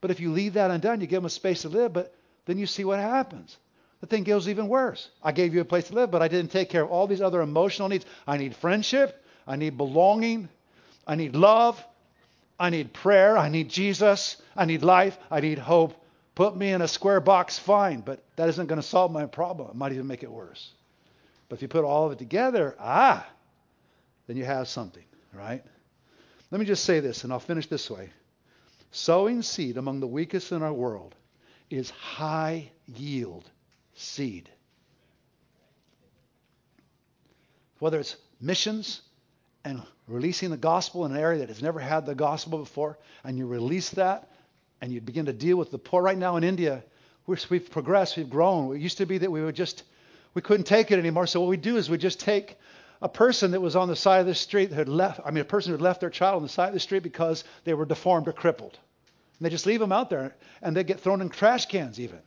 But 0.00 0.12
if 0.12 0.20
you 0.20 0.30
leave 0.30 0.52
that 0.52 0.70
undone, 0.70 1.00
you 1.00 1.08
give 1.08 1.22
them 1.22 1.26
a 1.26 1.30
space 1.30 1.62
to 1.62 1.68
live, 1.68 1.92
but 1.92 2.14
then 2.44 2.56
you 2.56 2.68
see 2.68 2.84
what 2.84 3.00
happens. 3.00 3.58
The 4.00 4.06
thing 4.06 4.24
goes 4.24 4.48
even 4.48 4.68
worse. 4.68 5.10
I 5.22 5.32
gave 5.32 5.54
you 5.54 5.60
a 5.60 5.64
place 5.64 5.88
to 5.88 5.94
live, 5.94 6.10
but 6.10 6.22
I 6.22 6.28
didn't 6.28 6.50
take 6.50 6.70
care 6.70 6.82
of 6.82 6.90
all 6.90 7.06
these 7.06 7.20
other 7.20 7.42
emotional 7.42 7.88
needs. 7.88 8.06
I 8.26 8.38
need 8.38 8.56
friendship. 8.56 9.22
I 9.46 9.56
need 9.56 9.76
belonging. 9.76 10.48
I 11.06 11.16
need 11.16 11.36
love. 11.36 11.82
I 12.58 12.70
need 12.70 12.92
prayer. 12.92 13.36
I 13.36 13.48
need 13.48 13.68
Jesus. 13.68 14.40
I 14.56 14.64
need 14.64 14.82
life. 14.82 15.18
I 15.30 15.40
need 15.40 15.58
hope. 15.58 15.94
Put 16.34 16.56
me 16.56 16.70
in 16.72 16.80
a 16.80 16.88
square 16.88 17.20
box, 17.20 17.58
fine, 17.58 18.00
but 18.00 18.22
that 18.36 18.48
isn't 18.48 18.66
going 18.66 18.80
to 18.80 18.86
solve 18.86 19.12
my 19.12 19.26
problem. 19.26 19.68
It 19.68 19.76
might 19.76 19.92
even 19.92 20.06
make 20.06 20.22
it 20.22 20.30
worse. 20.30 20.70
But 21.48 21.56
if 21.56 21.62
you 21.62 21.68
put 21.68 21.84
all 21.84 22.06
of 22.06 22.12
it 22.12 22.18
together, 22.18 22.76
ah, 22.78 23.26
then 24.26 24.36
you 24.36 24.44
have 24.44 24.68
something, 24.68 25.04
right? 25.34 25.62
Let 26.50 26.58
me 26.58 26.64
just 26.64 26.84
say 26.84 27.00
this, 27.00 27.24
and 27.24 27.32
I'll 27.32 27.40
finish 27.40 27.66
this 27.66 27.90
way. 27.90 28.10
Sowing 28.92 29.42
seed 29.42 29.76
among 29.76 30.00
the 30.00 30.06
weakest 30.06 30.52
in 30.52 30.62
our 30.62 30.72
world 30.72 31.14
is 31.68 31.90
high 31.90 32.70
yield 32.86 33.44
seed. 34.00 34.48
Whether 37.78 38.00
it's 38.00 38.16
missions 38.40 39.02
and 39.64 39.82
releasing 40.06 40.50
the 40.50 40.56
gospel 40.56 41.04
in 41.06 41.12
an 41.12 41.18
area 41.18 41.40
that 41.40 41.48
has 41.48 41.62
never 41.62 41.80
had 41.80 42.06
the 42.06 42.14
gospel 42.14 42.58
before, 42.58 42.98
and 43.24 43.38
you 43.38 43.46
release 43.46 43.90
that 43.90 44.28
and 44.80 44.92
you 44.92 45.00
begin 45.00 45.26
to 45.26 45.32
deal 45.32 45.56
with 45.56 45.70
the 45.70 45.78
poor. 45.78 46.02
Right 46.02 46.18
now 46.18 46.36
in 46.36 46.44
India, 46.44 46.82
we've 47.26 47.70
progressed, 47.70 48.16
we've 48.16 48.30
grown. 48.30 48.74
It 48.74 48.80
used 48.80 48.98
to 48.98 49.06
be 49.06 49.18
that 49.18 49.30
we 49.30 49.42
would 49.42 49.54
just 49.54 49.84
we 50.34 50.42
couldn't 50.42 50.64
take 50.64 50.90
it 50.90 50.98
anymore. 50.98 51.26
So 51.26 51.40
what 51.40 51.48
we 51.48 51.56
do 51.56 51.76
is 51.76 51.90
we 51.90 51.98
just 51.98 52.20
take 52.20 52.56
a 53.02 53.08
person 53.08 53.52
that 53.52 53.60
was 53.60 53.76
on 53.76 53.88
the 53.88 53.96
side 53.96 54.20
of 54.20 54.26
the 54.26 54.34
street 54.34 54.66
that 54.70 54.76
had 54.76 54.88
left, 54.88 55.20
I 55.24 55.30
mean, 55.30 55.42
a 55.42 55.44
person 55.44 55.70
who 55.70 55.74
had 55.74 55.82
left 55.82 56.00
their 56.00 56.10
child 56.10 56.36
on 56.36 56.42
the 56.42 56.48
side 56.48 56.68
of 56.68 56.74
the 56.74 56.80
street 56.80 57.02
because 57.02 57.44
they 57.64 57.74
were 57.74 57.86
deformed 57.86 58.28
or 58.28 58.32
crippled. 58.32 58.78
And 59.38 59.46
they 59.46 59.50
just 59.50 59.66
leave 59.66 59.80
them 59.80 59.92
out 59.92 60.10
there 60.10 60.36
and 60.62 60.76
they 60.76 60.84
get 60.84 61.00
thrown 61.00 61.20
in 61.20 61.30
trash 61.30 61.66
cans 61.66 61.98
even. 61.98 62.20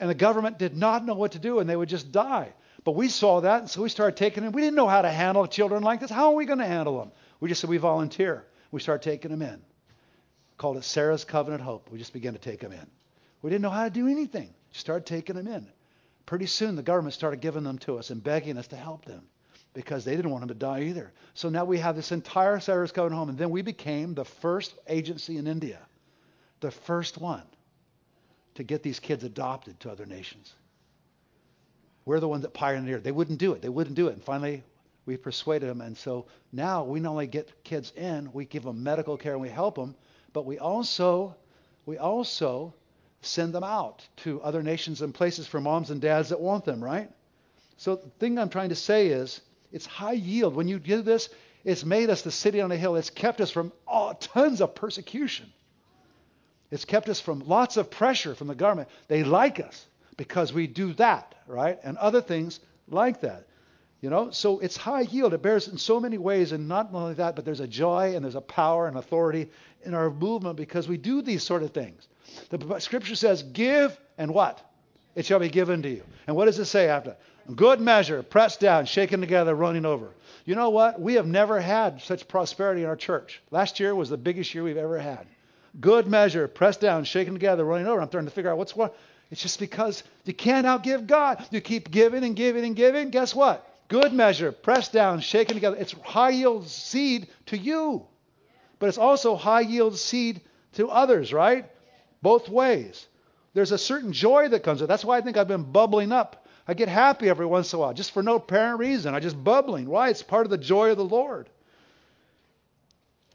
And 0.00 0.10
the 0.10 0.14
government 0.14 0.58
did 0.58 0.76
not 0.76 1.04
know 1.04 1.14
what 1.14 1.32
to 1.32 1.38
do 1.38 1.60
and 1.60 1.68
they 1.68 1.76
would 1.76 1.88
just 1.88 2.12
die. 2.12 2.52
But 2.84 2.92
we 2.92 3.08
saw 3.08 3.40
that 3.40 3.60
and 3.60 3.70
so 3.70 3.82
we 3.82 3.88
started 3.88 4.16
taking 4.16 4.44
them. 4.44 4.52
We 4.52 4.60
didn't 4.60 4.76
know 4.76 4.88
how 4.88 5.02
to 5.02 5.10
handle 5.10 5.46
children 5.46 5.82
like 5.82 6.00
this. 6.00 6.10
How 6.10 6.30
are 6.30 6.34
we 6.34 6.46
going 6.46 6.58
to 6.58 6.66
handle 6.66 6.98
them? 6.98 7.12
We 7.40 7.48
just 7.48 7.60
said 7.60 7.70
we 7.70 7.78
volunteer. 7.78 8.44
We 8.70 8.80
started 8.80 9.02
taking 9.02 9.30
them 9.30 9.42
in. 9.42 9.62
Called 10.56 10.76
it 10.76 10.84
Sarah's 10.84 11.24
Covenant 11.24 11.62
Hope. 11.62 11.90
We 11.90 11.98
just 11.98 12.12
began 12.12 12.32
to 12.32 12.38
take 12.38 12.60
them 12.60 12.72
in. 12.72 12.86
We 13.42 13.50
didn't 13.50 13.62
know 13.62 13.70
how 13.70 13.84
to 13.84 13.90
do 13.90 14.08
anything. 14.08 14.52
Just 14.70 14.80
started 14.80 15.06
taking 15.06 15.36
them 15.36 15.46
in. 15.46 15.66
Pretty 16.26 16.46
soon 16.46 16.76
the 16.76 16.82
government 16.82 17.14
started 17.14 17.40
giving 17.40 17.64
them 17.64 17.78
to 17.78 17.98
us 17.98 18.10
and 18.10 18.22
begging 18.22 18.56
us 18.56 18.68
to 18.68 18.76
help 18.76 19.04
them 19.04 19.22
because 19.74 20.04
they 20.04 20.16
didn't 20.16 20.30
want 20.30 20.42
them 20.42 20.48
to 20.48 20.54
die 20.54 20.82
either. 20.82 21.12
So 21.34 21.48
now 21.48 21.64
we 21.64 21.78
have 21.78 21.96
this 21.96 22.12
entire 22.12 22.60
Sarah's 22.60 22.92
Covenant 22.92 23.18
Home, 23.18 23.28
and 23.28 23.38
then 23.38 23.50
we 23.50 23.62
became 23.62 24.14
the 24.14 24.24
first 24.24 24.74
agency 24.88 25.36
in 25.36 25.46
India, 25.46 25.80
the 26.60 26.70
first 26.70 27.18
one 27.18 27.42
to 28.54 28.62
get 28.62 28.82
these 28.82 29.00
kids 29.00 29.24
adopted 29.24 29.78
to 29.80 29.90
other 29.90 30.06
nations. 30.06 30.54
We're 32.04 32.20
the 32.20 32.28
ones 32.28 32.42
that 32.42 32.52
pioneered. 32.52 33.04
They 33.04 33.12
wouldn't 33.12 33.38
do 33.38 33.52
it. 33.52 33.62
They 33.62 33.68
wouldn't 33.68 33.96
do 33.96 34.08
it. 34.08 34.12
And 34.12 34.22
finally, 34.22 34.62
we 35.06 35.16
persuaded 35.16 35.68
them. 35.68 35.80
And 35.80 35.96
so 35.96 36.26
now 36.52 36.84
we 36.84 37.00
not 37.00 37.10
only 37.10 37.26
get 37.26 37.64
kids 37.64 37.92
in, 37.96 38.32
we 38.32 38.44
give 38.44 38.62
them 38.62 38.82
medical 38.82 39.16
care 39.16 39.32
and 39.32 39.42
we 39.42 39.48
help 39.48 39.74
them, 39.74 39.94
but 40.32 40.46
we 40.46 40.58
also 40.58 41.36
we 41.86 41.98
also 41.98 42.74
send 43.20 43.54
them 43.54 43.64
out 43.64 44.06
to 44.16 44.40
other 44.42 44.62
nations 44.62 45.02
and 45.02 45.14
places 45.14 45.46
for 45.46 45.60
moms 45.60 45.90
and 45.90 46.00
dads 46.00 46.30
that 46.30 46.40
want 46.40 46.64
them, 46.64 46.82
right? 46.82 47.10
So 47.76 47.96
the 47.96 48.08
thing 48.18 48.38
I'm 48.38 48.48
trying 48.48 48.68
to 48.70 48.74
say 48.74 49.08
is 49.08 49.40
it's 49.72 49.86
high 49.86 50.12
yield. 50.12 50.54
When 50.54 50.68
you 50.68 50.78
do 50.78 51.02
this, 51.02 51.28
it's 51.64 51.84
made 51.84 52.10
us 52.10 52.22
the 52.22 52.30
city 52.30 52.60
on 52.60 52.70
a 52.70 52.76
hill. 52.76 52.96
It's 52.96 53.10
kept 53.10 53.40
us 53.40 53.50
from 53.50 53.72
tons 54.20 54.60
of 54.60 54.74
persecution. 54.74 55.52
It's 56.74 56.84
kept 56.84 57.08
us 57.08 57.20
from 57.20 57.38
lots 57.46 57.76
of 57.76 57.88
pressure 57.88 58.34
from 58.34 58.48
the 58.48 58.54
government. 58.56 58.88
They 59.06 59.22
like 59.22 59.60
us 59.60 59.86
because 60.16 60.52
we 60.52 60.66
do 60.66 60.92
that, 60.94 61.32
right? 61.46 61.78
And 61.84 61.96
other 61.98 62.20
things 62.20 62.58
like 62.88 63.20
that. 63.20 63.46
You 64.00 64.10
know, 64.10 64.32
so 64.32 64.58
it's 64.58 64.76
high 64.76 65.02
yield. 65.02 65.34
It 65.34 65.40
bears 65.40 65.68
in 65.68 65.78
so 65.78 66.00
many 66.00 66.18
ways, 66.18 66.50
and 66.50 66.66
not 66.66 66.92
only 66.92 67.14
that, 67.14 67.36
but 67.36 67.44
there's 67.44 67.60
a 67.60 67.68
joy 67.68 68.16
and 68.16 68.24
there's 68.24 68.34
a 68.34 68.40
power 68.40 68.88
and 68.88 68.96
authority 68.96 69.50
in 69.84 69.94
our 69.94 70.10
movement 70.10 70.56
because 70.56 70.88
we 70.88 70.96
do 70.96 71.22
these 71.22 71.44
sort 71.44 71.62
of 71.62 71.70
things. 71.70 72.08
The 72.50 72.80
scripture 72.80 73.14
says, 73.14 73.44
"Give 73.44 73.96
and 74.18 74.34
what? 74.34 74.60
It 75.14 75.24
shall 75.26 75.38
be 75.38 75.50
given 75.50 75.80
to 75.82 75.88
you." 75.88 76.02
And 76.26 76.34
what 76.34 76.46
does 76.46 76.58
it 76.58 76.64
say 76.64 76.88
after? 76.88 77.16
Good 77.54 77.80
measure, 77.80 78.24
pressed 78.24 78.58
down, 78.58 78.86
shaken 78.86 79.20
together, 79.20 79.54
running 79.54 79.86
over. 79.86 80.08
You 80.44 80.56
know 80.56 80.70
what? 80.70 81.00
We 81.00 81.14
have 81.14 81.26
never 81.28 81.60
had 81.60 82.02
such 82.02 82.26
prosperity 82.26 82.82
in 82.82 82.88
our 82.88 82.96
church. 82.96 83.40
Last 83.52 83.78
year 83.78 83.94
was 83.94 84.10
the 84.10 84.16
biggest 84.16 84.52
year 84.52 84.64
we've 84.64 84.76
ever 84.76 84.98
had. 84.98 85.24
Good 85.80 86.06
measure, 86.06 86.46
pressed 86.46 86.80
down, 86.80 87.04
shaken 87.04 87.34
together, 87.34 87.64
running 87.64 87.86
over. 87.86 88.00
I'm 88.00 88.08
trying 88.08 88.26
to 88.26 88.30
figure 88.30 88.50
out 88.50 88.58
what's 88.58 88.76
what. 88.76 88.96
It's 89.30 89.42
just 89.42 89.58
because 89.58 90.04
you 90.24 90.34
can't 90.34 90.66
outgive 90.66 91.06
God. 91.06 91.44
You 91.50 91.60
keep 91.60 91.90
giving 91.90 92.22
and 92.22 92.36
giving 92.36 92.64
and 92.64 92.76
giving. 92.76 93.10
Guess 93.10 93.34
what? 93.34 93.68
Good 93.88 94.12
measure, 94.12 94.52
pressed 94.52 94.92
down, 94.92 95.20
shaken 95.20 95.54
together. 95.54 95.76
It's 95.76 95.92
high 96.02 96.30
yield 96.30 96.68
seed 96.68 97.28
to 97.46 97.58
you, 97.58 98.06
but 98.78 98.88
it's 98.88 98.98
also 98.98 99.36
high 99.36 99.60
yield 99.60 99.96
seed 99.98 100.40
to 100.74 100.88
others, 100.88 101.32
right? 101.32 101.66
Both 102.22 102.48
ways. 102.48 103.06
There's 103.52 103.72
a 103.72 103.78
certain 103.78 104.12
joy 104.12 104.48
that 104.48 104.62
comes 104.62 104.80
with 104.80 104.88
it. 104.88 104.92
That's 104.92 105.04
why 105.04 105.18
I 105.18 105.20
think 105.20 105.36
I've 105.36 105.48
been 105.48 105.70
bubbling 105.70 106.12
up. 106.12 106.46
I 106.66 106.74
get 106.74 106.88
happy 106.88 107.28
every 107.28 107.46
once 107.46 107.72
in 107.72 107.78
a 107.78 107.80
while, 107.80 107.92
just 107.92 108.12
for 108.12 108.22
no 108.22 108.36
apparent 108.36 108.78
reason. 108.78 109.14
I 109.14 109.20
just 109.20 109.42
bubbling. 109.42 109.88
Why? 109.88 110.08
It's 110.08 110.22
part 110.22 110.46
of 110.46 110.50
the 110.50 110.58
joy 110.58 110.90
of 110.90 110.96
the 110.96 111.04
Lord. 111.04 111.50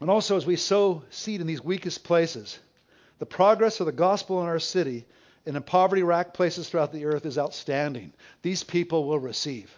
And 0.00 0.08
also, 0.08 0.36
as 0.36 0.46
we 0.46 0.56
sow 0.56 1.02
seed 1.10 1.42
in 1.42 1.46
these 1.46 1.62
weakest 1.62 2.04
places, 2.04 2.58
the 3.18 3.26
progress 3.26 3.80
of 3.80 3.86
the 3.86 3.92
gospel 3.92 4.40
in 4.40 4.48
our 4.48 4.58
city 4.58 5.04
and 5.44 5.54
in 5.56 5.62
poverty 5.62 6.02
racked 6.02 6.32
places 6.32 6.68
throughout 6.68 6.92
the 6.92 7.04
earth 7.04 7.26
is 7.26 7.38
outstanding. 7.38 8.12
These 8.40 8.64
people 8.64 9.04
will 9.04 9.18
receive. 9.18 9.70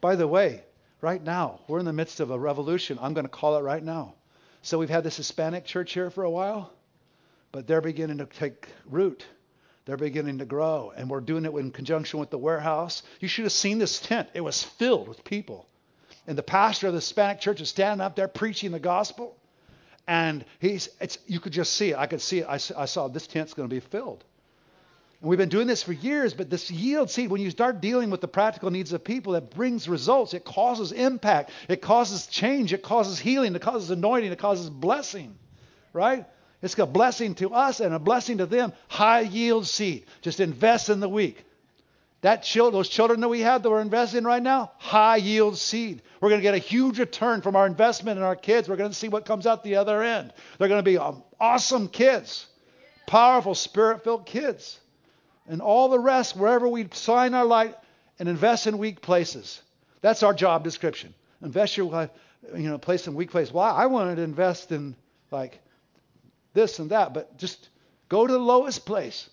By 0.00 0.16
the 0.16 0.26
way, 0.26 0.64
right 1.00 1.22
now, 1.22 1.60
we're 1.68 1.78
in 1.78 1.84
the 1.84 1.92
midst 1.92 2.18
of 2.18 2.30
a 2.30 2.38
revolution. 2.38 2.98
I'm 3.00 3.14
going 3.14 3.26
to 3.26 3.30
call 3.30 3.56
it 3.56 3.62
right 3.62 3.82
now. 3.82 4.14
So 4.62 4.78
we've 4.78 4.90
had 4.90 5.04
this 5.04 5.18
Hispanic 5.18 5.64
church 5.64 5.92
here 5.92 6.10
for 6.10 6.24
a 6.24 6.30
while, 6.30 6.72
but 7.52 7.66
they're 7.66 7.80
beginning 7.80 8.18
to 8.18 8.26
take 8.26 8.68
root. 8.90 9.24
They're 9.84 9.96
beginning 9.96 10.38
to 10.38 10.46
grow, 10.46 10.92
and 10.96 11.08
we're 11.08 11.20
doing 11.20 11.44
it 11.44 11.54
in 11.54 11.70
conjunction 11.70 12.18
with 12.18 12.30
the 12.30 12.38
warehouse. 12.38 13.02
You 13.20 13.28
should 13.28 13.44
have 13.44 13.52
seen 13.52 13.78
this 13.78 14.00
tent. 14.00 14.30
It 14.34 14.40
was 14.40 14.62
filled 14.62 15.06
with 15.06 15.22
people. 15.22 15.66
And 16.26 16.38
the 16.38 16.42
pastor 16.42 16.86
of 16.86 16.94
the 16.94 17.00
Hispanic 17.00 17.40
church 17.40 17.60
is 17.60 17.68
standing 17.68 18.04
up 18.04 18.16
there 18.16 18.26
preaching 18.28 18.72
the 18.72 18.80
gospel. 18.80 19.36
And 20.06 20.44
he's, 20.58 20.90
it's, 21.00 21.18
you 21.26 21.40
could 21.40 21.52
just 21.52 21.72
see 21.74 21.90
it. 21.90 21.96
I 21.96 22.06
could 22.06 22.20
see 22.20 22.40
it. 22.40 22.46
I, 22.46 22.54
I 22.54 22.84
saw 22.84 23.08
this 23.08 23.26
tent's 23.26 23.54
going 23.54 23.68
to 23.68 23.74
be 23.74 23.80
filled. 23.80 24.22
And 25.20 25.30
we've 25.30 25.38
been 25.38 25.48
doing 25.48 25.66
this 25.66 25.82
for 25.82 25.92
years, 25.92 26.34
but 26.34 26.50
this 26.50 26.70
yield 26.70 27.10
seed, 27.10 27.30
when 27.30 27.40
you 27.40 27.50
start 27.50 27.80
dealing 27.80 28.10
with 28.10 28.20
the 28.20 28.28
practical 28.28 28.70
needs 28.70 28.92
of 28.92 29.02
people, 29.02 29.34
it 29.34 29.50
brings 29.50 29.88
results. 29.88 30.34
It 30.34 30.44
causes 30.44 30.92
impact. 30.92 31.50
It 31.68 31.80
causes 31.80 32.26
change. 32.26 32.74
It 32.74 32.82
causes 32.82 33.18
healing. 33.18 33.54
It 33.54 33.62
causes 33.62 33.90
anointing. 33.90 34.30
It 34.30 34.38
causes 34.38 34.68
blessing. 34.68 35.36
Right? 35.94 36.26
It's 36.60 36.78
a 36.78 36.86
blessing 36.86 37.34
to 37.36 37.54
us 37.54 37.80
and 37.80 37.94
a 37.94 37.98
blessing 37.98 38.38
to 38.38 38.46
them. 38.46 38.72
High 38.88 39.20
yield 39.20 39.66
seed. 39.66 40.06
Just 40.20 40.40
invest 40.40 40.90
in 40.90 41.00
the 41.00 41.08
weak. 41.08 41.44
That 42.24 42.42
child, 42.42 42.72
those 42.72 42.88
children 42.88 43.20
that 43.20 43.28
we 43.28 43.40
have 43.40 43.62
that 43.62 43.68
we're 43.68 43.82
investing 43.82 44.16
in 44.16 44.24
right 44.24 44.42
now, 44.42 44.72
high 44.78 45.16
yield 45.16 45.58
seed. 45.58 46.00
We're 46.22 46.30
going 46.30 46.40
to 46.40 46.42
get 46.42 46.54
a 46.54 46.58
huge 46.58 46.98
return 46.98 47.42
from 47.42 47.54
our 47.54 47.66
investment 47.66 48.16
in 48.16 48.24
our 48.24 48.34
kids. 48.34 48.66
We're 48.66 48.76
going 48.76 48.88
to 48.88 48.96
see 48.96 49.08
what 49.08 49.26
comes 49.26 49.46
out 49.46 49.62
the 49.62 49.76
other 49.76 50.02
end. 50.02 50.32
They're 50.56 50.68
going 50.68 50.82
to 50.82 50.90
be 50.90 50.96
um, 50.96 51.22
awesome 51.38 51.86
kids, 51.86 52.46
powerful, 53.06 53.54
spirit 53.54 54.04
filled 54.04 54.24
kids 54.24 54.80
and 55.46 55.60
all 55.60 55.90
the 55.90 55.98
rest 55.98 56.34
wherever 56.34 56.66
we 56.66 56.88
sign 56.92 57.34
our 57.34 57.44
light 57.44 57.76
and 58.18 58.26
invest 58.26 58.66
in 58.66 58.78
weak 58.78 59.02
places. 59.02 59.60
That's 60.00 60.22
our 60.22 60.32
job 60.32 60.64
description. 60.64 61.12
Invest 61.42 61.76
your 61.76 61.90
life, 61.90 62.08
you 62.56 62.70
know, 62.70 62.78
place 62.78 63.06
in 63.06 63.14
weak 63.14 63.32
places. 63.32 63.52
Well, 63.52 63.66
I 63.66 63.84
wanted 63.84 64.16
to 64.16 64.22
invest 64.22 64.72
in 64.72 64.96
like 65.30 65.60
this 66.54 66.78
and 66.78 66.88
that, 66.88 67.12
but 67.12 67.36
just 67.36 67.68
go 68.08 68.26
to 68.26 68.32
the 68.32 68.38
lowest 68.38 68.86
place 68.86 69.28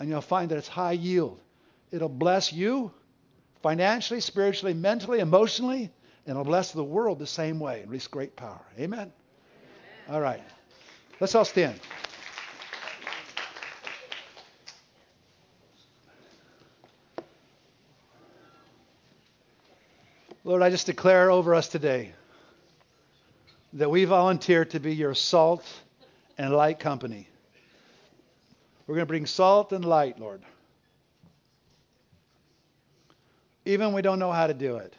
and 0.00 0.08
you'll 0.08 0.20
find 0.20 0.50
that 0.50 0.58
it's 0.58 0.66
high 0.66 0.90
yield. 0.90 1.38
It'll 1.94 2.08
bless 2.08 2.52
you 2.52 2.90
financially, 3.62 4.18
spiritually, 4.18 4.74
mentally, 4.74 5.20
emotionally, 5.20 5.92
and 6.26 6.30
it'll 6.32 6.42
bless 6.42 6.72
the 6.72 6.82
world 6.82 7.20
the 7.20 7.26
same 7.26 7.60
way 7.60 7.82
and 7.82 7.88
release 7.88 8.08
great 8.08 8.34
power. 8.34 8.60
Amen? 8.80 8.98
Amen. 8.98 9.12
All 10.08 10.20
right. 10.20 10.42
Let's 11.20 11.36
all 11.36 11.44
stand. 11.44 11.78
Lord, 20.42 20.62
I 20.62 20.70
just 20.70 20.86
declare 20.86 21.30
over 21.30 21.54
us 21.54 21.68
today 21.68 22.10
that 23.74 23.88
we 23.88 24.04
volunteer 24.04 24.64
to 24.64 24.80
be 24.80 24.96
your 24.96 25.14
salt 25.14 25.64
and 26.38 26.52
light 26.52 26.80
company. 26.80 27.28
We're 28.88 28.96
going 28.96 29.06
to 29.06 29.12
bring 29.12 29.26
salt 29.26 29.72
and 29.72 29.84
light, 29.84 30.18
Lord. 30.18 30.42
Even 33.64 33.92
we 33.92 34.02
don't 34.02 34.18
know 34.18 34.32
how 34.32 34.46
to 34.46 34.54
do 34.54 34.76
it. 34.76 34.94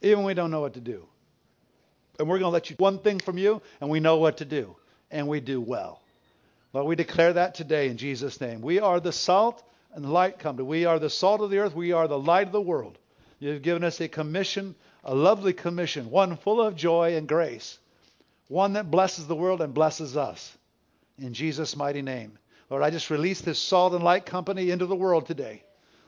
Even 0.00 0.24
we 0.24 0.34
don't 0.34 0.50
know 0.50 0.60
what 0.60 0.74
to 0.74 0.80
do. 0.80 1.06
And 2.18 2.28
we're 2.28 2.38
going 2.38 2.50
to 2.50 2.52
let 2.52 2.70
you 2.70 2.76
one 2.78 2.98
thing 2.98 3.18
from 3.18 3.38
you, 3.38 3.62
and 3.80 3.90
we 3.90 4.00
know 4.00 4.16
what 4.16 4.38
to 4.38 4.44
do. 4.44 4.76
And 5.10 5.28
we 5.28 5.40
do 5.40 5.60
well. 5.60 6.00
Lord, 6.72 6.86
we 6.86 6.96
declare 6.96 7.34
that 7.34 7.54
today 7.54 7.88
in 7.88 7.98
Jesus' 7.98 8.40
name. 8.40 8.62
We 8.62 8.80
are 8.80 8.98
the 8.98 9.12
salt 9.12 9.62
and 9.92 10.04
the 10.04 10.10
light 10.10 10.38
company. 10.38 10.66
We 10.66 10.86
are 10.86 10.98
the 10.98 11.10
salt 11.10 11.42
of 11.42 11.50
the 11.50 11.58
earth. 11.58 11.74
We 11.74 11.92
are 11.92 12.08
the 12.08 12.18
light 12.18 12.46
of 12.46 12.52
the 12.52 12.60
world. 12.60 12.98
You've 13.38 13.62
given 13.62 13.84
us 13.84 14.00
a 14.00 14.08
commission, 14.08 14.74
a 15.04 15.14
lovely 15.14 15.52
commission, 15.52 16.10
one 16.10 16.36
full 16.36 16.62
of 16.62 16.76
joy 16.76 17.16
and 17.16 17.28
grace, 17.28 17.78
one 18.48 18.74
that 18.74 18.90
blesses 18.90 19.26
the 19.26 19.36
world 19.36 19.60
and 19.60 19.74
blesses 19.74 20.16
us. 20.16 20.56
In 21.18 21.34
Jesus' 21.34 21.76
mighty 21.76 22.02
name. 22.02 22.38
Lord, 22.70 22.82
I 22.82 22.90
just 22.90 23.10
release 23.10 23.42
this 23.42 23.58
salt 23.58 23.92
and 23.92 24.02
light 24.02 24.24
company 24.24 24.70
into 24.70 24.86
the 24.86 24.96
world 24.96 25.26
today. 25.26 25.62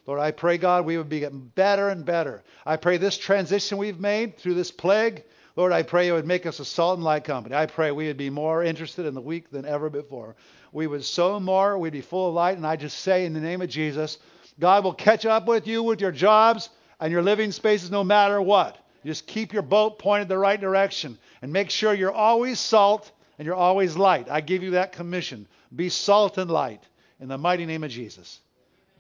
Lord, 0.07 0.21
I 0.21 0.31
pray, 0.33 0.59
God, 0.59 0.85
we 0.85 0.99
would 0.99 1.09
be 1.09 1.21
getting 1.21 1.41
better 1.41 1.89
and 1.89 2.05
better. 2.05 2.43
I 2.67 2.77
pray 2.77 2.99
this 2.99 3.17
transition 3.17 3.79
we've 3.79 4.01
made 4.01 4.39
through 4.39 4.55
this 4.55 4.71
plague, 4.71 5.25
Lord, 5.57 5.71
I 5.71 5.85
pray 5.85 6.09
it 6.09 6.13
would 6.13 6.27
make 6.27 6.47
us 6.47 6.59
a 6.59 6.65
salt 6.65 6.97
and 6.97 7.05
light 7.05 7.23
company. 7.23 7.55
I 7.55 7.67
pray 7.67 7.93
we 7.93 8.09
would 8.09 8.17
be 8.17 8.31
more 8.31 8.65
interested 8.65 9.07
in 9.07 9.15
the 9.15 9.21
weak 9.21 9.51
than 9.51 9.65
ever 9.65 9.89
before. 9.89 10.35
We 10.73 10.89
would 10.89 11.05
sow 11.05 11.39
more, 11.39 11.79
we'd 11.79 11.93
be 11.93 12.01
full 12.01 12.29
of 12.29 12.35
light, 12.35 12.57
and 12.57 12.67
I 12.67 12.75
just 12.75 12.99
say 12.99 13.25
in 13.25 13.35
the 13.35 13.41
name 13.41 13.63
of 13.63 13.69
Jesus, 13.69 14.19
God 14.59 14.83
will 14.83 14.95
catch 14.95 15.25
up 15.25 15.47
with 15.47 15.69
you 15.69 15.85
with 15.85 16.01
your 16.01 16.11
jobs 16.11 16.71
and 16.99 17.13
your 17.13 17.23
living 17.23 17.53
spaces 17.53 17.91
no 17.91 18.03
matter 18.03 18.43
what. 18.43 18.77
Just 19.07 19.29
keep 19.29 19.53
your 19.53 19.63
boat 19.63 19.99
pointed 20.01 20.29
the 20.29 20.39
right 20.39 20.61
direction 20.61 21.19
and 21.41 21.53
make 21.53 21.71
sure 21.71 21.95
you're 21.95 22.11
always 22.11 22.59
salt 22.59 23.13
and 23.39 23.47
you're 23.47 23.55
always 23.55 23.97
light. 23.97 24.29
I 24.29 24.41
give 24.41 24.63
you 24.63 24.73
that 24.73 24.93
commission. 24.93 25.47
Be 25.75 25.89
salt 25.89 26.37
and 26.39 26.51
light 26.51 26.83
in 27.21 27.29
the 27.29 27.39
mighty 27.39 27.67
name 27.67 27.85
of 27.85 27.91
Jesus. 27.91 28.41